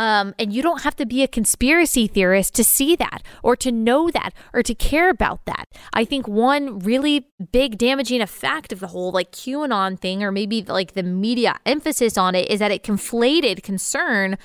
Um, 0.00 0.34
and 0.38 0.50
you 0.50 0.62
don't 0.62 0.80
have 0.80 0.96
to 0.96 1.04
be 1.04 1.22
a 1.22 1.28
conspiracy 1.28 2.06
theorist 2.06 2.54
to 2.54 2.64
see 2.64 2.96
that 2.96 3.22
or 3.42 3.54
to 3.56 3.70
know 3.70 4.10
that 4.10 4.30
or 4.54 4.62
to 4.62 4.74
care 4.74 5.10
about 5.10 5.44
that. 5.44 5.68
I 5.92 6.06
think 6.06 6.26
one 6.26 6.78
really 6.78 7.28
big 7.52 7.76
damaging 7.76 8.22
effect 8.22 8.72
of 8.72 8.80
the 8.80 8.86
whole 8.86 9.12
like 9.12 9.30
QAnon 9.30 10.00
thing, 10.00 10.22
or 10.22 10.32
maybe 10.32 10.62
like 10.62 10.94
the 10.94 11.02
media 11.02 11.56
emphasis 11.66 12.16
on 12.16 12.34
it, 12.34 12.50
is 12.50 12.60
that 12.60 12.70
it 12.70 12.82
conflated 12.82 13.62
concern 13.62 14.38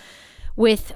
with 0.58 0.92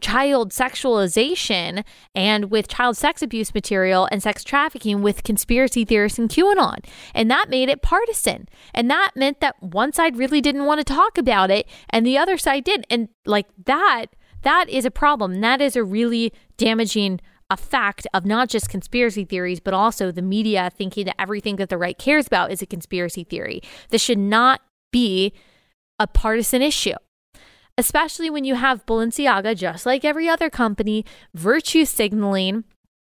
child 0.00 0.50
sexualization 0.50 1.84
and 2.14 2.50
with 2.50 2.68
child 2.68 2.96
sex 2.96 3.22
abuse 3.22 3.54
material 3.54 4.08
and 4.10 4.22
sex 4.22 4.42
trafficking 4.42 5.02
with 5.02 5.22
conspiracy 5.22 5.84
theorists 5.84 6.18
and 6.18 6.30
QAnon. 6.30 6.84
And 7.14 7.30
that 7.30 7.50
made 7.50 7.68
it 7.68 7.82
partisan. 7.82 8.48
And 8.74 8.90
that 8.90 9.12
meant 9.14 9.40
that 9.40 9.62
one 9.62 9.92
side 9.92 10.16
really 10.16 10.40
didn't 10.40 10.64
want 10.64 10.78
to 10.78 10.84
talk 10.84 11.18
about 11.18 11.50
it 11.50 11.68
and 11.90 12.06
the 12.06 12.18
other 12.18 12.38
side 12.38 12.64
did. 12.64 12.86
And 12.88 13.08
like 13.26 13.46
that, 13.66 14.06
that 14.42 14.68
is 14.68 14.84
a 14.84 14.90
problem. 14.90 15.40
That 15.40 15.60
is 15.60 15.76
a 15.76 15.84
really 15.84 16.32
damaging 16.56 17.20
effect 17.50 18.06
of 18.14 18.24
not 18.24 18.48
just 18.48 18.70
conspiracy 18.70 19.24
theories, 19.24 19.60
but 19.60 19.74
also 19.74 20.10
the 20.10 20.22
media 20.22 20.70
thinking 20.74 21.04
that 21.04 21.20
everything 21.20 21.56
that 21.56 21.68
the 21.68 21.76
right 21.76 21.98
cares 21.98 22.26
about 22.26 22.50
is 22.50 22.62
a 22.62 22.66
conspiracy 22.66 23.24
theory. 23.24 23.60
This 23.90 24.00
should 24.02 24.18
not 24.18 24.62
be 24.90 25.34
a 25.98 26.06
partisan 26.06 26.62
issue 26.62 26.94
especially 27.78 28.30
when 28.30 28.44
you 28.44 28.54
have 28.54 28.86
Balenciaga, 28.86 29.56
just 29.56 29.86
like 29.86 30.04
every 30.04 30.28
other 30.28 30.50
company, 30.50 31.04
virtue 31.34 31.84
signaling 31.84 32.64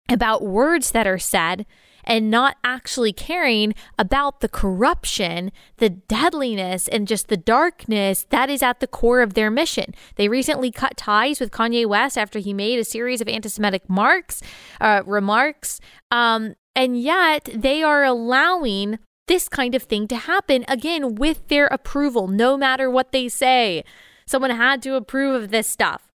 about 0.10 0.44
words 0.44 0.92
that 0.92 1.08
are 1.08 1.20
said 1.20 1.66
and 2.06 2.30
not 2.30 2.56
actually 2.64 3.12
caring 3.12 3.74
about 3.98 4.40
the 4.40 4.48
corruption, 4.48 5.52
the 5.78 5.90
deadliness, 5.90 6.88
and 6.88 7.08
just 7.08 7.28
the 7.28 7.38
darkness 7.38 8.26
that 8.30 8.50
is 8.50 8.62
at 8.62 8.80
the 8.80 8.88
core 8.88 9.22
of 9.22 9.34
their 9.34 9.50
mission. 9.50 9.94
They 10.16 10.28
recently 10.28 10.72
cut 10.72 10.98
ties 10.98 11.40
with 11.40 11.52
Kanye 11.52 11.86
West 11.86 12.18
after 12.18 12.40
he 12.40 12.54
made 12.54 12.80
a 12.80 12.86
series 12.86 13.22
of 13.22 13.28
anti 13.28 13.50
Semitic 13.50 13.90
marks, 13.90 14.42
uh, 14.80 15.02
remarks. 15.06 15.80
Um, 16.12 16.56
and 16.76 17.02
yet 17.02 17.50
they 17.54 17.82
are 17.82 18.04
allowing 18.04 19.00
this 19.28 19.50
kind 19.50 19.74
of 19.74 19.84
thing 19.84 20.08
to 20.08 20.16
happen 20.16 20.64
again 20.68 21.16
with 21.16 21.48
their 21.48 21.66
approval, 21.68 22.28
no 22.28 22.58
matter 22.58 22.90
what 22.90 23.12
they 23.12 23.28
say. 23.28 23.84
Someone 24.28 24.52
had 24.52 24.82
to 24.84 24.96
approve 24.96 25.42
of 25.42 25.52
this 25.52 25.68
stuff. 25.68 26.08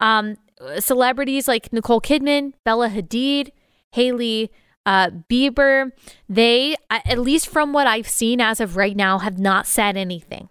Um, 0.00 0.36
celebrities 0.78 1.48
like 1.48 1.72
Nicole 1.72 2.00
Kidman, 2.00 2.52
Bella 2.64 2.88
Hadid, 2.88 3.50
Hailey 3.92 4.50
uh, 4.86 5.10
Bieber, 5.30 5.92
they, 6.28 6.76
at 6.90 7.18
least 7.18 7.48
from 7.48 7.72
what 7.72 7.86
I've 7.86 8.08
seen 8.08 8.40
as 8.40 8.60
of 8.60 8.76
right 8.76 8.96
now, 8.96 9.18
have 9.18 9.38
not 9.38 9.66
said 9.66 9.96
anything. 9.96 10.48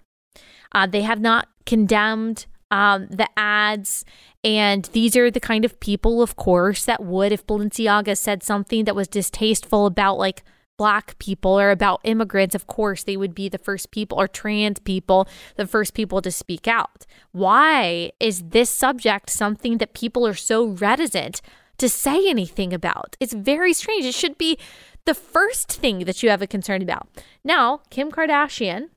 Uh, 0.71 0.87
they 0.87 1.01
have 1.01 1.19
not 1.19 1.49
condemned 1.65 2.45
um, 2.71 3.07
the 3.09 3.27
ads. 3.37 4.03
And 4.43 4.85
these 4.93 5.15
are 5.15 5.29
the 5.29 5.39
kind 5.39 5.63
of 5.63 5.79
people, 5.79 6.21
of 6.21 6.35
course, 6.35 6.85
that 6.85 7.03
would, 7.03 7.31
if 7.31 7.45
Balenciaga 7.45 8.17
said 8.17 8.43
something 8.43 8.85
that 8.85 8.95
was 8.95 9.07
distasteful 9.07 9.85
about 9.85 10.17
like 10.17 10.43
black 10.77 11.17
people 11.19 11.59
or 11.59 11.71
about 11.71 12.01
immigrants, 12.03 12.55
of 12.55 12.67
course, 12.67 13.03
they 13.03 13.17
would 13.17 13.35
be 13.35 13.49
the 13.49 13.57
first 13.57 13.91
people, 13.91 14.19
or 14.19 14.27
trans 14.27 14.79
people, 14.79 15.27
the 15.55 15.67
first 15.67 15.93
people 15.93 16.21
to 16.21 16.31
speak 16.31 16.67
out. 16.67 17.05
Why 17.31 18.11
is 18.19 18.43
this 18.49 18.69
subject 18.69 19.29
something 19.29 19.77
that 19.77 19.93
people 19.93 20.25
are 20.27 20.33
so 20.33 20.65
reticent 20.65 21.41
to 21.77 21.89
say 21.89 22.29
anything 22.29 22.73
about? 22.73 23.15
It's 23.19 23.33
very 23.33 23.73
strange. 23.73 24.05
It 24.05 24.15
should 24.15 24.37
be 24.37 24.57
the 25.05 25.13
first 25.13 25.71
thing 25.71 25.99
that 25.99 26.23
you 26.23 26.29
have 26.29 26.41
a 26.41 26.47
concern 26.47 26.81
about. 26.81 27.07
Now, 27.43 27.81
Kim 27.89 28.11
Kardashian, 28.11 28.89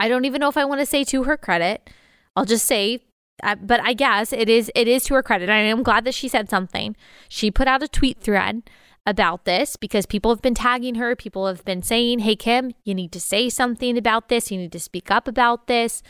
I 0.00 0.08
don't 0.08 0.24
even 0.24 0.40
know 0.40 0.48
if 0.48 0.56
I 0.56 0.64
want 0.64 0.80
to 0.80 0.86
say 0.86 1.04
to 1.04 1.24
her 1.24 1.36
credit. 1.36 1.90
I'll 2.36 2.44
just 2.44 2.66
say 2.66 3.02
uh, 3.42 3.54
but 3.54 3.80
I 3.80 3.92
guess 3.92 4.32
it 4.32 4.48
is 4.48 4.70
it 4.74 4.88
is 4.88 5.04
to 5.04 5.14
her 5.14 5.22
credit. 5.22 5.48
I 5.48 5.58
am 5.58 5.82
glad 5.82 6.04
that 6.04 6.14
she 6.14 6.28
said 6.28 6.50
something. 6.50 6.96
She 7.28 7.50
put 7.50 7.68
out 7.68 7.82
a 7.82 7.88
tweet 7.88 8.18
thread 8.20 8.62
about 9.08 9.46
this 9.46 9.76
because 9.76 10.04
people 10.04 10.30
have 10.30 10.42
been 10.42 10.54
tagging 10.54 10.96
her. 10.96 11.16
People 11.16 11.46
have 11.46 11.64
been 11.64 11.82
saying, 11.82 12.20
Hey, 12.20 12.36
Kim, 12.36 12.72
you 12.84 12.94
need 12.94 13.10
to 13.12 13.20
say 13.20 13.48
something 13.48 13.96
about 13.96 14.28
this. 14.28 14.50
You 14.50 14.58
need 14.58 14.72
to 14.72 14.80
speak 14.80 15.10
up 15.10 15.26
about 15.26 15.66
this. 15.66 16.02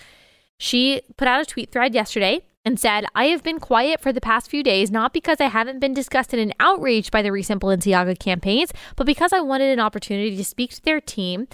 She 0.59 1.03
put 1.17 1.29
out 1.29 1.41
a 1.41 1.47
tweet 1.47 1.71
thread 1.71 1.95
yesterday 1.95 2.43
and 2.65 2.79
said, 2.79 3.07
I 3.15 3.27
have 3.27 3.45
been 3.45 3.61
quiet 3.61 4.01
for 4.01 4.13
the 4.13 4.21
past 4.21 4.51
few 4.51 4.65
days, 4.65 4.91
not 4.91 5.13
because 5.13 5.41
I 5.41 5.47
haven't 5.47 5.79
been 5.79 5.95
disgusted 5.95 6.41
and 6.41 6.53
outraged 6.59 7.13
by 7.13 7.23
the 7.23 7.31
recent 7.31 7.63
Balenciaga 7.63 8.19
campaigns, 8.19 8.73
but 8.97 9.07
because 9.07 9.33
I 9.33 9.41
wanted 9.41 9.71
an 9.71 9.81
opportunity 9.81 10.37
to 10.37 10.45
speak 10.45 10.73
to 10.73 10.83
their 10.83 11.01
team 11.01 11.47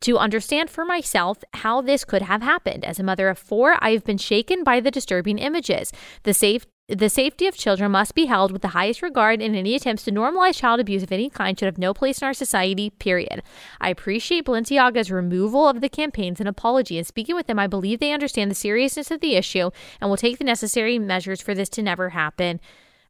to 0.00 0.18
understand 0.18 0.70
for 0.70 0.84
myself 0.84 1.42
how 1.54 1.82
this 1.82 2.04
could 2.04 2.22
have 2.22 2.42
happened. 2.42 2.84
As 2.84 3.00
a 3.00 3.02
mother 3.02 3.28
of 3.28 3.38
four, 3.38 3.76
I 3.80 3.90
have 3.90 4.04
been 4.04 4.18
shaken 4.18 4.62
by 4.62 4.78
the 4.78 4.92
disturbing 4.92 5.38
images. 5.38 5.92
The 6.22 6.32
safe 6.32 6.64
the 6.96 7.08
safety 7.08 7.46
of 7.46 7.56
children 7.56 7.90
must 7.90 8.14
be 8.14 8.26
held 8.26 8.52
with 8.52 8.62
the 8.62 8.68
highest 8.68 9.02
regard, 9.02 9.40
and 9.40 9.56
any 9.56 9.74
attempts 9.74 10.04
to 10.04 10.12
normalize 10.12 10.56
child 10.56 10.80
abuse 10.80 11.02
of 11.02 11.12
any 11.12 11.30
kind 11.30 11.58
should 11.58 11.66
have 11.66 11.78
no 11.78 11.94
place 11.94 12.20
in 12.20 12.26
our 12.26 12.34
society, 12.34 12.90
period. 12.90 13.42
I 13.80 13.90
appreciate 13.90 14.44
Balenciaga's 14.44 15.10
removal 15.10 15.68
of 15.68 15.80
the 15.80 15.88
campaigns 15.88 16.40
and 16.40 16.48
apology. 16.48 16.98
And 16.98 17.06
speaking 17.06 17.34
with 17.34 17.46
them, 17.46 17.58
I 17.58 17.66
believe 17.66 18.00
they 18.00 18.12
understand 18.12 18.50
the 18.50 18.56
seriousness 18.56 19.10
of 19.10 19.20
the 19.20 19.34
issue 19.36 19.70
and 20.00 20.10
will 20.10 20.16
take 20.16 20.38
the 20.38 20.44
necessary 20.44 20.98
measures 20.98 21.40
for 21.40 21.54
this 21.54 21.68
to 21.70 21.82
never 21.82 22.10
happen. 22.10 22.60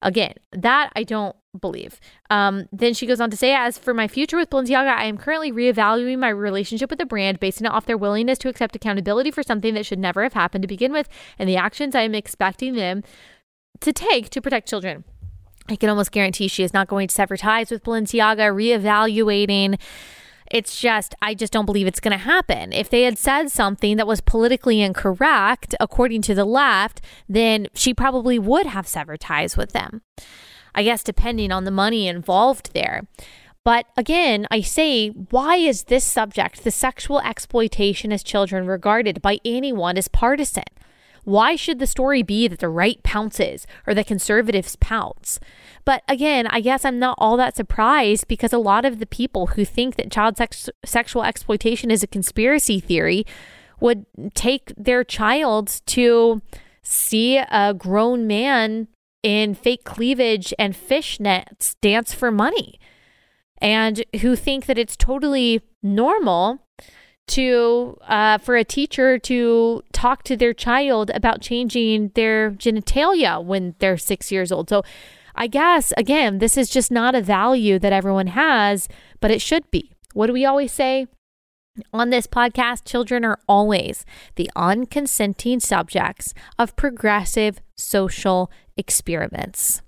Again, 0.03 0.35
that 0.53 0.91
I 0.97 1.05
don't 1.05 1.37
believe. 1.61 2.01
Um, 2.30 2.66
then 2.72 2.95
she 2.95 3.07
goes 3.07 3.20
on 3.20 3.30
to 3.30 3.37
say, 3.37 3.55
as 3.55 3.78
for 3.78 3.95
my 3.95 4.09
future 4.09 4.37
with 4.37 4.51
Balenciaga, 4.51 4.89
I 4.89 5.05
am 5.05 5.18
currently 5.18 5.53
reevaluating 5.53 6.18
my 6.18 6.30
relationship 6.30 6.91
with 6.91 6.99
the 6.99 7.07
brand, 7.07 7.39
basing 7.39 7.66
it 7.66 7.72
off 7.72 7.87
their 7.87 7.99
willingness 7.99 8.39
to 8.39 8.49
accept 8.49 8.74
accountability 8.74 9.30
for 9.30 9.43
something 9.43 9.74
that 9.74 9.87
should 9.87 9.99
never 9.99 10.22
have 10.22 10.33
happened 10.33 10.62
to 10.62 10.68
begin 10.68 10.93
with, 10.93 11.09
and 11.39 11.49
the 11.49 11.57
actions 11.57 11.95
I 11.95 12.03
am 12.03 12.14
expecting 12.14 12.74
them 12.74 13.05
to 13.83 13.93
take 13.93 14.30
to 14.30 14.41
protect 14.41 14.68
children. 14.68 15.05
I 15.68 15.76
can 15.76 15.89
almost 15.89 16.11
guarantee 16.11 16.49
she 16.49 16.64
is 16.64 16.74
not 16.74 16.89
going 16.89 17.09
to 17.09 17.14
sever 17.14 17.37
ties 17.37 17.70
with 17.70 17.85
Balenciaga, 17.85 18.53
reevaluating. 18.53 19.78
It's 20.51 20.78
just, 20.78 21.14
I 21.22 21.35
just 21.35 21.53
don't 21.53 21.66
believe 21.66 21.87
it's 21.87 22.01
going 22.01 22.12
to 22.12 22.24
happen. 22.24 22.72
If 22.72 22.91
they 22.91 23.03
had 23.03 23.16
said 23.16 23.51
something 23.51 23.97
that 23.97 24.07
was 24.07 24.20
politically 24.20 24.83
incorrect, 24.83 25.74
according 25.80 26.22
to 26.22 26.35
the 26.35 26.45
left, 26.45 27.01
then 27.28 27.68
she 27.74 27.95
probably 27.95 28.39
would 28.39 28.66
have 28.66 28.89
severed 28.89 29.20
ties 29.20 29.57
with 29.57 29.72
them. 29.72 30.03
I 30.74 30.83
guess 30.83 31.03
depending 31.03 31.53
on 31.53 31.64
the 31.64 31.70
money 31.70 32.09
involved 32.09 32.74
there. 32.74 33.03
But 33.64 33.87
again, 33.97 34.47
I 34.51 34.61
say, 34.61 35.09
why 35.11 35.57
is 35.57 35.85
this 35.85 36.05
subject, 36.05 36.64
the 36.64 36.70
sexual 36.70 37.20
exploitation 37.20 38.12
as 38.12 38.22
children, 38.22 38.66
regarded 38.66 39.22
by 39.22 39.39
anyone 39.45 39.97
as 39.97 40.09
partisan? 40.09 40.64
Why 41.25 41.57
should 41.57 41.79
the 41.79 41.87
story 41.87 42.23
be 42.23 42.49
that 42.49 42.59
the 42.59 42.68
right 42.68 43.03
pounces 43.03 43.66
or 43.87 43.95
the 43.95 44.05
conservatives 44.05 44.77
pounce? 44.77 45.39
But 45.85 46.03
again, 46.09 46.47
I 46.49 46.61
guess 46.61 46.85
I'm 46.85 46.99
not 46.99 47.16
all 47.18 47.37
that 47.37 47.57
surprised 47.57 48.29
because 48.29 48.53
a 48.53 48.59
lot 48.59 48.85
of 48.85 48.99
the 48.99 49.07
people 49.07 49.49
who 49.49 49.64
think 49.64 49.97
that 49.97 50.11
child 50.11 50.37
sex- 50.37 50.70
sexual 50.85 51.23
exploitation 51.23 51.91
is 51.91 52.03
a 52.03 52.09
conspiracy 52.09 52.81
theory 52.81 53.25
would 53.81 54.07
take 54.35 54.73
their 54.77 55.05
child 55.05 55.81
to 55.87 56.43
see 56.83 57.37
a 57.39 57.75
grown 57.77 58.27
man 58.27 58.89
in 59.23 59.55
fake 59.55 59.85
cleavage 59.85 60.53
and 60.59 60.75
fishnets 60.75 61.77
dance 61.81 62.12
for 62.12 62.31
money 62.31 62.79
and 63.59 64.05
who 64.20 64.35
think 64.35 64.66
that 64.66 64.79
it's 64.79 64.97
totally 64.97 65.62
normal 65.83 66.59
to 67.29 67.97
uh, 68.09 68.39
for 68.39 68.57
a 68.57 68.64
teacher 68.64 69.18
to 69.18 69.83
talk 69.93 70.23
to 70.25 70.37
their 70.37 70.53
child 70.53 71.11
about 71.14 71.41
changing 71.41 72.11
their 72.14 72.51
genitalia 72.51 73.43
when 73.43 73.75
they're 73.79 73.97
six 73.97 74.33
years 74.33 74.53
old. 74.53 74.68
So 74.68 74.83
I 75.35 75.47
guess 75.47 75.93
again, 75.97 76.39
this 76.39 76.57
is 76.57 76.68
just 76.68 76.91
not 76.91 77.14
a 77.14 77.23
value 77.23 77.79
that 77.79 77.93
everyone 77.93 78.29
has, 78.29 78.89
but 79.20 79.31
it 79.31 79.41
should 79.41 79.70
be. 79.70 79.93
What 80.12 80.27
do 80.27 80.33
we 80.33 80.45
always 80.45 80.73
say? 80.73 81.07
On 81.95 82.11
this 82.11 82.27
podcast, 82.27 82.85
children 82.85 83.25
are 83.25 83.39
always 83.49 84.05
the 84.35 84.51
unconsenting 84.55 85.62
subjects 85.62 86.35
of 86.59 86.77
progressive 86.77 87.62
social 87.79 88.51
experiments. 88.77 89.81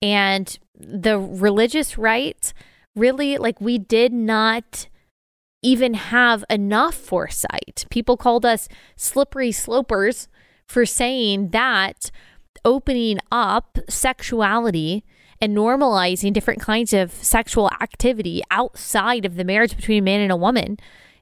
And 0.00 0.58
the 0.74 1.20
religious 1.20 1.96
right, 1.96 2.52
really, 2.96 3.38
like, 3.38 3.60
we 3.60 3.78
did 3.78 4.12
not 4.12 4.88
even 5.62 5.94
have 5.94 6.44
enough 6.50 6.94
foresight. 6.94 7.86
People 7.90 8.16
called 8.16 8.44
us 8.44 8.68
slippery 8.96 9.52
slopers 9.52 10.28
for 10.66 10.84
saying 10.84 11.50
that 11.50 12.10
opening 12.64 13.18
up 13.30 13.78
sexuality 13.88 15.04
and 15.40 15.56
normalizing 15.56 16.32
different 16.32 16.60
kinds 16.60 16.92
of 16.92 17.12
sexual 17.12 17.70
activity 17.80 18.42
outside 18.50 19.24
of 19.24 19.36
the 19.36 19.44
marriage 19.44 19.76
between 19.76 19.98
a 19.98 20.02
man 20.02 20.20
and 20.20 20.30
a 20.30 20.36
woman 20.36 20.78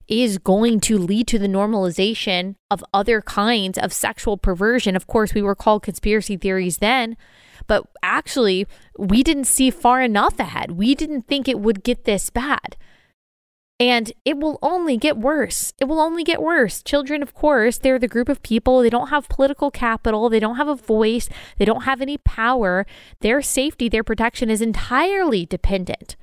is 0.09 0.39
going 0.39 0.81
to 0.81 0.99
lead 0.99 1.27
to 1.29 1.39
the 1.39 1.47
normalization 1.47 2.57
of 2.71 2.85
other 2.93 3.23
kinds 3.23 3.79
of 3.79 3.93
sexual 3.93 4.37
perversion. 4.37 4.97
Of 4.97 5.07
course, 5.07 5.35
we 5.35 5.41
were 5.41 5.55
called 5.55 5.85
conspiracy 5.85 6.37
theories 6.37 6.79
then, 6.79 7.17
but 7.67 7.87
actually, 8.03 8.67
we 8.99 9.23
didn't 9.23 9.45
see 9.45 9.71
far 9.71 10.03
enough 10.03 10.39
ahead. 10.41 10.73
We 10.73 10.95
didn't 10.95 11.29
think 11.29 11.49
it 11.49 11.61
would 11.61 11.85
get 11.85 12.05
this 12.05 12.29
bad. 12.29 12.77
And 13.81 14.13
it 14.27 14.37
will 14.37 14.59
only 14.61 14.99
get 14.99 15.17
worse. 15.17 15.73
It 15.81 15.87
will 15.87 16.01
only 16.01 16.23
get 16.23 16.43
worse. 16.43 16.83
Children, 16.83 17.23
of 17.23 17.33
course, 17.33 17.79
they're 17.79 17.99
the 17.99 18.07
group 18.07 18.29
of 18.29 18.43
people. 18.43 18.83
They 18.83 18.91
don't 18.91 19.09
have 19.09 19.29
political 19.31 19.71
capital. 19.71 20.29
They 20.29 20.39
don't 20.39 20.57
have 20.57 20.69
a 20.69 20.75
voice. 20.75 21.31
They 21.57 21.65
don't 21.65 21.85
have 21.85 22.03
any 22.03 22.19
power. 22.19 22.85
Their 23.21 23.41
safety, 23.41 23.89
their 23.89 24.05
protection 24.05 24.51
is 24.51 24.61
entirely 24.61 25.47
dependent 25.47 26.17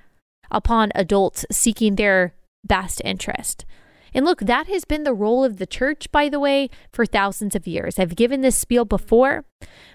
upon 0.51 0.91
adults 0.93 1.47
seeking 1.51 1.95
their 1.95 2.35
best 2.63 3.01
interest. 3.03 3.65
And 4.13 4.23
look, 4.23 4.41
that 4.41 4.67
has 4.67 4.85
been 4.85 5.03
the 5.03 5.13
role 5.13 5.43
of 5.43 5.57
the 5.57 5.65
church, 5.65 6.11
by 6.11 6.29
the 6.29 6.39
way, 6.39 6.69
for 6.91 7.05
thousands 7.05 7.55
of 7.55 7.67
years. 7.67 7.99
I've 7.99 8.15
given 8.15 8.41
this 8.41 8.55
spiel 8.55 8.85
before, 8.85 9.45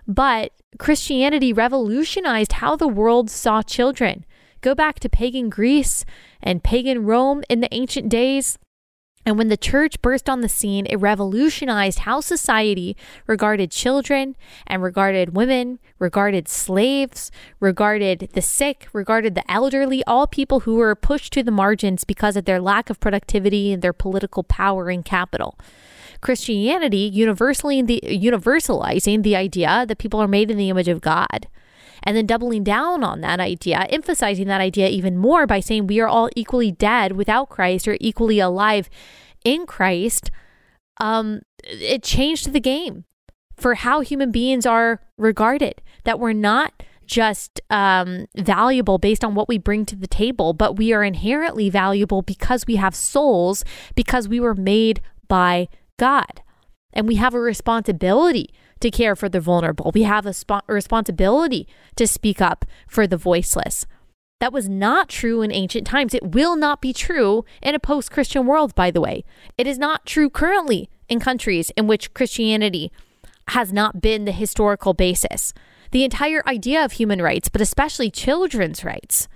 but 0.07 0.53
Christianity 0.79 1.53
revolutionized 1.53 2.55
how 2.55 2.77
the 2.77 2.89
world 2.89 3.31
saw 3.31 3.63
children. 3.63 4.25
Go 4.63 4.77
back 4.77 5.01
to 5.01 5.09
pagan 5.09 5.51
Greece 5.51 6.05
and 6.41 6.63
pagan 6.63 7.05
Rome 7.05 7.43
in 7.51 7.61
the 7.61 7.75
ancient 7.75 8.09
days. 8.09 8.59
And 9.27 9.37
when 9.37 9.49
the 9.49 9.57
church 9.57 10.01
burst 10.03 10.29
on 10.29 10.41
the 10.41 10.49
scene, 10.49 10.87
it 10.87 10.97
revolutionized 10.97 12.01
how 12.01 12.21
society 12.21 12.97
regarded 13.27 13.71
children 13.71 14.37
and 14.67 14.83
regarded 14.83 15.37
women, 15.37 15.81
regarded 15.99 16.49
slaves, 16.49 17.31
regarded 17.61 18.31
the 18.35 18.43
sick, 18.43 18.89
regarded 18.93 19.35
the 19.35 19.49
elderly, 19.51 20.03
all 20.05 20.27
people 20.27 20.61
who 20.61 20.77
were 20.77 20.95
pushed 20.95 21.33
to 21.33 21.43
the 21.43 21.51
margins 21.51 22.05
because 22.05 22.37
of 22.37 22.45
their 22.45 22.61
lack 22.61 22.89
of 22.89 23.01
productivity 23.01 23.73
and 23.73 23.83
their 23.83 23.93
political 23.93 24.45
power 24.45 24.91
and 24.91 25.05
capital. 25.05 25.59
Christianity 26.21 27.11
universally 27.13 27.83
the, 27.83 28.01
universalizing 28.05 29.25
the 29.25 29.35
idea 29.35 29.85
that 29.87 29.99
people 29.99 30.21
are 30.21 30.29
made 30.29 30.53
in 30.53 30.57
the 30.57 30.71
image 30.71 30.89
of 30.89 31.01
God 31.01 31.49
and 32.03 32.17
then 32.17 32.27
doubling 32.27 32.65
down 32.65 33.05
on 33.05 33.21
that 33.21 33.41
idea, 33.41 33.87
emphasizing 33.91 34.49
that 34.49 34.61
idea 34.61 34.89
even 34.89 35.17
more 35.17 35.47
by 35.47 35.61
saying 35.61 35.87
we 35.87 36.01
are 36.01 36.09
all 36.09 36.29
equally 36.35 36.73
dead 36.73 37.13
without 37.13 37.49
Christ 37.49 37.87
or 37.87 37.97
equally 38.01 38.39
alive 38.39 38.89
in 39.45 39.67
Christ, 39.67 40.31
um, 41.01 41.43
it 41.65 42.03
changed 42.03 42.53
the 42.53 42.61
game 42.61 43.05
for 43.57 43.75
how 43.75 44.01
human 44.01 44.31
beings 44.31 44.67
are 44.67 45.01
regarded. 45.17 45.81
That 46.05 46.19
we're 46.19 46.33
not 46.33 46.83
just 47.07 47.61
um, 47.71 48.27
valuable 48.37 48.99
based 48.99 49.25
on 49.25 49.35
what 49.35 49.49
we 49.49 49.59
bring 49.59 49.85
to 49.87 49.97
the 49.97 50.07
table, 50.07 50.53
but 50.53 50.77
we 50.77 50.93
are 50.93 51.05
inherently 51.05 51.71
valuable 51.71 52.23
because 52.23 52.67
we 52.67 52.77
have 52.77 52.95
souls, 52.95 53.65
because 53.95 54.29
we 54.29 54.41
were 54.41 54.55
made 54.55 55.01
by 55.29 55.69
God. 55.99 56.43
And 56.93 57.09
we 57.09 57.17
have 57.17 57.35
a 57.35 57.41
responsibility 57.41 58.53
to 58.83 58.91
care 58.91 59.17
for 59.17 59.29
the 59.29 59.41
vulnerable. 59.41 59.91
We 59.95 60.03
have 60.03 60.27
a, 60.27 60.35
a 60.51 60.63
responsibility 60.73 61.67
to 61.97 62.07
speak 62.07 62.41
up 62.41 62.65
for 62.87 63.07
the 63.07 63.17
voiceless. 63.17 63.87
That 64.41 64.53
was 64.53 64.69
not 64.69 65.09
true 65.09 65.41
in 65.43 65.53
ancient 65.53 65.87
times. 65.87 66.15
It 66.15 66.33
will 66.33 66.57
not 66.57 66.81
be 66.81 66.93
true 66.93 67.45
in 67.63 67.75
a 67.75 67.79
post 67.79 68.11
Christian 68.11 68.47
world, 68.47 68.75
by 68.75 68.91
the 68.91 69.01
way. 69.01 69.25
It 69.57 69.67
is 69.67 69.79
not 69.79 70.05
true 70.05 70.29
currently 70.29 70.91
in 71.09 71.21
countries 71.21 71.71
in 71.77 71.87
which 71.87 72.13
Christianity 72.13 72.91
has 73.49 73.73
not 73.73 74.01
been 74.01 74.25
the 74.25 74.33
historical 74.33 74.95
basis. 74.95 75.55
The 75.93 76.05
entire 76.05 76.43
idea 76.49 76.85
of 76.85 76.93
human 76.93 77.23
rights, 77.23 77.49
but 77.49 77.61
especially 77.61 78.11
children's 78.11 78.83
rights, 78.83 79.29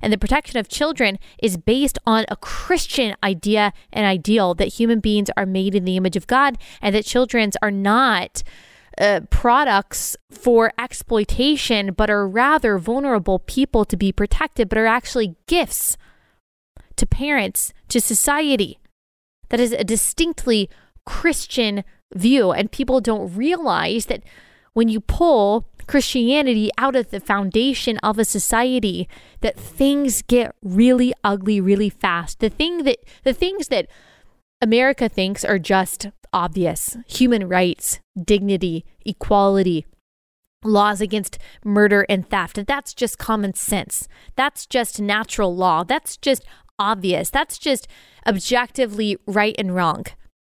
and 0.00 0.12
the 0.12 0.18
protection 0.18 0.58
of 0.58 0.68
children 0.68 1.18
is 1.42 1.56
based 1.56 1.98
on 2.06 2.24
a 2.28 2.36
Christian 2.36 3.16
idea 3.22 3.72
and 3.92 4.06
ideal 4.06 4.54
that 4.54 4.74
human 4.74 5.00
beings 5.00 5.28
are 5.36 5.46
made 5.46 5.74
in 5.74 5.84
the 5.84 5.96
image 5.96 6.16
of 6.16 6.26
God 6.26 6.56
and 6.80 6.94
that 6.94 7.04
children 7.04 7.50
are 7.60 7.70
not 7.70 8.42
uh, 8.98 9.20
products 9.30 10.16
for 10.30 10.72
exploitation, 10.78 11.92
but 11.92 12.10
are 12.10 12.28
rather 12.28 12.78
vulnerable 12.78 13.38
people 13.38 13.84
to 13.84 13.96
be 13.96 14.12
protected, 14.12 14.68
but 14.68 14.78
are 14.78 14.86
actually 14.86 15.36
gifts 15.46 15.96
to 16.96 17.06
parents, 17.06 17.72
to 17.88 18.00
society. 18.00 18.78
That 19.50 19.60
is 19.60 19.72
a 19.72 19.84
distinctly 19.84 20.68
Christian 21.06 21.84
view. 22.14 22.52
And 22.52 22.70
people 22.70 23.00
don't 23.00 23.34
realize 23.34 24.06
that 24.06 24.22
when 24.72 24.88
you 24.88 25.00
pull 25.00 25.68
Christianity 25.86 26.70
out 26.76 26.94
of 26.94 27.10
the 27.10 27.18
foundation 27.18 27.98
of 27.98 28.18
a 28.18 28.24
society 28.24 29.08
that 29.40 29.58
things 29.58 30.22
get 30.22 30.54
really 30.62 31.12
ugly 31.24 31.60
really 31.60 31.90
fast. 31.90 32.40
The 32.40 32.50
thing 32.50 32.84
that 32.84 32.98
the 33.24 33.32
things 33.32 33.68
that 33.68 33.88
America 34.60 35.08
thinks 35.08 35.44
are 35.44 35.58
just 35.58 36.08
obvious, 36.32 36.96
human 37.06 37.48
rights, 37.48 38.00
dignity, 38.22 38.84
equality, 39.04 39.86
laws 40.64 41.00
against 41.00 41.38
murder 41.64 42.04
and 42.08 42.28
theft. 42.28 42.66
That's 42.66 42.94
just 42.94 43.18
common 43.18 43.54
sense. 43.54 44.08
That's 44.36 44.66
just 44.66 45.00
natural 45.00 45.54
law. 45.54 45.84
That's 45.84 46.16
just 46.16 46.44
obvious. 46.78 47.30
That's 47.30 47.58
just 47.58 47.86
objectively 48.26 49.16
right 49.26 49.54
and 49.58 49.74
wrong 49.74 50.04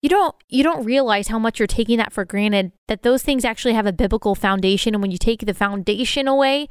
you 0.01 0.09
don't 0.09 0.35
you 0.49 0.63
don't 0.63 0.83
realize 0.83 1.27
how 1.27 1.39
much 1.39 1.59
you're 1.59 1.67
taking 1.67 1.97
that 1.97 2.11
for 2.11 2.25
granted 2.25 2.71
that 2.87 3.03
those 3.03 3.23
things 3.23 3.45
actually 3.45 3.73
have 3.73 3.85
a 3.85 3.93
biblical 3.93 4.35
foundation 4.35 4.93
and 4.93 5.01
when 5.01 5.11
you 5.11 5.17
take 5.17 5.45
the 5.45 5.53
foundation 5.53 6.27
away 6.27 6.67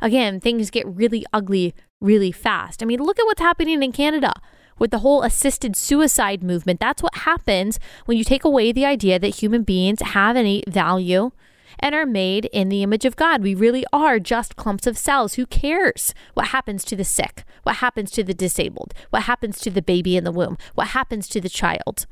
again 0.00 0.40
things 0.40 0.70
get 0.70 0.86
really 0.86 1.24
ugly 1.32 1.74
really 2.00 2.30
fast 2.30 2.82
i 2.82 2.86
mean 2.86 3.02
look 3.02 3.18
at 3.18 3.24
what's 3.26 3.40
happening 3.40 3.82
in 3.82 3.92
canada 3.92 4.32
with 4.78 4.90
the 4.90 5.00
whole 5.00 5.22
assisted 5.22 5.76
suicide 5.76 6.42
movement 6.42 6.80
that's 6.80 7.02
what 7.02 7.18
happens 7.18 7.78
when 8.04 8.18
you 8.18 8.24
take 8.24 8.44
away 8.44 8.72
the 8.72 8.84
idea 8.84 9.18
that 9.18 9.36
human 9.36 9.62
beings 9.62 10.00
have 10.00 10.36
any 10.36 10.62
value 10.68 11.30
and 11.78 11.94
are 11.94 12.06
made 12.06 12.46
in 12.46 12.68
the 12.68 12.82
image 12.82 13.04
of 13.04 13.16
God. 13.16 13.42
We 13.42 13.54
really 13.54 13.84
are 13.92 14.18
just 14.18 14.56
clumps 14.56 14.86
of 14.86 14.98
cells. 14.98 15.34
Who 15.34 15.46
cares 15.46 16.14
what 16.34 16.48
happens 16.48 16.84
to 16.84 16.96
the 16.96 17.04
sick? 17.04 17.44
What 17.62 17.76
happens 17.76 18.10
to 18.12 18.24
the 18.24 18.34
disabled? 18.34 18.94
What 19.10 19.24
happens 19.24 19.58
to 19.60 19.70
the 19.70 19.82
baby 19.82 20.16
in 20.16 20.24
the 20.24 20.32
womb? 20.32 20.56
What 20.74 20.88
happens 20.88 21.28
to 21.28 21.40
the 21.40 21.48
child? 21.48 22.06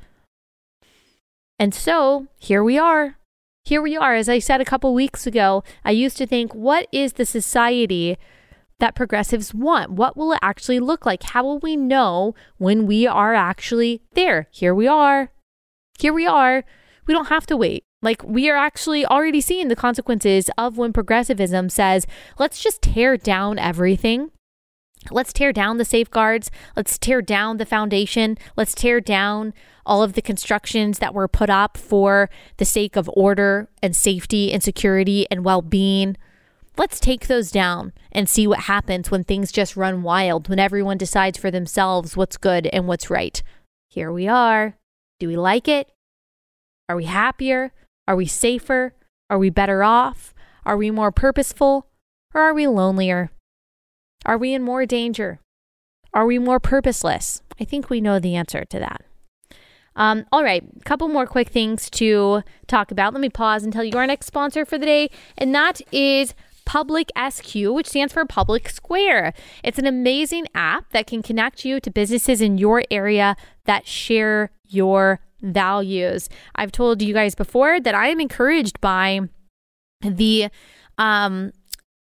And 1.58 1.74
so 1.74 2.26
here 2.38 2.64
we 2.64 2.78
are. 2.78 3.18
Here 3.64 3.80
we 3.80 3.96
are. 3.96 4.14
As 4.14 4.28
I 4.28 4.40
said 4.40 4.60
a 4.60 4.64
couple 4.64 4.92
weeks 4.92 5.26
ago, 5.26 5.62
I 5.84 5.92
used 5.92 6.16
to 6.16 6.26
think, 6.26 6.52
what 6.52 6.88
is 6.90 7.12
the 7.12 7.24
society 7.24 8.18
that 8.82 8.94
progressives 8.94 9.54
want? 9.54 9.92
What 9.92 10.16
will 10.16 10.32
it 10.32 10.38
actually 10.42 10.80
look 10.80 11.06
like? 11.06 11.22
How 11.22 11.42
will 11.42 11.58
we 11.60 11.76
know 11.76 12.34
when 12.58 12.86
we 12.86 13.06
are 13.06 13.34
actually 13.34 14.02
there? 14.12 14.48
Here 14.50 14.74
we 14.74 14.86
are. 14.86 15.30
Here 15.98 16.12
we 16.12 16.26
are. 16.26 16.64
We 17.06 17.14
don't 17.14 17.28
have 17.28 17.46
to 17.46 17.56
wait. 17.56 17.84
Like, 18.02 18.22
we 18.24 18.50
are 18.50 18.56
actually 18.56 19.06
already 19.06 19.40
seeing 19.40 19.68
the 19.68 19.76
consequences 19.76 20.50
of 20.58 20.76
when 20.76 20.92
progressivism 20.92 21.68
says, 21.68 22.06
let's 22.38 22.60
just 22.60 22.82
tear 22.82 23.16
down 23.16 23.58
everything 23.58 24.32
Let's 25.10 25.32
tear 25.32 25.52
down 25.52 25.78
the 25.78 25.84
safeguards. 25.84 26.50
Let's 26.76 26.98
tear 26.98 27.22
down 27.22 27.56
the 27.56 27.66
foundation. 27.66 28.38
Let's 28.56 28.74
tear 28.74 29.00
down 29.00 29.52
all 29.84 30.02
of 30.02 30.12
the 30.12 30.22
constructions 30.22 31.00
that 31.00 31.14
were 31.14 31.26
put 31.26 31.50
up 31.50 31.76
for 31.76 32.30
the 32.58 32.64
sake 32.64 32.94
of 32.94 33.10
order 33.14 33.68
and 33.82 33.96
safety 33.96 34.52
and 34.52 34.62
security 34.62 35.26
and 35.30 35.44
well 35.44 35.62
being. 35.62 36.16
Let's 36.76 36.98
take 36.98 37.26
those 37.26 37.50
down 37.50 37.92
and 38.10 38.28
see 38.28 38.46
what 38.46 38.60
happens 38.60 39.10
when 39.10 39.24
things 39.24 39.52
just 39.52 39.76
run 39.76 40.02
wild, 40.02 40.48
when 40.48 40.58
everyone 40.58 40.96
decides 40.96 41.38
for 41.38 41.50
themselves 41.50 42.16
what's 42.16 42.38
good 42.38 42.66
and 42.68 42.88
what's 42.88 43.10
right. 43.10 43.42
Here 43.88 44.10
we 44.10 44.26
are. 44.26 44.76
Do 45.20 45.28
we 45.28 45.36
like 45.36 45.68
it? 45.68 45.92
Are 46.88 46.96
we 46.96 47.04
happier? 47.04 47.72
Are 48.08 48.16
we 48.16 48.26
safer? 48.26 48.94
Are 49.28 49.38
we 49.38 49.50
better 49.50 49.82
off? 49.82 50.34
Are 50.64 50.76
we 50.76 50.90
more 50.90 51.12
purposeful? 51.12 51.88
Or 52.34 52.40
are 52.40 52.54
we 52.54 52.66
lonelier? 52.66 53.30
Are 54.24 54.38
we 54.38 54.54
in 54.54 54.62
more 54.62 54.86
danger? 54.86 55.40
Are 56.14 56.26
we 56.26 56.38
more 56.38 56.60
purposeless? 56.60 57.42
I 57.60 57.64
think 57.64 57.90
we 57.90 58.00
know 58.00 58.18
the 58.18 58.34
answer 58.34 58.64
to 58.64 58.78
that. 58.78 59.02
Um, 59.94 60.24
all 60.32 60.42
right, 60.42 60.64
a 60.80 60.84
couple 60.84 61.08
more 61.08 61.26
quick 61.26 61.50
things 61.50 61.90
to 61.90 62.42
talk 62.66 62.90
about. 62.90 63.12
Let 63.12 63.20
me 63.20 63.28
pause 63.28 63.62
and 63.62 63.72
tell 63.72 63.84
you 63.84 63.96
our 63.96 64.06
next 64.06 64.26
sponsor 64.26 64.64
for 64.64 64.78
the 64.78 64.86
day, 64.86 65.10
and 65.36 65.54
that 65.54 65.82
is 65.92 66.34
Public 66.64 67.10
SQ, 67.30 67.54
which 67.54 67.88
stands 67.88 68.12
for 68.12 68.24
Public 68.24 68.68
Square. 68.68 69.34
It's 69.62 69.78
an 69.78 69.86
amazing 69.86 70.46
app 70.54 70.90
that 70.90 71.06
can 71.06 71.22
connect 71.22 71.64
you 71.64 71.80
to 71.80 71.90
businesses 71.90 72.40
in 72.40 72.58
your 72.58 72.82
area 72.90 73.36
that 73.64 73.86
share 73.86 74.50
your 74.66 75.20
values. 75.42 76.28
I've 76.54 76.72
told 76.72 77.02
you 77.02 77.12
guys 77.12 77.34
before 77.34 77.80
that 77.80 77.94
I 77.94 78.08
am 78.08 78.20
encouraged 78.20 78.80
by 78.80 79.20
the 80.00 80.48
um, 80.98 81.52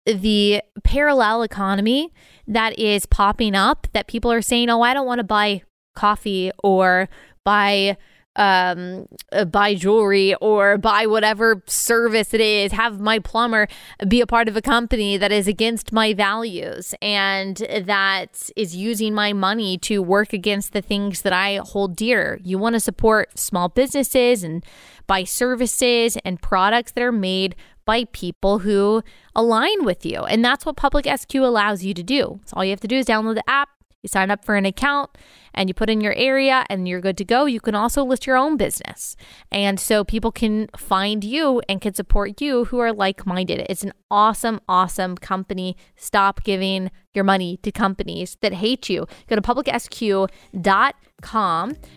the 0.06 0.62
parallel 0.84 1.44
economy 1.44 2.14
that 2.48 2.80
is 2.80 3.06
popping 3.06 3.56
up 3.56 3.88
that 3.92 4.08
people 4.08 4.32
are 4.32 4.42
saying, 4.42 4.70
oh, 4.70 4.82
I 4.82 4.94
don't 4.94 5.06
want 5.06 5.20
to 5.20 5.26
buy 5.26 5.64
coffee 5.96 6.52
or 6.64 7.10
buy 7.44 7.98
um, 8.38 9.08
uh, 9.32 9.46
buy 9.46 9.76
jewelry 9.76 10.36
or 10.36 10.78
buy 10.78 11.06
whatever 11.06 11.62
service 11.66 12.34
it 12.34 12.42
is, 12.42 12.72
have 12.72 13.00
my 13.00 13.20
plumber 13.20 13.68
be 14.08 14.22
a 14.22 14.28
part 14.28 14.48
of 14.48 14.56
a 14.56 14.62
company 14.62 15.18
that 15.18 15.32
is 15.32 15.48
against 15.48 15.92
my 15.92 16.14
values 16.14 16.96
and 17.02 17.58
that 17.58 18.50
is 18.56 18.76
using 18.76 19.14
my 19.14 19.34
money 19.34 19.78
to 19.80 20.02
work 20.02 20.32
against 20.32 20.72
the 20.72 20.82
things 20.82 21.24
that 21.24 21.34
I 21.34 21.58
hold 21.64 21.96
dear. 21.96 22.40
You 22.44 22.58
want 22.58 22.74
to 22.74 22.80
support 22.80 23.38
small 23.38 23.70
businesses 23.70 24.44
and 24.44 24.64
buy 25.08 25.24
services 25.24 26.18
and 26.24 26.42
products 26.42 26.92
that 26.92 27.04
are 27.04 27.12
made 27.12 27.56
by 27.86 28.04
people 28.06 28.60
who 28.60 29.02
align 29.34 29.86
with 29.86 30.06
you. 30.06 30.24
And 30.24 30.44
that's 30.44 30.66
what 30.66 30.76
Public 30.76 31.08
SQ 31.08 31.34
allows 31.36 31.84
you 31.84 31.94
to 31.94 32.04
do. 32.04 32.40
So 32.46 32.58
all 32.58 32.66
you 32.66 32.72
have 32.72 32.82
to 32.82 32.88
do 32.88 32.98
is 32.98 33.06
download 33.06 33.36
the 33.36 33.50
app, 33.50 33.70
you 34.08 34.10
sign 34.10 34.32
up 34.32 34.46
for 34.46 34.56
an 34.56 34.66
account, 34.66 35.12
and 35.54 35.70
you 35.70 35.74
put 35.74 35.90
in 35.90 36.00
your 36.00 36.14
area 36.14 36.66
and 36.70 36.88
you're 36.88 37.02
good 37.02 37.18
to 37.18 37.26
go. 37.26 37.46
You 37.46 37.60
can 37.60 37.76
also 37.76 38.06
list 38.06 38.26
your 38.26 38.38
own 38.38 38.56
business. 38.58 39.18
And 39.52 39.80
so 39.80 40.04
people 40.04 40.32
can 40.32 40.68
find 40.78 41.24
you 41.24 41.62
and 41.68 41.82
can 41.82 41.94
support 41.96 42.40
you 42.40 42.66
who 42.66 42.78
are 42.80 42.94
like 42.94 43.26
minded. 43.26 43.66
It's 43.68 43.84
an 43.84 43.94
awesome, 44.10 44.62
awesome 44.70 45.18
company. 45.18 45.76
Stop 45.96 46.44
giving 46.44 46.92
your 47.14 47.24
money 47.24 47.58
to 47.64 47.72
companies 47.72 48.38
that 48.42 48.54
hate 48.54 48.88
you. 48.88 49.08
Go 49.28 49.36
to 49.36 49.42
publicsq.com. 49.42 50.28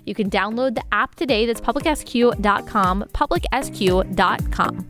You 0.07 0.15
can 0.15 0.31
download 0.31 0.75
the 0.75 0.85
app 0.91 1.15
today. 1.15 1.45
That's 1.45 1.61
publicsq.com, 1.61 3.05
publicsq.com. 3.13 4.87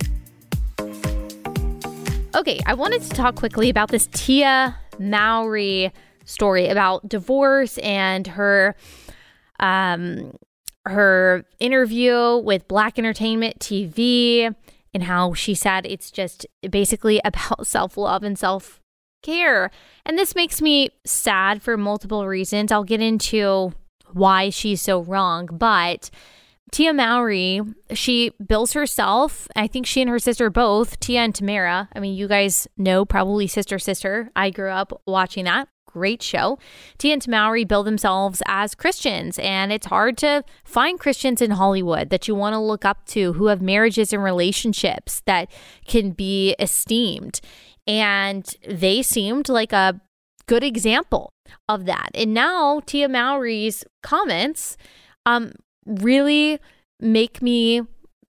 Okay, 2.36 2.60
I 2.64 2.74
wanted 2.74 3.02
to 3.02 3.08
talk 3.08 3.34
quickly 3.34 3.68
about 3.70 3.88
this 3.88 4.06
Tia 4.12 4.76
Mowry 5.00 5.92
story 6.30 6.68
about 6.68 7.08
divorce 7.08 7.78
and 7.78 8.26
her 8.26 8.74
um 9.58 10.32
her 10.86 11.44
interview 11.58 12.38
with 12.38 12.66
Black 12.66 12.98
Entertainment 12.98 13.58
TV 13.58 14.54
and 14.94 15.02
how 15.04 15.34
she 15.34 15.54
said 15.54 15.86
it's 15.86 16.10
just 16.10 16.46
basically 16.68 17.20
about 17.24 17.66
self-love 17.66 18.22
and 18.22 18.38
self-care. 18.38 19.70
And 20.06 20.18
this 20.18 20.34
makes 20.34 20.62
me 20.62 20.90
sad 21.04 21.62
for 21.62 21.76
multiple 21.76 22.26
reasons. 22.26 22.72
I'll 22.72 22.84
get 22.84 23.00
into 23.00 23.72
why 24.12 24.50
she's 24.50 24.80
so 24.80 25.02
wrong, 25.02 25.48
but 25.52 26.10
Tia 26.70 26.92
Mowry, 26.92 27.60
she 27.92 28.30
bills 28.44 28.72
herself. 28.72 29.48
I 29.56 29.66
think 29.66 29.86
she 29.86 30.00
and 30.02 30.10
her 30.10 30.18
sister 30.18 30.50
both, 30.50 31.00
Tia 31.00 31.20
and 31.20 31.34
Tamera. 31.34 31.88
I 31.92 32.00
mean, 32.00 32.14
you 32.14 32.28
guys 32.28 32.68
know 32.76 33.04
probably 33.04 33.46
Sister 33.46 33.78
Sister. 33.78 34.30
I 34.36 34.50
grew 34.50 34.70
up 34.70 35.02
watching 35.06 35.44
that. 35.44 35.68
Great 35.92 36.22
show. 36.22 36.58
Tia 36.98 37.14
and 37.14 37.28
Mowry 37.28 37.64
bill 37.64 37.82
themselves 37.82 38.42
as 38.46 38.74
Christians, 38.74 39.38
and 39.40 39.72
it's 39.72 39.86
hard 39.86 40.16
to 40.18 40.44
find 40.64 41.00
Christians 41.00 41.42
in 41.42 41.52
Hollywood 41.52 42.10
that 42.10 42.28
you 42.28 42.34
want 42.34 42.54
to 42.54 42.58
look 42.58 42.84
up 42.84 43.06
to 43.06 43.32
who 43.34 43.46
have 43.46 43.60
marriages 43.60 44.12
and 44.12 44.22
relationships 44.22 45.22
that 45.26 45.50
can 45.86 46.10
be 46.12 46.54
esteemed. 46.58 47.40
And 47.86 48.48
they 48.68 49.02
seemed 49.02 49.48
like 49.48 49.72
a 49.72 50.00
good 50.46 50.62
example 50.62 51.32
of 51.68 51.86
that. 51.86 52.10
And 52.14 52.34
now 52.34 52.80
Tia 52.86 53.08
Mowry's 53.08 53.84
comments 54.02 54.76
um, 55.26 55.52
really 55.86 56.58
make 57.00 57.42
me 57.42 57.82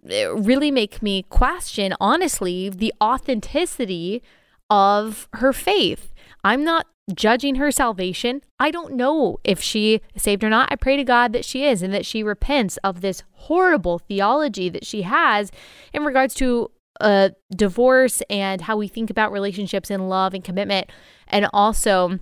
really 0.03 0.71
make 0.71 1.01
me 1.01 1.23
question, 1.23 1.93
honestly, 1.99 2.69
the 2.69 2.93
authenticity 3.01 4.23
of 4.69 5.27
her 5.33 5.53
faith. 5.53 6.13
I'm 6.43 6.63
not 6.63 6.87
judging 7.13 7.55
her 7.55 7.71
salvation. 7.71 8.41
I 8.59 8.71
don't 8.71 8.93
know 8.93 9.37
if 9.43 9.61
she 9.61 10.01
saved 10.15 10.43
or 10.43 10.49
not. 10.49 10.71
I 10.71 10.75
pray 10.75 10.97
to 10.97 11.03
God 11.03 11.33
that 11.33 11.45
she 11.45 11.65
is 11.65 11.81
and 11.81 11.93
that 11.93 12.05
she 12.05 12.23
repents 12.23 12.77
of 12.77 13.01
this 13.01 13.23
horrible 13.31 13.99
theology 13.99 14.69
that 14.69 14.85
she 14.85 15.01
has 15.01 15.51
in 15.93 16.05
regards 16.05 16.33
to 16.35 16.71
uh, 16.99 17.29
divorce 17.55 18.21
and 18.29 18.61
how 18.61 18.77
we 18.77 18.87
think 18.87 19.09
about 19.09 19.31
relationships 19.31 19.89
and 19.89 20.09
love 20.09 20.33
and 20.33 20.43
commitment, 20.43 20.89
and 21.27 21.47
also 21.51 22.19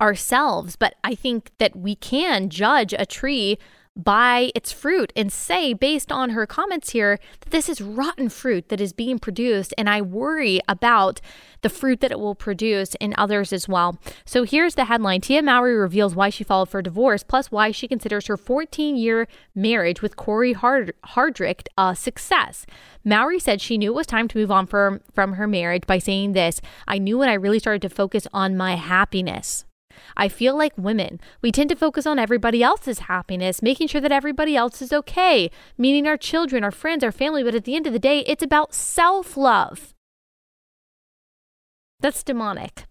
ourselves. 0.00 0.76
But 0.76 0.94
I 1.02 1.14
think 1.14 1.50
that 1.58 1.74
we 1.74 1.94
can 1.94 2.48
judge 2.48 2.94
a 2.96 3.06
tree 3.06 3.58
by 3.96 4.50
its 4.54 4.72
fruit 4.72 5.12
and 5.14 5.32
say, 5.32 5.72
based 5.72 6.10
on 6.10 6.30
her 6.30 6.46
comments 6.46 6.90
here, 6.90 7.18
that 7.40 7.50
this 7.50 7.68
is 7.68 7.80
rotten 7.80 8.28
fruit 8.28 8.68
that 8.68 8.80
is 8.80 8.92
being 8.92 9.18
produced. 9.18 9.72
And 9.78 9.88
I 9.88 10.00
worry 10.00 10.60
about 10.68 11.20
the 11.62 11.68
fruit 11.68 12.00
that 12.00 12.10
it 12.10 12.18
will 12.18 12.34
produce 12.34 12.94
in 12.96 13.14
others 13.16 13.52
as 13.52 13.68
well. 13.68 13.98
So 14.24 14.42
here's 14.42 14.74
the 14.74 14.86
headline 14.86 15.20
Tia 15.20 15.42
Mowry 15.42 15.74
reveals 15.74 16.14
why 16.14 16.28
she 16.28 16.44
filed 16.44 16.68
for 16.68 16.82
divorce, 16.82 17.22
plus 17.22 17.50
why 17.50 17.70
she 17.70 17.88
considers 17.88 18.26
her 18.26 18.36
14 18.36 18.96
year 18.96 19.28
marriage 19.54 20.02
with 20.02 20.16
Cory 20.16 20.52
Hard- 20.52 20.94
Hardrict 21.08 21.68
a 21.78 21.94
success. 21.94 22.66
Mowry 23.04 23.38
said 23.38 23.60
she 23.60 23.78
knew 23.78 23.92
it 23.92 23.94
was 23.94 24.06
time 24.06 24.28
to 24.28 24.38
move 24.38 24.50
on 24.50 24.66
from, 24.66 25.00
from 25.12 25.34
her 25.34 25.46
marriage 25.46 25.86
by 25.86 25.98
saying 25.98 26.32
this 26.32 26.60
I 26.86 26.98
knew 26.98 27.18
when 27.18 27.28
I 27.28 27.34
really 27.34 27.58
started 27.58 27.82
to 27.82 27.88
focus 27.88 28.26
on 28.32 28.56
my 28.56 28.76
happiness. 28.76 29.64
I 30.16 30.28
feel 30.28 30.56
like 30.56 30.72
women, 30.76 31.20
we 31.42 31.52
tend 31.52 31.70
to 31.70 31.76
focus 31.76 32.06
on 32.06 32.18
everybody 32.18 32.62
else's 32.62 33.00
happiness, 33.00 33.62
making 33.62 33.88
sure 33.88 34.00
that 34.00 34.12
everybody 34.12 34.56
else 34.56 34.82
is 34.82 34.92
okay, 34.92 35.50
meaning 35.76 36.06
our 36.06 36.16
children, 36.16 36.64
our 36.64 36.70
friends, 36.70 37.04
our 37.04 37.12
family. 37.12 37.42
But 37.42 37.54
at 37.54 37.64
the 37.64 37.76
end 37.76 37.86
of 37.86 37.92
the 37.92 37.98
day, 37.98 38.20
it's 38.20 38.42
about 38.42 38.74
self 38.74 39.36
love. 39.36 39.94
That's 42.00 42.22
demonic. 42.22 42.84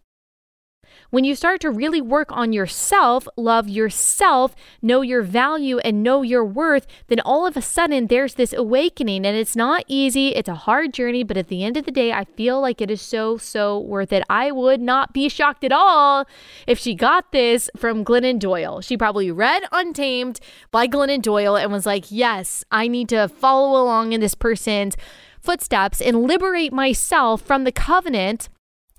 When 1.14 1.26
you 1.26 1.36
start 1.36 1.62
to 1.62 1.70
really 1.70 2.02
work 2.02 2.32
on 2.32 2.54
yourself, 2.54 3.28
love 3.38 3.70
yourself, 3.70 4.56
know 4.82 5.02
your 5.02 5.22
value, 5.22 5.78
and 5.78 6.02
know 6.02 6.24
your 6.24 6.44
worth, 6.44 6.88
then 7.06 7.20
all 7.20 7.46
of 7.46 7.56
a 7.56 7.62
sudden 7.62 8.08
there's 8.08 8.34
this 8.34 8.52
awakening. 8.52 9.24
And 9.24 9.38
it's 9.38 9.56
not 9.56 9.84
easy, 9.88 10.30
it's 10.30 10.50
a 10.50 10.56
hard 10.56 10.92
journey, 10.92 11.24
but 11.24 11.38
at 11.38 11.50
the 11.50 11.64
end 11.64 11.78
of 11.78 11.86
the 11.86 11.92
day, 11.92 12.12
I 12.12 12.24
feel 12.24 12.60
like 12.60 12.82
it 12.82 12.90
is 12.90 13.00
so, 13.00 13.38
so 13.38 13.78
worth 13.78 14.12
it. 14.12 14.24
I 14.28 14.50
would 14.50 14.82
not 14.82 15.14
be 15.14 15.30
shocked 15.30 15.64
at 15.64 15.72
all 15.72 16.26
if 16.66 16.80
she 16.80 16.96
got 16.96 17.32
this 17.32 17.70
from 17.78 18.04
Glennon 18.04 18.40
Doyle. 18.40 18.82
She 18.82 18.98
probably 18.98 19.30
read 19.30 19.62
Untamed 19.72 20.40
by 20.72 20.88
Glennon 20.88 21.22
Doyle 21.22 21.56
and 21.56 21.72
was 21.72 21.86
like, 21.86 22.06
yes, 22.10 22.66
I 22.72 22.88
need 22.88 23.08
to 23.10 23.28
follow 23.28 23.80
along 23.80 24.14
in 24.14 24.20
this 24.20 24.34
person's 24.34 24.98
footsteps 25.40 26.02
and 26.02 26.24
liberate 26.24 26.74
myself 26.74 27.44
from 27.44 27.66
the 27.66 27.72
covenant 27.72 28.50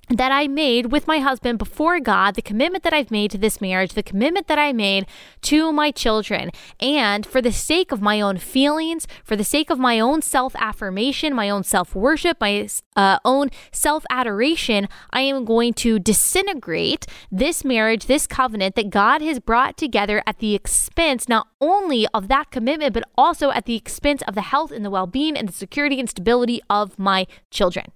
that 0.09 0.33
I 0.33 0.47
made 0.47 0.93
with 0.93 1.07
my 1.07 1.19
husband 1.19 1.59
before 1.59 2.01
God, 2.01 2.35
the 2.35 2.43
commitment 2.43 2.85
that 2.85 2.93
I've 2.93 3.11
made 3.11 3.31
to 3.31 3.39
this 3.39 3.61
marriage, 3.61 3.93
the 3.93 4.03
commitment 4.03 4.49
that 4.49 4.59
I 4.59 4.73
made 4.73 5.07
to 5.43 5.73
my 5.73 5.91
children. 5.91 6.51
And 6.81 7.25
for 7.25 7.41
the 7.41 7.53
sake 7.53 7.93
of 7.93 8.03
my 8.03 8.21
own 8.21 8.39
feelings, 8.39 9.07
for 9.25 9.37
the 9.37 9.45
sake 9.45 9.71
of 9.71 9.79
my 9.79 9.99
own 9.99 10.23
self 10.23 10.55
affirmation, 10.57 11.35
my 11.35 11.49
own 11.49 11.65
self 11.65 11.95
worship, 11.95 12.39
my 12.41 12.69
uh, 12.97 13.19
own 13.25 13.51
self 13.73 14.05
adoration, 14.11 14.89
I 15.11 15.23
am 15.23 15.45
going 15.45 15.73
to 15.75 15.99
disintegrate 15.99 17.07
this 17.31 17.65
marriage, 17.65 18.07
this 18.07 18.27
covenant 18.27 18.75
that 18.77 18.91
God 18.91 19.23
has 19.23 19.41
brought 19.41 19.77
together 19.77 20.23
at 20.27 20.39
the 20.39 20.55
expense 20.55 21.29
not 21.29 21.49
only 21.61 22.07
of 22.13 22.29
that 22.29 22.51
commitment, 22.51 22.93
but 22.95 23.05
also 23.17 23.51
at 23.51 23.65
the 23.65 23.77
expense 23.77 24.23
of 24.29 24.35
the 24.35 24.43
health 24.43 24.71
and 24.71 24.85
the 24.85 24.91
well 24.91 25.07
being 25.07 25.37
and 25.37 25.49
the 25.49 25.53
security 25.53 25.99
and 25.99 26.11
stability 26.11 26.61
of 26.69 26.99
my 26.99 27.27
children. 27.51 27.87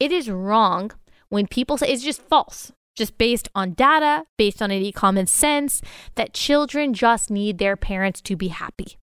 It 0.00 0.10
is 0.10 0.30
wrong 0.30 0.92
when 1.28 1.46
people 1.46 1.76
say 1.76 1.88
it's 1.88 2.02
just 2.02 2.22
false, 2.22 2.72
just 2.96 3.18
based 3.18 3.48
on 3.54 3.74
data, 3.74 4.24
based 4.38 4.60
on 4.62 4.70
any 4.70 4.90
common 4.90 5.26
sense, 5.26 5.82
that 6.16 6.34
children 6.34 6.94
just 6.94 7.30
need 7.30 7.58
their 7.58 7.76
parents 7.76 8.20
to 8.22 8.34
be 8.34 8.48
happy. 8.48 8.96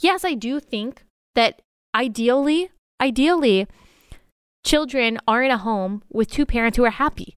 Yes, 0.00 0.24
I 0.24 0.34
do 0.34 0.58
think 0.58 1.04
that 1.34 1.60
ideally, 1.94 2.70
ideally, 3.00 3.68
children 4.64 5.18
are 5.28 5.42
in 5.42 5.50
a 5.50 5.58
home 5.58 6.02
with 6.10 6.30
two 6.30 6.46
parents 6.46 6.76
who 6.76 6.84
are 6.84 6.90
happy, 6.90 7.36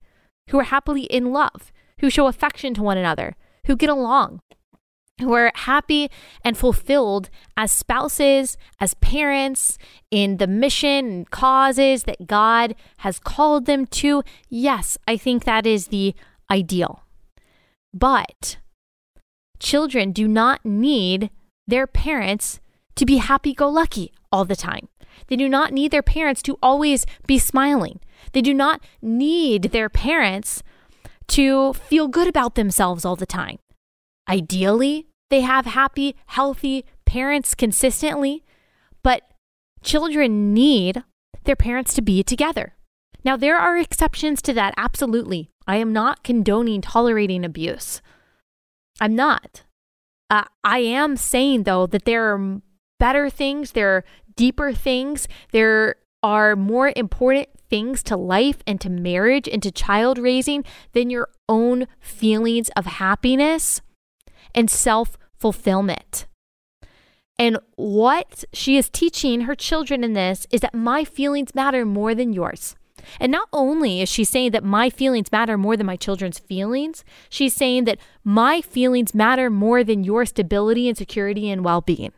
who 0.49 0.59
are 0.59 0.63
happily 0.63 1.03
in 1.03 1.33
love, 1.33 1.71
who 1.99 2.09
show 2.09 2.27
affection 2.27 2.73
to 2.73 2.81
one 2.81 2.97
another, 2.97 3.35
who 3.65 3.75
get 3.75 3.89
along, 3.89 4.39
who 5.19 5.33
are 5.33 5.51
happy 5.53 6.09
and 6.43 6.57
fulfilled 6.57 7.29
as 7.55 7.71
spouses, 7.71 8.57
as 8.79 8.93
parents, 8.95 9.77
in 10.11 10.37
the 10.37 10.47
mission 10.47 11.07
and 11.07 11.31
causes 11.31 12.03
that 12.03 12.27
God 12.27 12.75
has 12.99 13.19
called 13.19 13.65
them 13.65 13.85
to. 13.87 14.23
Yes, 14.49 14.97
I 15.07 15.17
think 15.17 15.43
that 15.43 15.65
is 15.65 15.87
the 15.87 16.13
ideal. 16.49 17.03
But 17.93 18.57
children 19.59 20.11
do 20.11 20.27
not 20.27 20.65
need 20.65 21.31
their 21.67 21.87
parents 21.87 22.59
to 22.95 23.05
be 23.05 23.17
happy 23.17 23.53
go 23.53 23.69
lucky 23.69 24.11
all 24.31 24.45
the 24.45 24.55
time. 24.55 24.87
They 25.27 25.35
do 25.35 25.49
not 25.49 25.73
need 25.73 25.91
their 25.91 26.03
parents 26.03 26.41
to 26.43 26.57
always 26.61 27.05
be 27.25 27.39
smiling. 27.39 27.99
They 28.33 28.41
do 28.41 28.53
not 28.53 28.81
need 29.01 29.63
their 29.63 29.89
parents 29.89 30.61
to 31.29 31.73
feel 31.73 32.07
good 32.07 32.27
about 32.27 32.55
themselves 32.55 33.03
all 33.03 33.15
the 33.15 33.25
time. 33.25 33.57
Ideally, 34.27 35.07
they 35.29 35.41
have 35.41 35.65
happy, 35.65 36.15
healthy 36.27 36.85
parents 37.05 37.55
consistently, 37.55 38.43
but 39.03 39.23
children 39.83 40.53
need 40.53 41.03
their 41.43 41.55
parents 41.55 41.93
to 41.95 42.01
be 42.01 42.23
together. 42.23 42.73
Now, 43.23 43.37
there 43.37 43.57
are 43.57 43.77
exceptions 43.77 44.41
to 44.43 44.53
that, 44.53 44.73
absolutely. 44.77 45.49
I 45.65 45.77
am 45.77 45.91
not 45.91 46.23
condoning 46.23 46.81
tolerating 46.81 47.43
abuse. 47.43 48.01
I'm 48.99 49.15
not. 49.15 49.63
Uh, 50.29 50.45
I 50.63 50.79
am 50.79 51.17
saying, 51.17 51.63
though, 51.63 51.87
that 51.87 52.05
there 52.05 52.33
are 52.33 52.61
better 52.99 53.29
things, 53.29 53.71
there 53.71 53.89
are 53.95 54.03
deeper 54.35 54.73
things, 54.73 55.27
there 55.51 55.95
are 56.23 56.55
more 56.55 56.91
important 56.95 57.49
things 57.69 58.01
to 58.03 58.17
life 58.17 58.57
and 58.65 58.79
to 58.81 58.89
marriage 58.89 59.47
and 59.47 59.61
to 59.63 59.71
child 59.71 60.17
raising 60.17 60.63
than 60.93 61.09
your 61.09 61.29
own 61.47 61.87
feelings 61.99 62.69
of 62.75 62.85
happiness 62.85 63.81
and 64.53 64.69
self 64.69 65.17
fulfillment. 65.37 66.25
And 67.39 67.59
what 67.75 68.43
she 68.51 68.77
is 68.77 68.89
teaching 68.89 69.41
her 69.41 69.55
children 69.55 70.03
in 70.03 70.13
this 70.13 70.47
is 70.51 70.61
that 70.61 70.73
my 70.73 71.03
feelings 71.03 71.53
matter 71.53 71.85
more 71.85 72.15
than 72.15 72.33
yours. 72.33 72.75
And 73.19 73.31
not 73.31 73.47
only 73.53 74.01
is 74.01 74.09
she 74.09 74.23
saying 74.23 74.51
that 74.51 74.63
my 74.63 74.89
feelings 74.89 75.31
matter 75.31 75.57
more 75.57 75.77
than 75.77 75.85
my 75.85 75.95
children's 75.95 76.39
feelings, 76.39 77.05
she's 77.29 77.53
saying 77.53 77.85
that 77.85 77.99
my 78.23 78.59
feelings 78.61 79.13
matter 79.13 79.49
more 79.49 79.83
than 79.83 80.03
your 80.03 80.25
stability 80.25 80.87
and 80.87 80.97
security 80.97 81.49
and 81.49 81.63
well 81.63 81.81
being. 81.81 82.11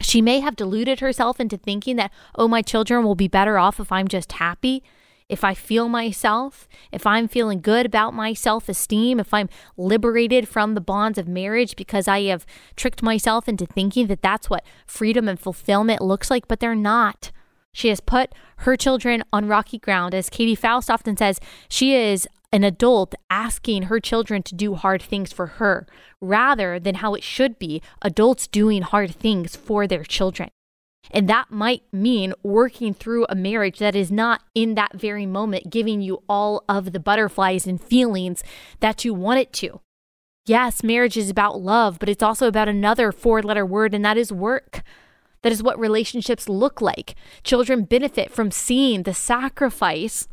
She 0.00 0.22
may 0.22 0.40
have 0.40 0.56
deluded 0.56 1.00
herself 1.00 1.40
into 1.40 1.56
thinking 1.56 1.96
that, 1.96 2.12
oh, 2.34 2.48
my 2.48 2.62
children 2.62 3.02
will 3.02 3.14
be 3.14 3.28
better 3.28 3.58
off 3.58 3.80
if 3.80 3.90
I'm 3.90 4.08
just 4.08 4.32
happy 4.32 4.82
if 5.28 5.42
I 5.42 5.54
feel 5.54 5.88
myself, 5.88 6.68
if 6.92 7.06
I'm 7.06 7.28
feeling 7.28 7.60
good 7.60 7.86
about 7.86 8.14
my 8.14 8.32
self 8.32 8.68
esteem, 8.68 9.18
if 9.18 9.34
I'm 9.34 9.48
liberated 9.76 10.48
from 10.48 10.74
the 10.74 10.80
bonds 10.80 11.18
of 11.18 11.26
marriage 11.26 11.76
because 11.76 12.06
I 12.06 12.22
have 12.22 12.46
tricked 12.76 13.02
myself 13.02 13.48
into 13.48 13.66
thinking 13.66 14.06
that 14.06 14.22
that's 14.22 14.48
what 14.48 14.64
freedom 14.86 15.28
and 15.28 15.38
fulfillment 15.38 16.00
looks 16.00 16.30
like, 16.30 16.46
but 16.46 16.60
they're 16.60 16.74
not. 16.74 17.32
She 17.72 17.88
has 17.88 18.00
put 18.00 18.34
her 18.58 18.76
children 18.76 19.22
on 19.32 19.48
rocky 19.48 19.78
ground. 19.78 20.14
As 20.14 20.30
Katie 20.30 20.54
Faust 20.54 20.90
often 20.90 21.16
says, 21.16 21.40
she 21.68 21.94
is 21.94 22.26
an 22.52 22.64
adult 22.64 23.14
asking 23.28 23.82
her 23.82 24.00
children 24.00 24.42
to 24.44 24.54
do 24.54 24.76
hard 24.76 25.02
things 25.02 25.32
for 25.32 25.46
her 25.46 25.86
rather 26.20 26.78
than 26.78 26.96
how 26.96 27.14
it 27.14 27.22
should 27.22 27.58
be 27.58 27.82
adults 28.00 28.46
doing 28.46 28.80
hard 28.80 29.14
things 29.14 29.56
for 29.56 29.86
their 29.86 30.04
children. 30.04 30.48
And 31.10 31.28
that 31.28 31.50
might 31.50 31.82
mean 31.92 32.34
working 32.42 32.94
through 32.94 33.26
a 33.28 33.34
marriage 33.34 33.78
that 33.78 33.96
is 33.96 34.10
not 34.10 34.42
in 34.54 34.74
that 34.74 34.94
very 34.94 35.26
moment 35.26 35.70
giving 35.70 36.00
you 36.00 36.22
all 36.28 36.64
of 36.68 36.92
the 36.92 37.00
butterflies 37.00 37.66
and 37.66 37.80
feelings 37.80 38.42
that 38.80 39.04
you 39.04 39.14
want 39.14 39.40
it 39.40 39.52
to. 39.54 39.80
Yes, 40.46 40.84
marriage 40.84 41.16
is 41.16 41.28
about 41.28 41.60
love, 41.60 41.98
but 41.98 42.08
it's 42.08 42.22
also 42.22 42.46
about 42.46 42.68
another 42.68 43.10
four 43.10 43.42
letter 43.42 43.66
word, 43.66 43.94
and 43.94 44.04
that 44.04 44.16
is 44.16 44.32
work. 44.32 44.82
That 45.42 45.52
is 45.52 45.62
what 45.62 45.78
relationships 45.78 46.48
look 46.48 46.80
like. 46.80 47.14
Children 47.42 47.84
benefit 47.84 48.30
from 48.30 48.50
seeing 48.50 49.02
the 49.02 49.14
sacrifice 49.14 50.28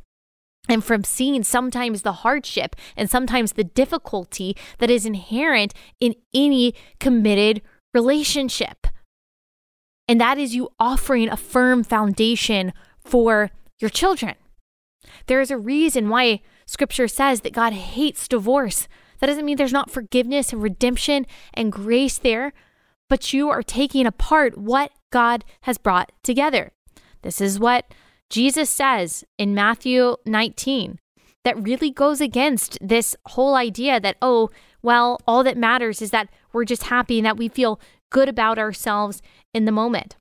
and 0.70 0.84
from 0.84 1.04
seeing 1.04 1.44
sometimes 1.44 2.04
the 2.04 2.14
hardship 2.14 2.76
and 2.96 3.10
sometimes 3.10 3.54
the 3.54 3.64
difficulty 3.64 4.56
that 4.78 4.90
is 4.90 5.06
inherent 5.06 5.74
in 6.00 6.16
any 6.34 6.74
committed 7.00 7.62
relationship. 7.94 8.88
And 10.08 10.20
that 10.20 10.38
is 10.38 10.56
you 10.56 10.70
offering 10.80 11.30
a 11.30 11.38
firm 11.38 11.84
foundation 11.84 12.74
for 13.00 13.52
your 13.80 13.90
children. 13.90 14.36
There 15.28 15.42
is 15.42 15.52
a 15.52 15.58
reason 15.58 16.10
why 16.10 16.42
scripture 16.66 17.08
says 17.08 17.42
that 17.42 17.54
God 17.54 17.74
hates 17.74 18.28
divorce. 18.28 18.88
That 19.20 19.28
doesn't 19.28 19.46
mean 19.46 19.58
there's 19.58 19.72
not 19.72 19.92
forgiveness 19.92 20.52
and 20.52 20.62
redemption 20.62 21.26
and 21.54 21.72
grace 21.72 22.18
there, 22.18 22.54
but 23.10 23.34
you 23.34 23.50
are 23.50 23.64
taking 23.64 24.06
apart 24.06 24.58
what 24.58 24.92
God 25.12 25.46
has 25.62 25.78
brought 25.78 26.12
together. 26.24 26.72
This 27.22 27.40
is 27.40 27.60
what 27.60 27.86
Jesus 28.30 28.70
says 28.70 29.24
in 29.38 29.54
Matthew 29.54 30.18
19 30.26 31.00
that 31.44 31.62
really 31.62 31.92
goes 31.92 32.22
against 32.22 32.78
this 32.82 33.16
whole 33.28 33.56
idea 33.56 34.00
that, 34.00 34.18
oh, 34.22 34.50
well, 34.82 35.20
all 35.28 35.44
that 35.44 35.58
matters 35.58 36.02
is 36.02 36.12
that 36.12 36.30
we're 36.52 36.66
just 36.66 36.84
happy 36.84 37.20
and 37.20 37.26
that 37.26 37.38
we 37.38 37.48
feel 37.48 37.80
good 38.10 38.30
about 38.30 38.60
ourselves 38.60 39.22
in 39.54 39.66
the 39.66 39.72
moment. 39.72 40.16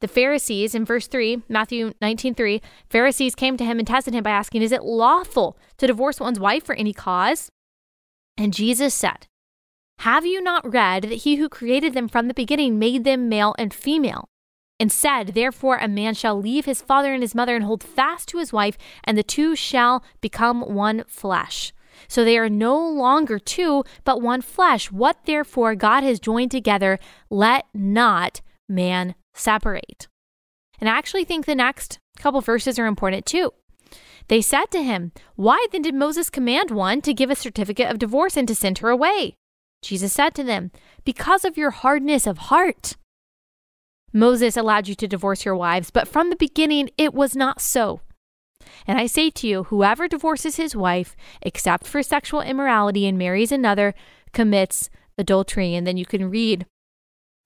The 0.00 0.08
Pharisees 0.08 0.74
in 0.74 0.84
verse 0.84 1.06
3, 1.06 1.44
Matthew 1.48 1.94
19 2.02 2.34
3, 2.34 2.60
Pharisees 2.90 3.34
came 3.34 3.56
to 3.56 3.64
him 3.64 3.78
and 3.78 3.88
tested 3.88 4.14
him 4.14 4.22
by 4.22 4.30
asking, 4.30 4.62
Is 4.62 4.72
it 4.72 4.82
lawful 4.82 5.56
to 5.78 5.86
divorce 5.86 6.20
one's 6.20 6.38
wife 6.38 6.64
for 6.64 6.74
any 6.74 6.92
cause? 6.92 7.50
And 8.36 8.52
Jesus 8.52 8.92
said, 8.92 9.26
Have 10.00 10.26
you 10.26 10.42
not 10.42 10.70
read 10.70 11.04
that 11.04 11.22
he 11.22 11.36
who 11.36 11.48
created 11.48 11.94
them 11.94 12.08
from 12.08 12.28
the 12.28 12.34
beginning 12.34 12.78
made 12.78 13.04
them 13.04 13.28
male 13.28 13.54
and 13.58 13.72
female? 13.72 14.28
And 14.78 14.92
said, 14.92 15.28
Therefore, 15.28 15.78
a 15.78 15.88
man 15.88 16.14
shall 16.14 16.38
leave 16.38 16.64
his 16.64 16.82
father 16.82 17.14
and 17.14 17.22
his 17.22 17.34
mother 17.34 17.54
and 17.54 17.64
hold 17.64 17.82
fast 17.82 18.28
to 18.28 18.38
his 18.38 18.52
wife, 18.52 18.76
and 19.04 19.16
the 19.16 19.22
two 19.22 19.56
shall 19.56 20.04
become 20.20 20.60
one 20.60 21.04
flesh. 21.06 21.72
So 22.08 22.24
they 22.24 22.36
are 22.36 22.50
no 22.50 22.76
longer 22.76 23.38
two, 23.38 23.84
but 24.04 24.20
one 24.20 24.42
flesh. 24.42 24.90
What 24.90 25.24
therefore 25.24 25.74
God 25.74 26.02
has 26.02 26.20
joined 26.20 26.50
together, 26.50 26.98
let 27.30 27.64
not 27.72 28.40
man 28.68 29.14
separate. 29.34 30.08
And 30.80 30.88
I 30.88 30.96
actually 30.96 31.24
think 31.24 31.46
the 31.46 31.54
next 31.54 31.98
couple 32.18 32.40
verses 32.40 32.78
are 32.78 32.86
important 32.86 33.26
too. 33.26 33.52
They 34.28 34.40
said 34.40 34.66
to 34.72 34.82
him, 34.82 35.12
Why 35.36 35.66
then 35.70 35.82
did 35.82 35.94
Moses 35.94 36.30
command 36.30 36.70
one 36.70 37.00
to 37.02 37.14
give 37.14 37.30
a 37.30 37.36
certificate 37.36 37.90
of 37.90 37.98
divorce 37.98 38.36
and 38.36 38.48
to 38.48 38.54
send 38.54 38.78
her 38.78 38.88
away? 38.88 39.34
Jesus 39.82 40.12
said 40.12 40.34
to 40.34 40.44
them, 40.44 40.70
Because 41.04 41.44
of 41.44 41.58
your 41.58 41.70
hardness 41.70 42.26
of 42.26 42.38
heart. 42.38 42.96
Moses 44.12 44.56
allowed 44.56 44.88
you 44.88 44.94
to 44.94 45.08
divorce 45.08 45.44
your 45.44 45.56
wives, 45.56 45.90
but 45.90 46.08
from 46.08 46.30
the 46.30 46.36
beginning 46.36 46.88
it 46.96 47.12
was 47.12 47.36
not 47.36 47.60
so. 47.60 48.00
And 48.86 48.98
I 48.98 49.06
say 49.06 49.28
to 49.30 49.46
you, 49.46 49.64
whoever 49.64 50.08
divorces 50.08 50.56
his 50.56 50.74
wife, 50.74 51.16
except 51.42 51.86
for 51.86 52.02
sexual 52.02 52.40
immorality, 52.40 53.06
and 53.06 53.18
marries 53.18 53.52
another, 53.52 53.94
commits 54.32 54.88
adultery. 55.18 55.74
And 55.74 55.86
then 55.86 55.96
you 55.96 56.06
can 56.06 56.30
read 56.30 56.64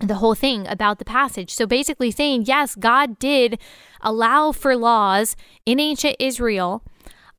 the 0.00 0.16
whole 0.16 0.34
thing 0.34 0.66
about 0.68 0.98
the 0.98 1.04
passage. 1.04 1.52
So 1.52 1.66
basically, 1.66 2.10
saying, 2.10 2.44
yes, 2.46 2.74
God 2.74 3.18
did 3.18 3.58
allow 4.00 4.52
for 4.52 4.76
laws 4.76 5.36
in 5.66 5.80
ancient 5.80 6.16
Israel 6.18 6.82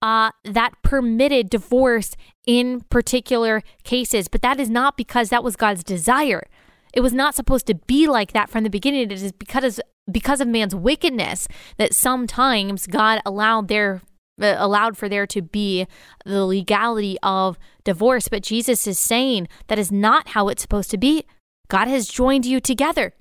uh, 0.02 0.32
that 0.44 0.74
permitted 0.84 1.50
divorce 1.50 2.16
in 2.46 2.82
particular 2.90 3.62
cases, 3.84 4.28
but 4.28 4.42
that 4.42 4.60
is 4.60 4.70
not 4.70 4.98
because 4.98 5.30
that 5.30 5.44
was 5.44 5.56
God's 5.56 5.84
desire. 5.84 6.48
It 6.94 7.02
was 7.02 7.14
not 7.14 7.36
supposed 7.36 7.68
to 7.68 7.76
be 7.76 8.08
like 8.08 8.34
that 8.34 8.50
from 8.50 8.64
the 8.64 8.70
beginning. 8.70 9.02
It 9.02 9.12
is 9.12 9.32
because 9.32 9.80
because 10.12 10.42
of 10.42 10.48
man's 10.48 10.74
wickedness 10.74 11.48
that 11.78 11.94
sometimes 11.94 12.88
God 12.88 13.22
allowed 13.26 13.68
there 13.68 14.02
uh, 14.42 14.56
allowed 14.58 14.98
for 14.98 15.08
there 15.08 15.28
to 15.28 15.42
be 15.42 15.86
the 16.26 16.46
legality 16.46 17.18
of 17.22 17.60
divorce. 17.84 18.28
But 18.28 18.42
Jesus 18.42 18.88
is 18.88 18.98
saying 18.98 19.48
that 19.68 19.78
is 19.78 19.92
not 19.92 20.30
how 20.30 20.48
it's 20.48 20.62
supposed 20.62 20.90
to 20.92 20.98
be. 20.98 21.26
God 21.70 21.88
has 21.88 22.08
joined 22.08 22.46
you 22.46 22.60
together. 22.60 23.14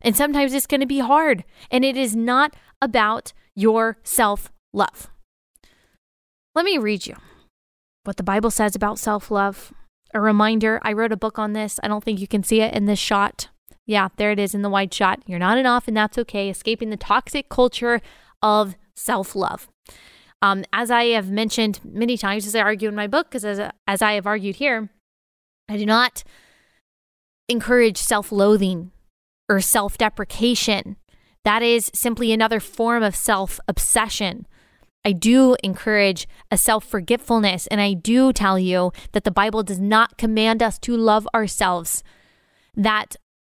And 0.00 0.16
sometimes 0.16 0.54
it's 0.54 0.66
going 0.66 0.80
to 0.80 0.86
be 0.86 1.00
hard. 1.00 1.44
And 1.70 1.84
it 1.84 1.96
is 1.96 2.14
not 2.14 2.54
about 2.80 3.32
your 3.54 3.98
self 4.04 4.52
love. 4.72 5.10
Let 6.54 6.64
me 6.64 6.78
read 6.78 7.06
you 7.06 7.16
what 8.04 8.16
the 8.16 8.22
Bible 8.22 8.50
says 8.50 8.74
about 8.74 8.98
self 8.98 9.30
love. 9.30 9.72
A 10.14 10.20
reminder 10.20 10.80
I 10.82 10.92
wrote 10.92 11.12
a 11.12 11.16
book 11.16 11.38
on 11.38 11.52
this. 11.52 11.78
I 11.82 11.88
don't 11.88 12.02
think 12.02 12.20
you 12.20 12.28
can 12.28 12.42
see 12.42 12.60
it 12.60 12.74
in 12.74 12.86
this 12.86 12.98
shot. 12.98 13.48
Yeah, 13.86 14.08
there 14.16 14.30
it 14.30 14.38
is 14.38 14.54
in 14.54 14.62
the 14.62 14.70
wide 14.70 14.92
shot. 14.94 15.22
You're 15.26 15.38
not 15.38 15.58
enough, 15.58 15.88
and 15.88 15.96
that's 15.96 16.18
okay. 16.18 16.48
Escaping 16.48 16.90
the 16.90 16.96
toxic 16.96 17.48
culture 17.48 18.00
of 18.42 18.76
self 18.94 19.34
love. 19.34 19.68
Um, 20.40 20.64
as 20.72 20.90
I 20.90 21.06
have 21.06 21.30
mentioned 21.30 21.80
many 21.84 22.16
times, 22.16 22.46
as 22.46 22.54
I 22.54 22.60
argue 22.60 22.88
in 22.88 22.94
my 22.94 23.08
book, 23.08 23.28
because 23.28 23.44
as, 23.44 23.70
as 23.86 24.02
I 24.02 24.12
have 24.12 24.26
argued 24.26 24.56
here, 24.56 24.88
I 25.68 25.76
do 25.76 25.84
not 25.84 26.22
encourage 27.48 27.96
self 27.96 28.30
loathing 28.30 28.90
or 29.48 29.60
self 29.60 29.98
deprecation. 29.98 30.96
That 31.44 31.62
is 31.62 31.90
simply 31.94 32.32
another 32.32 32.60
form 32.60 33.02
of 33.02 33.16
self 33.16 33.58
obsession. 33.66 34.46
I 35.04 35.12
do 35.12 35.56
encourage 35.62 36.28
a 36.50 36.58
self 36.58 36.84
forgetfulness, 36.84 37.66
and 37.68 37.80
I 37.80 37.94
do 37.94 38.32
tell 38.32 38.58
you 38.58 38.92
that 39.12 39.24
the 39.24 39.30
Bible 39.30 39.62
does 39.62 39.80
not 39.80 40.18
command 40.18 40.62
us 40.62 40.78
to 40.80 40.96
love 40.96 41.26
ourselves. 41.34 42.02
That 42.74 43.16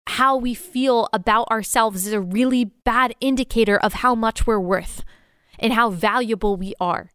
how 0.08 0.36
we 0.36 0.54
feel 0.54 1.08
about 1.12 1.48
ourselves 1.50 2.06
is 2.06 2.12
a 2.12 2.20
really 2.20 2.64
bad 2.64 3.14
indicator 3.20 3.78
of 3.78 3.94
how 3.94 4.14
much 4.14 4.46
we're 4.46 4.60
worth 4.60 5.04
and 5.58 5.72
how 5.72 5.90
valuable 5.90 6.56
we 6.56 6.74
are 6.80 7.10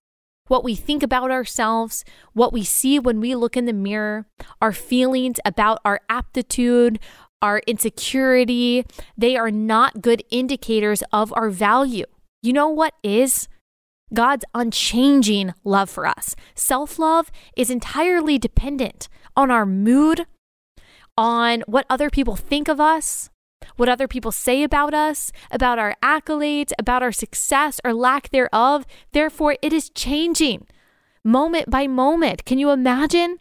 what 0.47 0.63
we 0.63 0.75
think 0.75 1.03
about 1.03 1.31
ourselves, 1.31 2.03
what 2.33 2.53
we 2.53 2.63
see 2.63 2.99
when 2.99 3.19
we 3.19 3.35
look 3.35 3.55
in 3.55 3.65
the 3.65 3.73
mirror, 3.73 4.25
our 4.61 4.73
feelings 4.73 5.37
about 5.45 5.79
our 5.85 6.01
aptitude, 6.09 6.99
our 7.41 7.61
insecurity, 7.67 8.85
they 9.17 9.35
are 9.35 9.51
not 9.51 10.01
good 10.01 10.23
indicators 10.31 11.03
of 11.11 11.33
our 11.35 11.49
value. 11.49 12.05
You 12.41 12.53
know 12.53 12.69
what 12.69 12.93
is? 13.03 13.47
God's 14.13 14.45
unchanging 14.53 15.53
love 15.63 15.89
for 15.89 16.05
us. 16.05 16.35
Self 16.55 16.99
love 16.99 17.31
is 17.57 17.69
entirely 17.69 18.37
dependent 18.37 19.09
on 19.35 19.49
our 19.49 19.65
mood, 19.65 20.25
on 21.17 21.63
what 21.67 21.85
other 21.89 22.09
people 22.09 22.35
think 22.35 22.67
of 22.67 22.79
us, 22.79 23.29
what 23.75 23.89
other 23.89 24.07
people 24.07 24.31
say 24.31 24.63
about 24.63 24.93
us, 24.93 25.31
about 25.51 25.79
our 25.79 25.95
accolades, 26.03 26.71
about 26.77 27.03
our 27.03 27.11
success 27.11 27.79
or 27.83 27.93
lack 27.93 28.29
thereof. 28.29 28.85
Therefore, 29.11 29.57
it 29.61 29.73
is 29.73 29.89
changing 29.89 30.67
moment 31.23 31.69
by 31.69 31.87
moment. 31.87 32.45
Can 32.45 32.57
you 32.57 32.71
imagine 32.71 33.37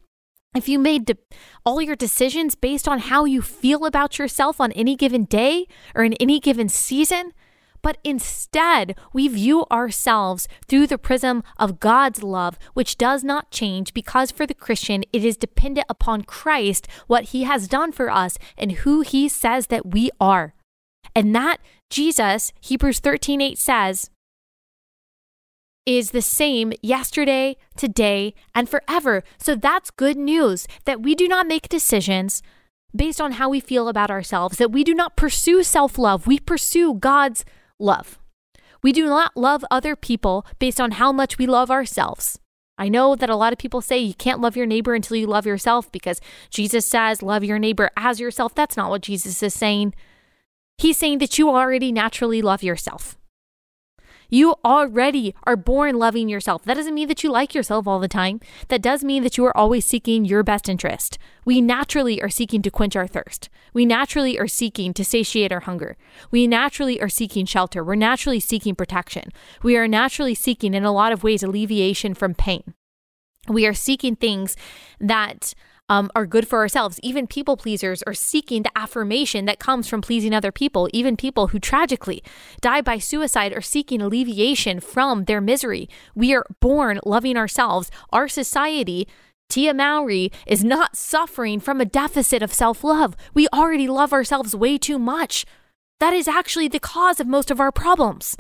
if 0.54 0.68
you 0.68 0.78
made 0.78 1.06
de- 1.06 1.16
all 1.64 1.80
your 1.80 1.96
decisions 1.96 2.54
based 2.54 2.86
on 2.86 2.98
how 2.98 3.24
you 3.24 3.42
feel 3.42 3.84
about 3.84 4.18
yourself 4.18 4.60
on 4.60 4.72
any 4.72 4.96
given 4.96 5.24
day 5.24 5.66
or 5.94 6.04
in 6.04 6.12
any 6.14 6.38
given 6.38 6.68
season? 6.68 7.32
But 7.82 7.98
instead 8.04 8.96
we 9.12 9.28
view 9.28 9.66
ourselves 9.70 10.48
through 10.66 10.86
the 10.86 10.98
prism 10.98 11.42
of 11.58 11.80
God's 11.80 12.22
love, 12.22 12.58
which 12.74 12.96
does 12.96 13.22
not 13.24 13.50
change 13.50 13.92
because 13.92 14.30
for 14.30 14.46
the 14.46 14.54
Christian 14.54 15.04
it 15.12 15.24
is 15.24 15.36
dependent 15.36 15.86
upon 15.88 16.22
Christ, 16.22 16.86
what 17.06 17.24
he 17.24 17.42
has 17.42 17.68
done 17.68 17.92
for 17.92 18.10
us, 18.10 18.38
and 18.56 18.72
who 18.72 19.00
he 19.00 19.28
says 19.28 19.66
that 19.66 19.86
we 19.86 20.10
are. 20.20 20.54
And 21.14 21.34
that 21.34 21.58
Jesus, 21.90 22.52
Hebrews 22.60 23.00
13 23.00 23.40
8 23.40 23.58
says, 23.58 24.10
is 25.84 26.12
the 26.12 26.22
same 26.22 26.72
yesterday, 26.80 27.56
today, 27.76 28.34
and 28.54 28.68
forever. 28.68 29.24
So 29.38 29.54
that's 29.54 29.90
good 29.90 30.16
news 30.16 30.66
that 30.84 31.02
we 31.02 31.14
do 31.14 31.26
not 31.26 31.46
make 31.46 31.68
decisions 31.68 32.42
based 32.94 33.20
on 33.20 33.32
how 33.32 33.48
we 33.48 33.60
feel 33.60 33.88
about 33.88 34.10
ourselves, 34.10 34.58
that 34.58 34.70
we 34.70 34.84
do 34.84 34.94
not 34.94 35.16
pursue 35.16 35.62
self 35.62 35.98
love, 35.98 36.26
we 36.26 36.38
pursue 36.38 36.94
God's 36.94 37.44
love. 37.82 38.18
We 38.82 38.92
do 38.92 39.06
not 39.06 39.36
love 39.36 39.64
other 39.70 39.94
people 39.94 40.46
based 40.58 40.80
on 40.80 40.92
how 40.92 41.12
much 41.12 41.38
we 41.38 41.46
love 41.46 41.70
ourselves. 41.70 42.38
I 42.78 42.88
know 42.88 43.14
that 43.14 43.30
a 43.30 43.36
lot 43.36 43.52
of 43.52 43.58
people 43.58 43.80
say 43.80 43.98
you 43.98 44.14
can't 44.14 44.40
love 44.40 44.56
your 44.56 44.66
neighbor 44.66 44.94
until 44.94 45.16
you 45.16 45.26
love 45.26 45.46
yourself 45.46 45.92
because 45.92 46.20
Jesus 46.50 46.86
says, 46.86 47.22
love 47.22 47.44
your 47.44 47.58
neighbor 47.58 47.90
as 47.96 48.18
yourself. 48.18 48.54
That's 48.54 48.76
not 48.76 48.90
what 48.90 49.02
Jesus 49.02 49.42
is 49.42 49.54
saying. 49.54 49.94
He's 50.78 50.96
saying 50.96 51.18
that 51.18 51.38
you 51.38 51.50
already 51.50 51.92
naturally 51.92 52.42
love 52.42 52.62
yourself. 52.62 53.16
You 54.32 54.54
already 54.64 55.34
are 55.44 55.56
born 55.56 55.98
loving 55.98 56.26
yourself. 56.26 56.64
That 56.64 56.78
doesn't 56.78 56.94
mean 56.94 57.08
that 57.08 57.22
you 57.22 57.30
like 57.30 57.54
yourself 57.54 57.86
all 57.86 58.00
the 58.00 58.08
time. 58.08 58.40
That 58.68 58.80
does 58.80 59.04
mean 59.04 59.24
that 59.24 59.36
you 59.36 59.44
are 59.44 59.54
always 59.54 59.84
seeking 59.84 60.24
your 60.24 60.42
best 60.42 60.70
interest. 60.70 61.18
We 61.44 61.60
naturally 61.60 62.22
are 62.22 62.30
seeking 62.30 62.62
to 62.62 62.70
quench 62.70 62.96
our 62.96 63.06
thirst. 63.06 63.50
We 63.74 63.84
naturally 63.84 64.38
are 64.38 64.48
seeking 64.48 64.94
to 64.94 65.04
satiate 65.04 65.52
our 65.52 65.60
hunger. 65.60 65.98
We 66.30 66.46
naturally 66.46 66.98
are 67.02 67.10
seeking 67.10 67.44
shelter. 67.44 67.84
We're 67.84 67.94
naturally 67.94 68.40
seeking 68.40 68.74
protection. 68.74 69.32
We 69.62 69.76
are 69.76 69.86
naturally 69.86 70.34
seeking, 70.34 70.72
in 70.72 70.82
a 70.82 70.92
lot 70.92 71.12
of 71.12 71.22
ways, 71.22 71.42
alleviation 71.42 72.14
from 72.14 72.32
pain. 72.32 72.72
We 73.48 73.66
are 73.66 73.74
seeking 73.74 74.16
things 74.16 74.56
that 74.98 75.52
um, 75.92 76.10
are 76.16 76.24
good 76.24 76.48
for 76.48 76.60
ourselves. 76.60 76.98
Even 77.02 77.26
people 77.26 77.54
pleasers 77.54 78.02
are 78.04 78.14
seeking 78.14 78.62
the 78.62 78.70
affirmation 78.74 79.44
that 79.44 79.58
comes 79.58 79.86
from 79.86 80.00
pleasing 80.00 80.32
other 80.32 80.50
people. 80.50 80.88
Even 80.94 81.18
people 81.18 81.48
who 81.48 81.58
tragically 81.58 82.22
die 82.62 82.80
by 82.80 82.96
suicide 82.96 83.52
are 83.52 83.60
seeking 83.60 84.00
alleviation 84.00 84.80
from 84.80 85.24
their 85.24 85.42
misery. 85.42 85.90
We 86.14 86.34
are 86.34 86.46
born 86.60 86.98
loving 87.04 87.36
ourselves. 87.36 87.90
Our 88.10 88.26
society 88.26 89.06
Tia 89.50 89.74
Mowry 89.74 90.32
is 90.46 90.64
not 90.64 90.96
suffering 90.96 91.60
from 91.60 91.78
a 91.78 91.84
deficit 91.84 92.42
of 92.42 92.54
self 92.54 92.82
love. 92.82 93.14
We 93.34 93.46
already 93.52 93.86
love 93.86 94.14
ourselves 94.14 94.56
way 94.56 94.78
too 94.78 94.98
much. 94.98 95.44
That 96.00 96.14
is 96.14 96.26
actually 96.26 96.68
the 96.68 96.80
cause 96.80 97.20
of 97.20 97.26
most 97.26 97.50
of 97.50 97.60
our 97.60 97.70
problems. 97.70 98.34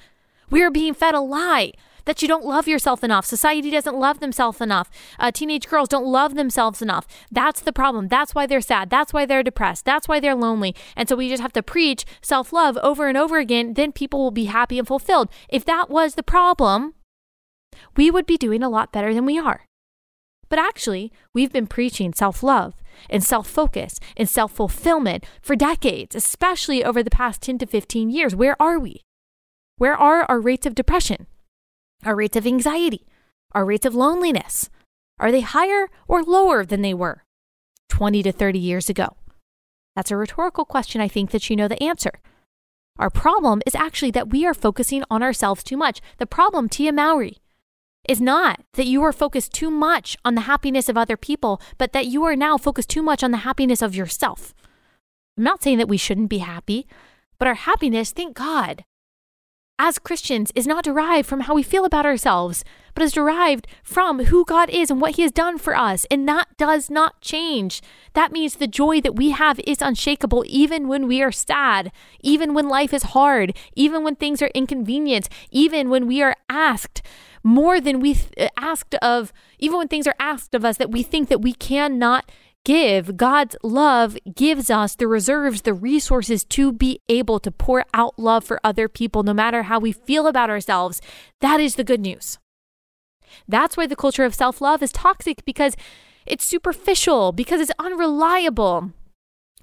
We 0.48 0.62
are 0.62 0.70
being 0.70 0.94
fed 0.94 1.14
a 1.14 1.20
lie 1.20 1.72
that 2.04 2.22
you 2.22 2.28
don't 2.28 2.44
love 2.44 2.68
yourself 2.68 3.04
enough. 3.04 3.24
Society 3.24 3.70
doesn't 3.70 3.98
love 3.98 4.20
themselves 4.20 4.60
enough. 4.60 4.90
Uh, 5.18 5.30
teenage 5.30 5.68
girls 5.68 5.88
don't 5.88 6.06
love 6.06 6.34
themselves 6.34 6.82
enough. 6.82 7.06
That's 7.30 7.60
the 7.60 7.72
problem. 7.72 8.08
That's 8.08 8.34
why 8.34 8.46
they're 8.46 8.60
sad. 8.60 8.90
That's 8.90 9.12
why 9.12 9.26
they're 9.26 9.42
depressed. 9.42 9.84
That's 9.84 10.08
why 10.08 10.20
they're 10.20 10.34
lonely. 10.34 10.74
And 10.96 11.08
so 11.08 11.16
we 11.16 11.28
just 11.28 11.42
have 11.42 11.52
to 11.54 11.62
preach 11.62 12.04
self 12.20 12.52
love 12.52 12.76
over 12.82 13.08
and 13.08 13.16
over 13.16 13.38
again. 13.38 13.74
Then 13.74 13.92
people 13.92 14.20
will 14.20 14.30
be 14.30 14.46
happy 14.46 14.78
and 14.78 14.86
fulfilled. 14.86 15.28
If 15.48 15.64
that 15.64 15.90
was 15.90 16.14
the 16.14 16.22
problem, 16.22 16.94
we 17.96 18.10
would 18.10 18.26
be 18.26 18.36
doing 18.36 18.62
a 18.62 18.68
lot 18.68 18.92
better 18.92 19.14
than 19.14 19.26
we 19.26 19.38
are. 19.38 19.66
But 20.48 20.58
actually, 20.58 21.10
we've 21.32 21.52
been 21.52 21.66
preaching 21.66 22.12
self 22.12 22.42
love 22.42 22.74
and 23.08 23.24
self 23.24 23.48
focus 23.48 23.98
and 24.16 24.28
self 24.28 24.52
fulfillment 24.52 25.24
for 25.40 25.56
decades, 25.56 26.14
especially 26.14 26.84
over 26.84 27.02
the 27.02 27.10
past 27.10 27.40
10 27.42 27.58
to 27.58 27.66
15 27.66 28.10
years. 28.10 28.34
Where 28.34 28.60
are 28.60 28.78
we? 28.78 29.00
Where 29.78 29.96
are 29.96 30.24
our 30.24 30.40
rates 30.40 30.66
of 30.66 30.74
depression? 30.74 31.26
Our 32.04 32.16
rates 32.16 32.36
of 32.36 32.46
anxiety? 32.46 33.06
Our 33.52 33.64
rates 33.64 33.86
of 33.86 33.94
loneliness? 33.94 34.68
Are 35.18 35.30
they 35.30 35.42
higher 35.42 35.88
or 36.08 36.22
lower 36.22 36.64
than 36.64 36.82
they 36.82 36.94
were 36.94 37.24
20 37.88 38.22
to 38.24 38.32
30 38.32 38.58
years 38.58 38.88
ago? 38.88 39.16
That's 39.94 40.10
a 40.10 40.16
rhetorical 40.16 40.64
question. 40.64 41.00
I 41.00 41.08
think 41.08 41.30
that 41.30 41.48
you 41.48 41.56
know 41.56 41.68
the 41.68 41.82
answer. 41.82 42.20
Our 42.98 43.10
problem 43.10 43.62
is 43.66 43.74
actually 43.74 44.10
that 44.12 44.30
we 44.30 44.44
are 44.46 44.54
focusing 44.54 45.04
on 45.10 45.22
ourselves 45.22 45.62
too 45.62 45.76
much. 45.76 46.00
The 46.18 46.26
problem, 46.26 46.68
Tia 46.68 46.92
Mowry, 46.92 47.38
is 48.08 48.20
not 48.20 48.60
that 48.74 48.86
you 48.86 49.02
are 49.02 49.12
focused 49.12 49.52
too 49.52 49.70
much 49.70 50.16
on 50.24 50.34
the 50.34 50.42
happiness 50.42 50.88
of 50.88 50.96
other 50.96 51.16
people, 51.16 51.60
but 51.78 51.92
that 51.92 52.06
you 52.06 52.24
are 52.24 52.36
now 52.36 52.58
focused 52.58 52.90
too 52.90 53.02
much 53.02 53.22
on 53.22 53.30
the 53.30 53.38
happiness 53.38 53.80
of 53.80 53.94
yourself. 53.94 54.54
I'm 55.38 55.44
not 55.44 55.62
saying 55.62 55.78
that 55.78 55.88
we 55.88 55.96
shouldn't 55.96 56.28
be 56.28 56.38
happy, 56.38 56.86
but 57.38 57.48
our 57.48 57.54
happiness, 57.54 58.10
thank 58.10 58.34
God, 58.34 58.84
as 59.82 59.98
Christians 59.98 60.52
is 60.54 60.64
not 60.64 60.84
derived 60.84 61.28
from 61.28 61.40
how 61.40 61.54
we 61.56 61.64
feel 61.64 61.84
about 61.84 62.06
ourselves, 62.06 62.64
but 62.94 63.02
is 63.02 63.14
derived 63.14 63.66
from 63.82 64.26
who 64.26 64.44
God 64.44 64.70
is 64.70 64.92
and 64.92 65.00
what 65.00 65.16
He 65.16 65.22
has 65.22 65.32
done 65.32 65.58
for 65.58 65.74
us. 65.74 66.06
And 66.08 66.28
that 66.28 66.56
does 66.56 66.88
not 66.88 67.20
change. 67.20 67.82
That 68.12 68.30
means 68.30 68.54
the 68.54 68.68
joy 68.68 69.00
that 69.00 69.16
we 69.16 69.30
have 69.30 69.58
is 69.66 69.82
unshakable 69.82 70.44
even 70.46 70.86
when 70.86 71.08
we 71.08 71.20
are 71.20 71.32
sad, 71.32 71.90
even 72.20 72.54
when 72.54 72.68
life 72.68 72.94
is 72.94 73.02
hard, 73.02 73.56
even 73.74 74.04
when 74.04 74.14
things 74.14 74.40
are 74.40 74.52
inconvenient, 74.54 75.28
even 75.50 75.90
when 75.90 76.06
we 76.06 76.22
are 76.22 76.36
asked 76.48 77.02
more 77.42 77.80
than 77.80 77.98
we 77.98 78.14
th- 78.14 78.32
uh, 78.38 78.50
asked 78.56 78.94
of, 79.02 79.32
even 79.58 79.78
when 79.78 79.88
things 79.88 80.06
are 80.06 80.14
asked 80.20 80.54
of 80.54 80.64
us 80.64 80.76
that 80.76 80.92
we 80.92 81.02
think 81.02 81.28
that 81.28 81.42
we 81.42 81.54
cannot 81.54 82.30
give. 82.64 83.16
God's 83.16 83.56
love 83.62 84.16
gives 84.34 84.70
us 84.70 84.94
the 84.94 85.06
reserves, 85.06 85.62
the 85.62 85.74
resources 85.74 86.44
to 86.44 86.72
be 86.72 87.00
able 87.08 87.40
to 87.40 87.50
pour 87.50 87.84
out 87.94 88.18
love 88.18 88.44
for 88.44 88.60
other 88.64 88.88
people, 88.88 89.22
no 89.22 89.34
matter 89.34 89.64
how 89.64 89.78
we 89.78 89.92
feel 89.92 90.26
about 90.26 90.50
ourselves. 90.50 91.00
That 91.40 91.60
is 91.60 91.76
the 91.76 91.84
good 91.84 92.00
news. 92.00 92.38
That's 93.48 93.76
why 93.76 93.86
the 93.86 93.96
culture 93.96 94.24
of 94.24 94.34
self 94.34 94.60
love 94.60 94.82
is 94.82 94.92
toxic 94.92 95.44
because 95.44 95.76
it's 96.26 96.44
superficial, 96.44 97.32
because 97.32 97.60
it's 97.60 97.72
unreliable. 97.78 98.92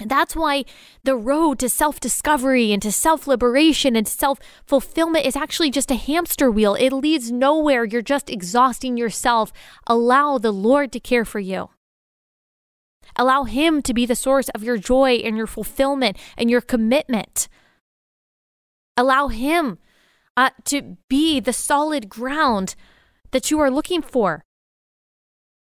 That's 0.06 0.36
why 0.36 0.64
the 1.04 1.16
road 1.16 1.60
to 1.60 1.70
self 1.70 2.00
discovery 2.00 2.72
and 2.72 2.82
to 2.82 2.92
self 2.92 3.28
liberation 3.28 3.96
and 3.96 4.08
self 4.08 4.40
fulfillment 4.66 5.26
is 5.26 5.36
actually 5.36 5.72
just 5.72 5.92
a 5.92 5.96
hamster 5.96 6.50
wheel. 6.50 6.76
It 6.76 6.94
leads 6.94 7.32
nowhere. 7.32 7.84
You're 7.84 8.02
just 8.02 8.30
exhausting 8.30 8.98
yourself. 8.98 9.52
Allow 9.88 10.38
the 10.38 10.52
Lord 10.52 10.92
to 10.94 11.00
care 11.00 11.26
for 11.26 11.40
you. 11.40 11.70
Allow 13.16 13.44
Him 13.44 13.82
to 13.82 13.94
be 13.94 14.06
the 14.06 14.16
source 14.16 14.50
of 14.50 14.64
your 14.64 14.78
joy 14.78 15.16
and 15.16 15.38
your 15.38 15.48
fulfillment 15.48 16.18
and 16.38 16.50
your 16.50 16.62
commitment. 16.62 17.48
Allow 18.98 19.28
Him 19.30 19.80
uh, 20.36 20.52
to 20.66 20.98
be 21.10 21.40
the 21.40 21.54
solid 21.54 22.10
ground 22.10 22.76
that 23.32 23.52
you 23.52 23.60
are 23.60 23.72
looking 23.72 24.02
for. 24.02 24.44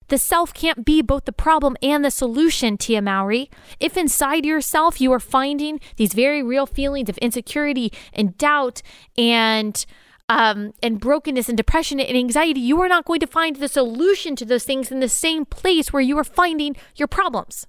The 0.09 0.17
self 0.17 0.53
can't 0.53 0.83
be 0.85 1.01
both 1.03 1.25
the 1.25 1.31
problem 1.31 1.77
and 1.83 2.03
the 2.03 2.09
solution, 2.11 2.77
Tia 2.77 3.01
Mowry. 3.01 3.49
If 3.79 3.95
inside 3.95 4.43
yourself 4.43 4.99
you 4.99 5.11
are 5.13 5.19
finding 5.19 5.79
these 5.97 6.13
very 6.13 6.41
real 6.41 6.65
feelings 6.65 7.09
of 7.09 7.17
insecurity 7.19 7.93
and 8.11 8.35
doubt 8.37 8.81
and 9.17 9.85
um, 10.29 10.73
and 10.81 10.99
brokenness 10.99 11.49
and 11.49 11.57
depression 11.57 11.99
and 11.99 12.15
anxiety, 12.15 12.59
you 12.59 12.79
are 12.81 12.87
not 12.87 13.05
going 13.05 13.19
to 13.19 13.27
find 13.27 13.55
the 13.55 13.67
solution 13.67 14.35
to 14.37 14.45
those 14.45 14.63
things 14.63 14.91
in 14.91 14.99
the 14.99 15.09
same 15.09 15.43
place 15.43 15.91
where 15.91 16.01
you 16.01 16.17
are 16.19 16.23
finding 16.23 16.75
your 16.95 17.07
problems. 17.07 17.65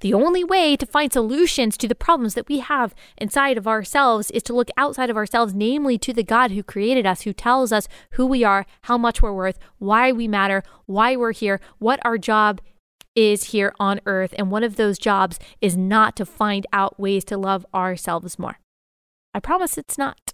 The 0.00 0.14
only 0.14 0.44
way 0.44 0.76
to 0.76 0.86
find 0.86 1.12
solutions 1.12 1.76
to 1.78 1.88
the 1.88 1.94
problems 1.94 2.34
that 2.34 2.48
we 2.48 2.60
have 2.60 2.94
inside 3.18 3.58
of 3.58 3.66
ourselves 3.66 4.30
is 4.30 4.44
to 4.44 4.54
look 4.54 4.70
outside 4.76 5.10
of 5.10 5.16
ourselves, 5.16 5.54
namely 5.54 5.98
to 5.98 6.12
the 6.12 6.22
God 6.22 6.52
who 6.52 6.62
created 6.62 7.04
us, 7.04 7.22
who 7.22 7.32
tells 7.32 7.72
us 7.72 7.88
who 8.12 8.24
we 8.24 8.44
are, 8.44 8.64
how 8.82 8.96
much 8.96 9.20
we're 9.20 9.32
worth, 9.32 9.58
why 9.78 10.12
we 10.12 10.28
matter, 10.28 10.62
why 10.86 11.16
we're 11.16 11.32
here, 11.32 11.60
what 11.78 12.00
our 12.04 12.16
job 12.16 12.60
is 13.16 13.44
here 13.44 13.74
on 13.80 14.00
earth. 14.06 14.32
And 14.38 14.52
one 14.52 14.62
of 14.62 14.76
those 14.76 14.98
jobs 14.98 15.40
is 15.60 15.76
not 15.76 16.14
to 16.16 16.24
find 16.24 16.64
out 16.72 17.00
ways 17.00 17.24
to 17.24 17.36
love 17.36 17.66
ourselves 17.74 18.38
more. 18.38 18.60
I 19.34 19.40
promise 19.40 19.76
it's 19.76 19.98
not. 19.98 20.32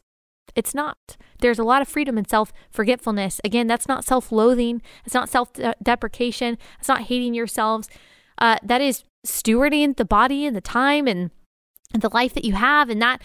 It's 0.55 0.75
not. 0.75 1.17
There's 1.41 1.59
a 1.59 1.65
lot 1.65 1.83
of 1.83 1.89
freedom 1.89 2.17
in 2.17 2.27
self 2.27 2.53
forgetfulness. 2.71 3.41
Again, 3.45 3.67
that's 3.67 3.89
not 3.89 4.05
self 4.05 4.31
loathing. 4.31 4.83
It's 5.05 5.15
not 5.15 5.29
self 5.29 5.51
deprecation. 5.83 6.59
It's 6.79 6.89
not 6.89 7.03
hating 7.03 7.35
yourselves. 7.35 7.89
Uh, 8.39 8.59
that 8.63 8.81
is 8.81 9.05
stewarding 9.27 9.97
the 9.97 10.05
body 10.05 10.47
and 10.47 10.57
the 10.57 10.61
time 10.61 11.07
and, 11.07 11.31
the 11.97 12.11
life 12.13 12.35
that 12.35 12.45
you 12.45 12.55
have. 12.55 12.91
And 12.91 13.01
that 13.01 13.23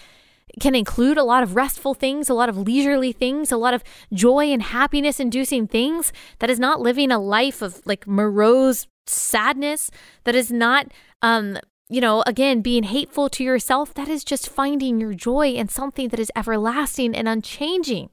can 0.60 0.76
include 0.76 1.18
a 1.18 1.24
lot 1.24 1.42
of 1.42 1.56
restful 1.56 1.96
things, 1.96 2.30
a 2.30 2.36
lot 2.36 2.50
of 2.50 2.58
leisurely 2.58 3.12
things, 3.12 3.52
a 3.52 3.58
lot 3.58 3.74
of 3.74 3.84
joy 4.14 4.52
and 4.52 4.62
happiness 4.62 5.20
inducing 5.20 5.68
things. 5.68 6.14
That 6.38 6.52
is 6.52 6.60
not 6.60 6.80
living 6.80 7.12
a 7.12 7.18
life 7.18 7.64
of 7.64 7.82
like 7.86 8.06
morose 8.06 8.86
sadness. 9.08 9.90
That 10.26 10.36
is 10.36 10.52
not, 10.52 10.92
um, 11.24 11.58
you 11.90 12.00
know, 12.00 12.24
again, 12.28 12.62
being 12.62 12.84
hateful 12.84 13.30
to 13.30 13.44
yourself. 13.44 13.94
That 13.96 14.08
is 14.08 14.24
just 14.24 14.48
finding 14.48 15.00
your 15.02 15.14
joy 15.14 15.54
in 15.54 15.68
something 15.68 16.10
that 16.10 16.20
is 16.20 16.32
everlasting 16.36 17.16
and 17.16 17.28
unchanging. 17.28 18.10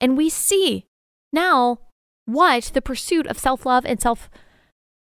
And 0.00 0.16
we 0.16 0.30
see 0.30 0.86
now 1.32 1.80
what 2.26 2.70
the 2.72 2.82
pursuit 2.82 3.26
of 3.26 3.38
self 3.38 3.66
love 3.66 3.84
and 3.84 4.00
self 4.00 4.30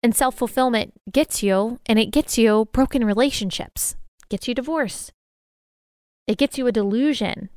and 0.02 0.14
self 0.14 0.36
fulfillment 0.36 0.94
gets 1.10 1.42
you, 1.42 1.80
and 1.86 1.98
it 1.98 2.12
gets 2.12 2.38
you 2.38 2.68
broken 2.72 3.04
relationships, 3.04 3.96
gets 4.28 4.46
you 4.46 4.54
divorce. 4.54 5.10
It 6.28 6.38
gets 6.38 6.58
you 6.58 6.66
a 6.66 6.72
delusion 6.72 7.48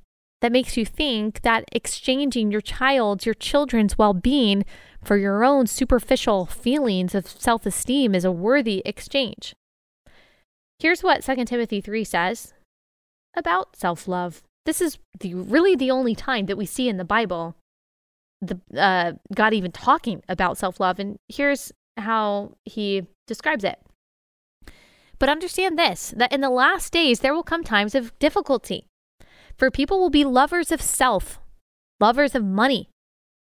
that 0.41 0.51
makes 0.51 0.78
you 0.78 0.86
think 0.86 1.41
that 1.41 1.65
exchanging 1.72 2.51
your 2.51 2.61
child's, 2.61 3.26
your 3.26 3.36
children's 3.36 3.97
well 3.97 4.13
being 4.13 4.63
for 5.03 5.17
your 5.17 5.43
own 5.43 5.67
superficial 5.67 6.45
feelings 6.45 7.13
of 7.13 7.28
self 7.28 7.65
esteem 7.67 8.15
is 8.15 8.26
a 8.26 8.32
worthy 8.32 8.82
exchange. 8.86 9.53
Here's 10.80 11.03
what 11.03 11.23
2 11.23 11.45
Timothy 11.45 11.82
3 11.82 12.03
says 12.03 12.53
about 13.36 13.75
self 13.75 14.07
love. 14.07 14.43
This 14.65 14.82
is 14.82 14.97
the, 15.19 15.34
really 15.34 15.75
the 15.75 15.91
only 15.91 16.15
time 16.15 16.45
that 16.45 16.57
we 16.57 16.65
see 16.65 16.88
in 16.88 16.97
the 16.97 17.05
Bible 17.05 17.55
the 18.41 18.59
uh, 18.77 19.13
God 19.36 19.53
even 19.53 19.71
talking 19.71 20.23
about 20.30 20.57
self 20.57 20.80
love. 20.80 20.99
And 20.99 21.17
here's 21.27 21.71
how 21.97 22.53
he 22.65 23.07
describes 23.27 23.63
it. 23.63 23.80
But 25.19 25.30
understand 25.30 25.77
this 25.77 26.13
that 26.15 26.32
in 26.32 26.41
the 26.41 26.49
last 26.49 26.93
days 26.93 27.19
there 27.19 27.34
will 27.34 27.43
come 27.43 27.63
times 27.63 27.95
of 27.95 28.17
difficulty. 28.19 28.86
For 29.57 29.69
people 29.69 29.99
will 29.99 30.09
be 30.09 30.23
lovers 30.23 30.71
of 30.71 30.82
self, 30.82 31.41
lovers 31.99 32.34
of 32.34 32.45
money, 32.45 32.89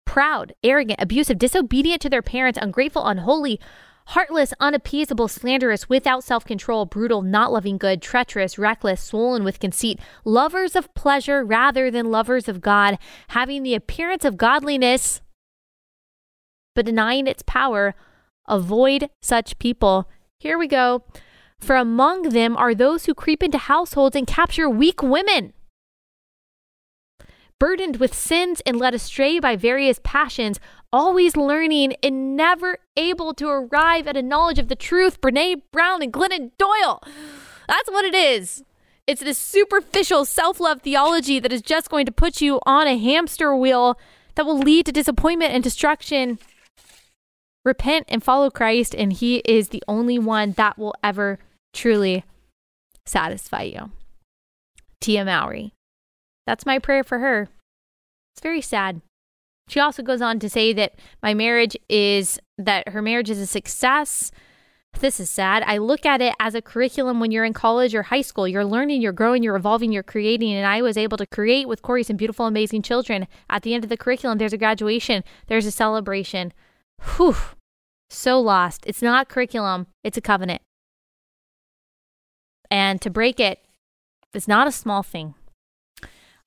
proud, 0.07 0.53
arrogant, 0.63 0.99
abusive, 0.99 1.37
disobedient 1.37 2.01
to 2.01 2.09
their 2.09 2.23
parents, 2.23 2.57
ungrateful, 2.59 3.05
unholy, 3.05 3.59
heartless, 4.07 4.53
unappeasable, 4.59 5.27
slanderous, 5.27 5.89
without 5.89 6.23
self 6.23 6.45
control, 6.45 6.85
brutal, 6.85 7.21
not 7.21 7.51
loving 7.51 7.77
good, 7.77 8.01
treacherous, 8.01 8.57
reckless, 8.57 9.01
swollen 9.01 9.43
with 9.43 9.59
conceit, 9.59 9.99
lovers 10.25 10.75
of 10.75 10.93
pleasure 10.93 11.43
rather 11.43 11.89
than 11.89 12.11
lovers 12.11 12.47
of 12.47 12.61
God, 12.61 12.97
having 13.29 13.63
the 13.63 13.75
appearance 13.75 14.25
of 14.25 14.37
godliness, 14.37 15.21
but 16.75 16.85
denying 16.85 17.27
its 17.27 17.43
power 17.45 17.95
Avoid 18.47 19.09
such 19.21 19.57
people. 19.59 20.09
Here 20.39 20.57
we 20.57 20.67
go. 20.67 21.03
For 21.57 21.75
among 21.75 22.29
them 22.29 22.57
are 22.57 22.73
those 22.73 23.05
who 23.05 23.13
creep 23.13 23.43
into 23.43 23.57
households 23.57 24.15
and 24.15 24.25
capture 24.25 24.69
weak 24.69 25.03
women. 25.03 25.53
Burdened 27.59 27.97
with 27.97 28.13
sins 28.13 28.61
and 28.65 28.77
led 28.77 28.95
astray 28.95 29.39
by 29.39 29.55
various 29.55 30.01
passions, 30.03 30.59
always 30.93 31.35
learning 31.35 31.95
and 32.03 32.35
never 32.35 32.79
able 32.97 33.33
to 33.35 33.47
arrive 33.47 34.07
at 34.07 34.17
a 34.17 34.21
knowledge 34.21 34.59
of 34.59 34.67
the 34.67 34.75
truth. 34.75 35.21
Brene 35.21 35.61
Brown 35.71 36.01
and 36.01 36.13
Glennon 36.13 36.51
Doyle. 36.57 37.01
That's 37.67 37.89
what 37.89 38.05
it 38.05 38.15
is. 38.15 38.63
It's 39.07 39.21
this 39.21 39.37
superficial 39.37 40.25
self 40.25 40.59
love 40.59 40.81
theology 40.81 41.39
that 41.39 41.53
is 41.53 41.61
just 41.61 41.89
going 41.89 42.05
to 42.05 42.11
put 42.11 42.41
you 42.41 42.59
on 42.65 42.87
a 42.87 42.97
hamster 42.97 43.55
wheel 43.55 43.97
that 44.35 44.45
will 44.45 44.59
lead 44.59 44.85
to 44.85 44.91
disappointment 44.91 45.53
and 45.53 45.63
destruction 45.63 46.39
repent 47.63 48.05
and 48.09 48.23
follow 48.23 48.49
Christ, 48.49 48.95
and 48.95 49.13
He 49.13 49.37
is 49.45 49.69
the 49.69 49.83
only 49.87 50.17
one 50.17 50.53
that 50.53 50.77
will 50.77 50.95
ever 51.03 51.39
truly 51.73 52.23
satisfy 53.05 53.63
you. 53.63 53.91
Tia 54.99 55.25
Mowry. 55.25 55.73
That's 56.45 56.65
my 56.65 56.79
prayer 56.79 57.03
for 57.03 57.19
her. 57.19 57.49
It's 58.33 58.41
very 58.41 58.61
sad. 58.61 59.01
She 59.71 59.79
also 59.79 60.03
goes 60.03 60.21
on 60.21 60.37
to 60.39 60.49
say 60.49 60.73
that 60.73 60.95
my 61.23 61.33
marriage 61.33 61.77
is 61.87 62.37
that 62.57 62.89
her 62.89 63.01
marriage 63.01 63.29
is 63.29 63.39
a 63.39 63.47
success. 63.47 64.29
This 64.99 65.17
is 65.17 65.29
sad. 65.29 65.63
I 65.65 65.77
look 65.77 66.05
at 66.05 66.19
it 66.19 66.35
as 66.41 66.55
a 66.55 66.61
curriculum 66.61 67.21
when 67.21 67.31
you're 67.31 67.45
in 67.45 67.53
college 67.53 67.95
or 67.95 68.03
high 68.03 68.21
school. 68.21 68.49
You're 68.49 68.65
learning, 68.65 69.01
you're 69.01 69.13
growing, 69.13 69.43
you're 69.43 69.55
evolving, 69.55 69.93
you're 69.93 70.03
creating. 70.03 70.51
And 70.51 70.67
I 70.67 70.81
was 70.81 70.97
able 70.97 71.15
to 71.15 71.25
create 71.25 71.69
with 71.69 71.83
Cory 71.83 72.03
some 72.03 72.17
beautiful, 72.17 72.47
amazing 72.47 72.81
children. 72.81 73.29
At 73.49 73.61
the 73.61 73.73
end 73.73 73.85
of 73.85 73.89
the 73.89 73.95
curriculum, 73.95 74.39
there's 74.39 74.51
a 74.51 74.57
graduation, 74.57 75.23
there's 75.47 75.65
a 75.65 75.71
celebration. 75.71 76.51
Whew. 77.15 77.37
So 78.09 78.41
lost. 78.41 78.83
It's 78.85 79.01
not 79.01 79.29
curriculum, 79.29 79.87
it's 80.03 80.17
a 80.17 80.21
covenant. 80.21 80.61
And 82.69 83.01
to 83.01 83.09
break 83.09 83.39
it, 83.39 83.59
it 84.33 84.37
is 84.37 84.49
not 84.49 84.67
a 84.67 84.71
small 84.73 85.01
thing. 85.01 85.33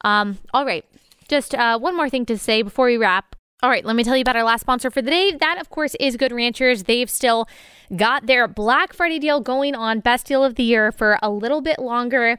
Um, 0.04 0.36
all 0.52 0.66
right. 0.66 0.84
Just 1.34 1.52
uh, 1.52 1.76
one 1.80 1.96
more 1.96 2.08
thing 2.08 2.24
to 2.26 2.38
say 2.38 2.62
before 2.62 2.86
we 2.86 2.96
wrap. 2.96 3.34
All 3.60 3.68
right, 3.68 3.84
let 3.84 3.96
me 3.96 4.04
tell 4.04 4.16
you 4.16 4.20
about 4.20 4.36
our 4.36 4.44
last 4.44 4.60
sponsor 4.60 4.88
for 4.88 5.02
the 5.02 5.10
day. 5.10 5.32
That, 5.32 5.60
of 5.60 5.68
course, 5.68 5.96
is 5.98 6.16
Good 6.16 6.30
Ranchers. 6.30 6.84
They've 6.84 7.10
still 7.10 7.48
got 7.96 8.26
their 8.26 8.46
Black 8.46 8.92
Friday 8.92 9.18
deal 9.18 9.40
going 9.40 9.74
on, 9.74 9.98
best 9.98 10.26
deal 10.26 10.44
of 10.44 10.54
the 10.54 10.62
year, 10.62 10.92
for 10.92 11.18
a 11.20 11.28
little 11.28 11.60
bit 11.60 11.80
longer. 11.80 12.38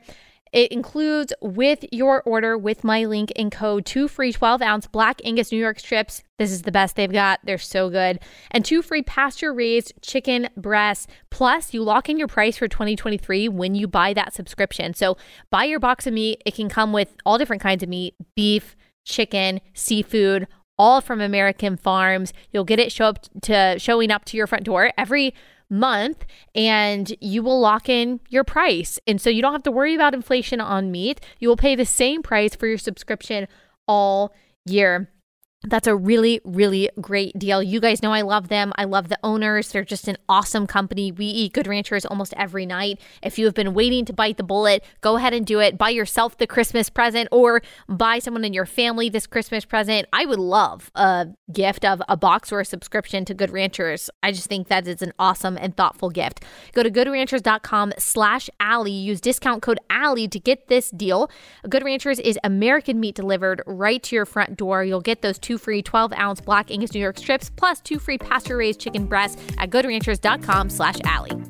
It 0.55 0.71
includes 0.71 1.33
with 1.41 1.83
your 1.91 2.21
order 2.21 2.57
with 2.57 2.85
my 2.85 3.03
link 3.03 3.33
and 3.35 3.51
code 3.51 3.85
two 3.85 4.07
free 4.07 4.31
12 4.31 4.61
ounce 4.61 4.87
black 4.87 5.19
Angus 5.25 5.51
New 5.51 5.57
York 5.57 5.79
strips. 5.79 6.23
This 6.37 6.49
is 6.49 6.61
the 6.61 6.71
best 6.71 6.95
they've 6.95 7.11
got. 7.11 7.41
They're 7.43 7.57
so 7.57 7.89
good. 7.89 8.21
And 8.51 8.63
two 8.63 8.81
free 8.81 9.01
pasture 9.01 9.53
raised 9.53 9.91
chicken 10.01 10.47
breasts. 10.55 11.07
Plus, 11.29 11.73
you 11.73 11.83
lock 11.83 12.07
in 12.07 12.17
your 12.17 12.29
price 12.29 12.55
for 12.55 12.69
2023 12.69 13.49
when 13.49 13.75
you 13.75 13.89
buy 13.89 14.13
that 14.13 14.33
subscription. 14.33 14.93
So 14.93 15.17
buy 15.49 15.65
your 15.65 15.81
box 15.81 16.07
of 16.07 16.13
meat. 16.13 16.41
It 16.45 16.55
can 16.55 16.69
come 16.69 16.93
with 16.93 17.13
all 17.25 17.37
different 17.37 17.61
kinds 17.61 17.83
of 17.83 17.89
meat 17.89 18.15
beef, 18.33 18.77
chicken, 19.05 19.61
seafood, 19.73 20.47
all 20.77 20.99
from 20.99 21.21
American 21.21 21.77
farms. 21.77 22.33
You'll 22.51 22.65
get 22.65 22.79
it 22.79 22.91
show 22.91 23.05
up 23.05 23.19
to 23.43 23.79
showing 23.79 24.11
up 24.11 24.25
to 24.25 24.37
your 24.37 24.47
front 24.47 24.65
door 24.65 24.91
every 24.97 25.33
month 25.69 26.25
and 26.53 27.15
you 27.21 27.41
will 27.41 27.59
lock 27.59 27.89
in 27.89 28.19
your 28.29 28.43
price. 28.43 28.99
And 29.07 29.19
so 29.19 29.29
you 29.29 29.41
don't 29.41 29.53
have 29.53 29.63
to 29.63 29.71
worry 29.71 29.95
about 29.95 30.13
inflation 30.13 30.61
on 30.61 30.91
meat. 30.91 31.21
You 31.39 31.47
will 31.47 31.57
pay 31.57 31.75
the 31.75 31.85
same 31.85 32.21
price 32.21 32.55
for 32.55 32.67
your 32.67 32.77
subscription 32.77 33.47
all 33.87 34.33
year. 34.65 35.09
That's 35.67 35.87
a 35.87 35.95
really, 35.95 36.41
really 36.43 36.89
great 37.01 37.37
deal. 37.37 37.61
You 37.63 37.79
guys 37.79 38.03
know 38.03 38.13
I 38.13 38.21
love 38.21 38.49
them. 38.49 38.71
I 38.75 38.83
love 38.83 39.09
the 39.09 39.17
owners. 39.23 39.71
They're 39.71 39.83
just 39.83 40.07
an 40.07 40.17
awesome 40.29 40.67
company. 40.67 41.11
We 41.11 41.25
eat 41.25 41.53
Good 41.53 41.67
Ranchers 41.67 42.05
almost 42.05 42.33
every 42.37 42.65
night. 42.65 42.99
If 43.23 43.39
you 43.39 43.45
have 43.45 43.55
been 43.55 43.73
waiting 43.73 44.05
to 44.05 44.13
bite 44.13 44.37
the 44.37 44.43
bullet, 44.43 44.83
go 45.01 45.17
ahead 45.17 45.33
and 45.33 45.45
do 45.45 45.59
it. 45.59 45.77
Buy 45.77 45.89
yourself 45.89 46.37
the 46.37 46.47
Christmas 46.47 46.89
present 46.89 47.29
or 47.31 47.61
buy 47.87 48.19
someone 48.19 48.45
in 48.45 48.53
your 48.53 48.65
family 48.65 49.09
this 49.09 49.25
Christmas 49.25 49.65
present. 49.65 50.07
I 50.13 50.25
would 50.25 50.39
love 50.39 50.91
a 50.95 51.27
gift 51.51 51.83
of 51.83 52.01
a 52.07 52.15
box 52.15 52.51
or 52.51 52.59
a 52.59 52.65
subscription 52.65 53.25
to 53.25 53.33
Good 53.33 53.49
Ranchers. 53.49 54.09
I 54.21 54.31
just 54.31 54.47
think 54.47 54.67
that 54.67 54.87
is 54.87 55.01
an 55.01 55.13
awesome 55.17 55.57
and 55.57 55.75
thoughtful 55.75 56.09
gift. 56.09 56.43
Go 56.73 56.83
to 56.83 56.91
goodranchers.com 56.91 57.93
slash 57.97 58.49
Allie. 58.59 58.91
Use 58.91 59.19
discount 59.19 59.61
code 59.61 59.79
Allie 59.89 60.27
to 60.27 60.39
get 60.39 60.67
this 60.67 60.91
deal. 60.91 61.29
Good 61.67 61.83
Ranchers 61.83 62.19
is 62.19 62.37
American 62.43 62.99
meat 62.99 63.15
delivered 63.15 63.61
right 63.65 64.01
to 64.03 64.15
your 64.15 64.25
front 64.25 64.57
door. 64.57 64.83
You'll 64.83 65.01
get 65.01 65.21
those 65.21 65.39
two 65.55 65.63
free 65.63 65.81
12 65.81 66.13
ounce 66.13 66.41
black 66.41 66.69
Angus 66.69 66.93
New 66.93 66.99
York 66.99 67.17
strips 67.17 67.49
plus 67.49 67.79
two 67.79 67.97
free 67.99 68.17
pasture 68.17 68.57
raised 68.57 68.79
chicken 68.79 69.05
breasts 69.05 69.41
at 69.57 69.69
goodranchers.com 69.69 70.69
slash 70.69 70.95
Allie. 71.05 71.41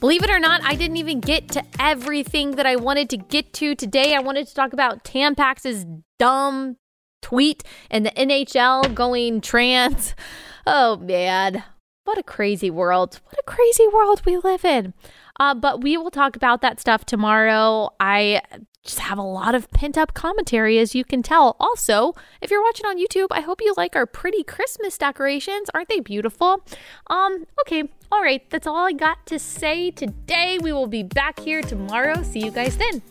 Believe 0.00 0.22
it 0.22 0.30
or 0.30 0.38
not, 0.38 0.62
I 0.64 0.74
didn't 0.76 0.96
even 0.96 1.20
get 1.20 1.48
to 1.50 1.62
everything 1.78 2.52
that 2.52 2.64
I 2.64 2.76
wanted 2.76 3.10
to 3.10 3.18
get 3.18 3.52
to 3.54 3.74
today. 3.74 4.14
I 4.14 4.20
wanted 4.20 4.46
to 4.46 4.54
talk 4.54 4.72
about 4.72 5.04
Tampax's 5.04 5.84
dumb 6.18 6.76
tweet 7.20 7.62
and 7.90 8.06
the 8.06 8.12
NHL 8.12 8.94
going 8.94 9.40
trans. 9.40 10.14
Oh 10.66 10.98
man, 10.98 11.64
what 12.04 12.18
a 12.18 12.22
crazy 12.22 12.70
world. 12.70 13.18
What 13.24 13.38
a 13.40 13.42
crazy 13.50 13.88
world 13.88 14.20
we 14.26 14.36
live 14.36 14.62
in. 14.62 14.92
Uh, 15.40 15.54
but 15.54 15.82
we 15.82 15.96
will 15.96 16.10
talk 16.10 16.36
about 16.36 16.60
that 16.60 16.78
stuff 16.78 17.06
tomorrow. 17.06 17.88
I 17.98 18.42
just 18.84 19.00
have 19.00 19.18
a 19.18 19.22
lot 19.22 19.54
of 19.54 19.70
pent 19.70 19.98
up 19.98 20.14
commentary, 20.14 20.78
as 20.78 20.94
you 20.94 21.04
can 21.04 21.22
tell. 21.22 21.56
Also, 21.60 22.14
if 22.40 22.50
you're 22.50 22.62
watching 22.62 22.86
on 22.86 22.98
YouTube, 22.98 23.28
I 23.30 23.40
hope 23.40 23.60
you 23.60 23.74
like 23.76 23.94
our 23.94 24.06
pretty 24.06 24.42
Christmas 24.42 24.96
decorations. 24.96 25.68
Aren't 25.74 25.88
they 25.88 26.00
beautiful? 26.00 26.64
Um, 27.08 27.46
okay, 27.60 27.90
all 28.10 28.22
right, 28.22 28.48
that's 28.50 28.66
all 28.66 28.86
I 28.86 28.92
got 28.92 29.26
to 29.26 29.38
say 29.38 29.90
today. 29.90 30.58
We 30.60 30.72
will 30.72 30.86
be 30.86 31.02
back 31.02 31.40
here 31.40 31.62
tomorrow. 31.62 32.22
See 32.22 32.40
you 32.40 32.50
guys 32.50 32.76
then. 32.76 33.02